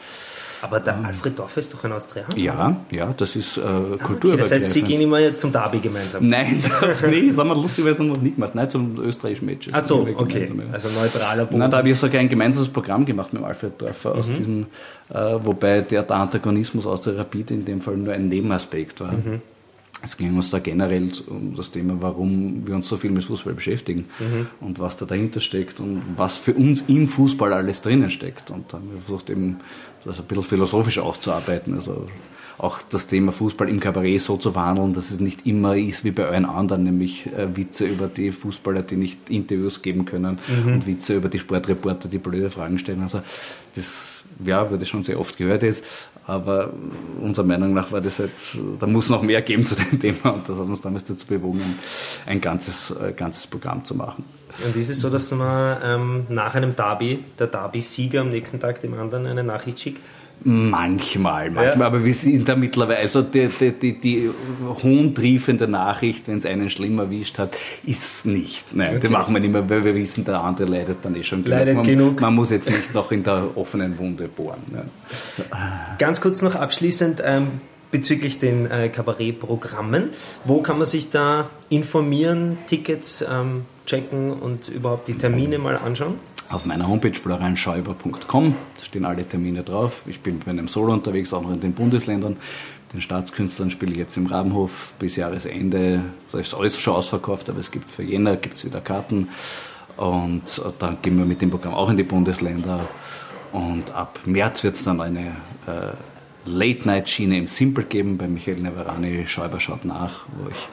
Aber 0.63 0.81
der 0.81 1.05
Alfred 1.05 1.39
Dorf 1.39 1.57
ist 1.57 1.73
doch 1.73 1.85
ein 1.85 1.93
Austrianer. 1.93 2.37
Ja, 2.37 2.77
ja, 2.91 3.15
das 3.17 3.37
ist 3.37 3.59
äh, 3.59 3.61
ah, 3.61 3.97
Kultur. 4.03 4.33
Okay, 4.33 4.43
das 4.43 4.53
heißt, 4.53 4.71
Sie 4.71 4.83
gehen 4.83 5.01
immer 5.01 5.37
zum 5.37 5.53
Derby 5.53 5.79
gemeinsam? 5.79 6.29
Nein, 6.29 6.63
das, 6.81 7.03
nee, 7.03 7.29
das 7.29 7.39
haben 7.39 7.49
wir 7.49 7.57
lustigerweise 7.57 8.05
noch 8.05 8.21
nicht 8.21 8.37
gemacht. 8.37 8.55
Nein, 8.55 8.71
zum 8.71 8.99
österreichischen 8.99 9.47
Match. 9.47 9.69
Ach 9.73 9.83
so, 9.83 10.07
okay. 10.17 10.51
Also 10.73 10.89
neutraler 10.89 11.45
Boden. 11.45 11.59
Nein, 11.59 11.71
da 11.71 11.79
habe 11.79 11.91
ich 11.91 11.99
sogar 11.99 12.21
ein 12.21 12.29
gemeinsames 12.29 12.69
Programm 12.69 13.05
gemacht 13.05 13.33
mit 13.33 13.43
Alfred 13.43 13.81
Dorfer 13.81 14.15
aus 14.15 14.29
mhm. 14.29 14.35
diesem, 14.35 14.67
äh, 15.11 15.15
wobei 15.43 15.83
der, 15.83 16.03
der 16.03 16.17
Antagonismus 16.17 16.87
aus 16.87 17.03
der 17.03 17.19
Rapid 17.19 17.51
in 17.51 17.65
dem 17.65 17.81
Fall 17.81 17.97
nur 17.97 18.15
ein 18.15 18.29
Nebenaspekt 18.29 19.01
war. 19.01 19.13
Mhm. 19.13 19.43
Es 20.07 20.17
ging 20.17 20.37
uns 20.37 20.51
da 20.51 20.61
generell 20.61 21.11
um 21.27 21.57
das 21.57 21.73
Thema, 21.73 21.97
warum 22.01 22.65
wir 22.65 22.77
uns 22.77 22.87
so 22.87 22.97
viel 22.97 23.11
mit 23.11 23.25
Fußball 23.25 23.55
beschäftigen 23.55 24.07
mhm. 24.21 24.47
und 24.61 24.79
was 24.79 24.97
da 24.97 25.05
dahinter 25.05 25.41
steckt 25.41 25.81
und 25.81 26.01
was 26.17 26.37
für 26.39 26.55
uns 26.55 26.85
im 26.87 27.09
Fußball 27.09 27.53
alles 27.53 27.83
drinnen 27.83 28.09
steckt. 28.09 28.53
Und 28.53 28.73
da 28.73 28.79
haben 28.79 28.89
wir 28.93 29.01
versucht, 29.01 29.31
eben 29.31 29.57
das 30.05 30.21
ein 30.21 30.27
bisschen 30.27 30.45
philosophisch 30.45 31.01
aufzuarbeiten. 31.01 31.75
Also 31.75 32.07
auch 32.57 32.81
das 32.89 33.09
Thema 33.09 33.33
Fußball 33.33 33.69
im 33.69 33.81
Kabarett 33.81 34.23
so 34.23 34.37
zu 34.37 34.55
wandeln, 34.55 34.93
dass 34.93 35.11
es 35.11 35.19
nicht 35.19 35.45
immer 35.45 35.77
ist 35.77 36.05
wie 36.05 36.13
bei 36.13 36.27
allen 36.27 36.47
anderen, 36.47 36.85
nämlich 36.85 37.27
äh, 37.27 37.55
Witze 37.57 37.87
über 37.87 38.07
die 38.07 38.31
Fußballer, 38.31 38.83
die 38.83 38.97
nicht 38.97 39.29
Interviews 39.29 39.83
geben 39.83 40.05
können 40.05 40.39
mhm. 40.47 40.75
und 40.75 40.87
Witze 40.87 41.17
über 41.17 41.29
die 41.29 41.41
Sportreporter, 41.41 42.09
die 42.09 42.19
blöde 42.19 42.51
Fragen 42.51 42.79
stellen. 42.79 43.03
Also 43.03 43.23
das 43.75 44.23
ja, 44.45 44.71
wurde 44.71 44.87
schon 44.87 45.05
sehr 45.05 45.19
oft 45.19 45.37
gehört 45.37 45.63
jetzt, 45.63 45.85
aber 46.27 46.73
unserer 47.21 47.47
Meinung 47.47 47.73
nach 47.73 47.93
war 47.93 48.01
das 48.01 48.19
halt, 48.19 48.33
da 48.79 48.87
muss 48.87 49.09
noch 49.09 49.23
mehr 49.23 49.43
geben 49.43 49.65
zu 49.67 49.75
dem 49.75 49.99
Thema 49.99 50.31
und 50.31 50.49
das 50.49 50.59
hat 50.59 50.67
uns 50.67 50.81
damals 50.81 51.05
dazu 51.05 51.27
bewogen, 51.27 51.79
ein 52.27 52.41
ganzes, 52.41 52.91
äh, 52.91 53.13
ganzes 53.13 53.47
Programm 53.47 53.85
zu 53.85 53.95
machen. 53.95 54.25
Und 54.65 54.75
ist 54.75 54.89
es 54.89 55.01
so, 55.01 55.11
dass 55.11 55.31
man 55.33 55.77
ähm, 55.83 56.27
nach 56.29 56.55
einem 56.55 56.75
Derby, 56.75 57.25
der 57.39 57.47
Derby-Sieger 57.49 58.23
am 58.23 58.31
nächsten 58.31 58.59
Tag 58.59 58.81
dem 58.81 58.95
anderen 58.95 59.27
eine 59.27 59.45
Nachricht 59.45 59.81
schickt? 59.81 60.03
Manchmal, 60.45 61.51
manchmal, 61.51 61.79
ja. 61.81 61.87
aber 61.87 62.05
wir 62.05 62.15
sind 62.15 62.49
da 62.49 62.55
mittlerweile, 62.55 63.01
also 63.01 63.23
die, 63.23 63.49
die, 63.49 63.73
die, 63.73 64.01
die 64.01 64.31
hohntriefende 64.83 65.67
Nachricht, 65.67 66.29
wenn 66.29 66.39
es 66.39 66.47
einen 66.47 66.71
schlimm 66.71 66.99
erwischt 66.99 67.39
hat, 67.39 67.57
ist 67.85 68.27
nicht. 68.27 68.77
Nein, 68.77 68.91
okay. 68.91 69.01
die 69.01 69.09
machen 69.09 69.35
wir 69.35 69.41
nicht 69.41 69.53
mehr, 69.53 69.69
weil 69.69 69.85
wir 69.85 69.95
wissen, 69.95 70.25
der 70.25 70.41
andere 70.41 70.69
leidet 70.71 70.99
dann 71.03 71.17
eh 71.17 71.25
schon 71.25 71.43
genug. 71.43 71.59
Leidet 71.59 71.77
man, 71.77 71.87
genug. 71.87 72.21
Man 72.21 72.35
muss 72.35 72.51
jetzt 72.51 72.71
nicht 72.71 72.95
noch 72.95 73.11
in 73.11 73.25
der 73.25 73.57
offenen 73.57 73.99
Wunde 73.99 74.29
bohren. 74.29 74.63
Ne? 74.71 74.89
Ganz 75.99 76.21
kurz 76.21 76.43
noch 76.43 76.55
abschließend 76.55 77.23
ähm, 77.25 77.61
bezüglich 77.91 78.39
den 78.39 78.71
äh, 78.71 78.89
Kabarettprogrammen. 78.89 80.11
Wo 80.45 80.61
kann 80.61 80.79
man 80.79 80.87
sich 80.87 81.11
da 81.11 81.49
informieren, 81.71 82.59
Tickets 82.67 83.25
ähm, 83.29 83.65
checken 83.87 84.33
und 84.33 84.69
überhaupt 84.69 85.09
die 85.09 85.15
Termine 85.15 85.59
mal 85.59 85.77
anschauen? 85.77 86.15
Auf 86.51 86.65
meiner 86.65 86.89
Homepage 86.89 87.15
florianschäuber.com. 87.15 88.55
Da 88.77 88.85
stehen 88.85 89.05
alle 89.05 89.27
Termine 89.27 89.63
drauf. 89.63 90.03
Ich 90.07 90.21
bin 90.21 90.39
bei 90.39 90.51
einem 90.51 90.69
Solo 90.69 90.93
unterwegs, 90.93 91.33
auch 91.33 91.43
noch 91.43 91.53
in 91.53 91.61
den 91.61 91.73
Bundesländern. 91.73 92.37
Den 92.93 93.01
Staatskünstlern 93.01 93.71
spiele 93.71 93.93
ich 93.93 93.99
jetzt 93.99 94.17
im 94.17 94.27
Rabenhof 94.27 94.95
bis 94.99 95.17
Jahresende. 95.17 96.03
Da 96.33 96.39
ist 96.39 96.55
alles 96.55 96.79
schon 96.79 96.95
ausverkauft, 96.95 97.51
aber 97.51 97.61
es 97.61 97.71
gibt 97.71 97.91
für 97.91 98.03
Jänner 98.03 98.37
gibt's 98.37 98.65
wieder 98.65 98.81
Karten. 98.81 99.29
Und 99.97 100.63
dann 100.79 100.99
gehen 101.03 101.19
wir 101.19 101.25
mit 101.25 101.43
dem 101.43 101.51
Programm 101.51 101.75
auch 101.75 101.91
in 101.91 101.97
die 101.97 102.03
Bundesländer. 102.03 102.81
Und 103.53 103.91
ab 103.93 104.21
März 104.25 104.63
wird 104.63 104.77
es 104.77 104.85
dann 104.85 105.01
eine 105.01 105.29
äh, 105.67 105.93
Late-Night-Schiene 106.45 107.39
im 107.39 107.49
Simple 107.49 107.85
geben 107.85 108.19
bei 108.19 108.29
Michael 108.29 108.61
Neverani. 108.61 109.27
Schäuber 109.27 109.59
schaut 109.61 109.85
nach, 109.85 110.27
wo 110.37 110.49
ich 110.51 110.69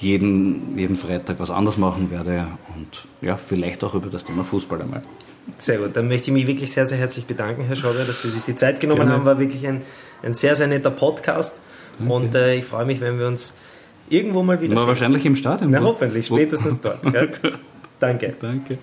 jeden, 0.00 0.78
jeden 0.78 0.96
Freitag 0.96 1.40
was 1.40 1.50
anderes 1.50 1.76
machen 1.76 2.10
werde 2.10 2.46
und 2.76 3.04
ja, 3.20 3.36
vielleicht 3.36 3.82
auch 3.84 3.94
über 3.94 4.08
das 4.08 4.24
Thema 4.24 4.44
Fußball 4.44 4.80
einmal. 4.82 5.02
Sehr 5.58 5.78
gut, 5.78 5.96
dann 5.96 6.08
möchte 6.08 6.28
ich 6.30 6.34
mich 6.34 6.46
wirklich 6.46 6.70
sehr, 6.72 6.86
sehr 6.86 6.98
herzlich 6.98 7.24
bedanken, 7.24 7.64
Herr 7.64 7.76
Schauber, 7.76 8.04
dass 8.04 8.22
Sie 8.22 8.28
sich 8.28 8.42
die 8.42 8.54
Zeit 8.54 8.80
genommen 8.80 9.00
Gerne. 9.00 9.14
haben. 9.14 9.24
War 9.24 9.38
wirklich 9.38 9.66
ein, 9.66 9.82
ein 10.22 10.34
sehr, 10.34 10.54
sehr 10.54 10.66
netter 10.66 10.90
Podcast 10.90 11.60
Danke. 11.98 12.12
und 12.12 12.34
äh, 12.34 12.56
ich 12.56 12.64
freue 12.64 12.84
mich, 12.84 13.00
wenn 13.00 13.18
wir 13.18 13.26
uns 13.26 13.54
irgendwo 14.10 14.42
mal 14.42 14.60
wieder 14.60 14.74
Na, 14.74 14.86
wahrscheinlich 14.86 15.24
im 15.24 15.36
Stadion. 15.36 15.70
Na, 15.70 15.80
hoffentlich, 15.80 16.26
spätestens 16.26 16.80
dort. 16.80 17.04
Danke. 18.00 18.34
Danke. 18.40 18.78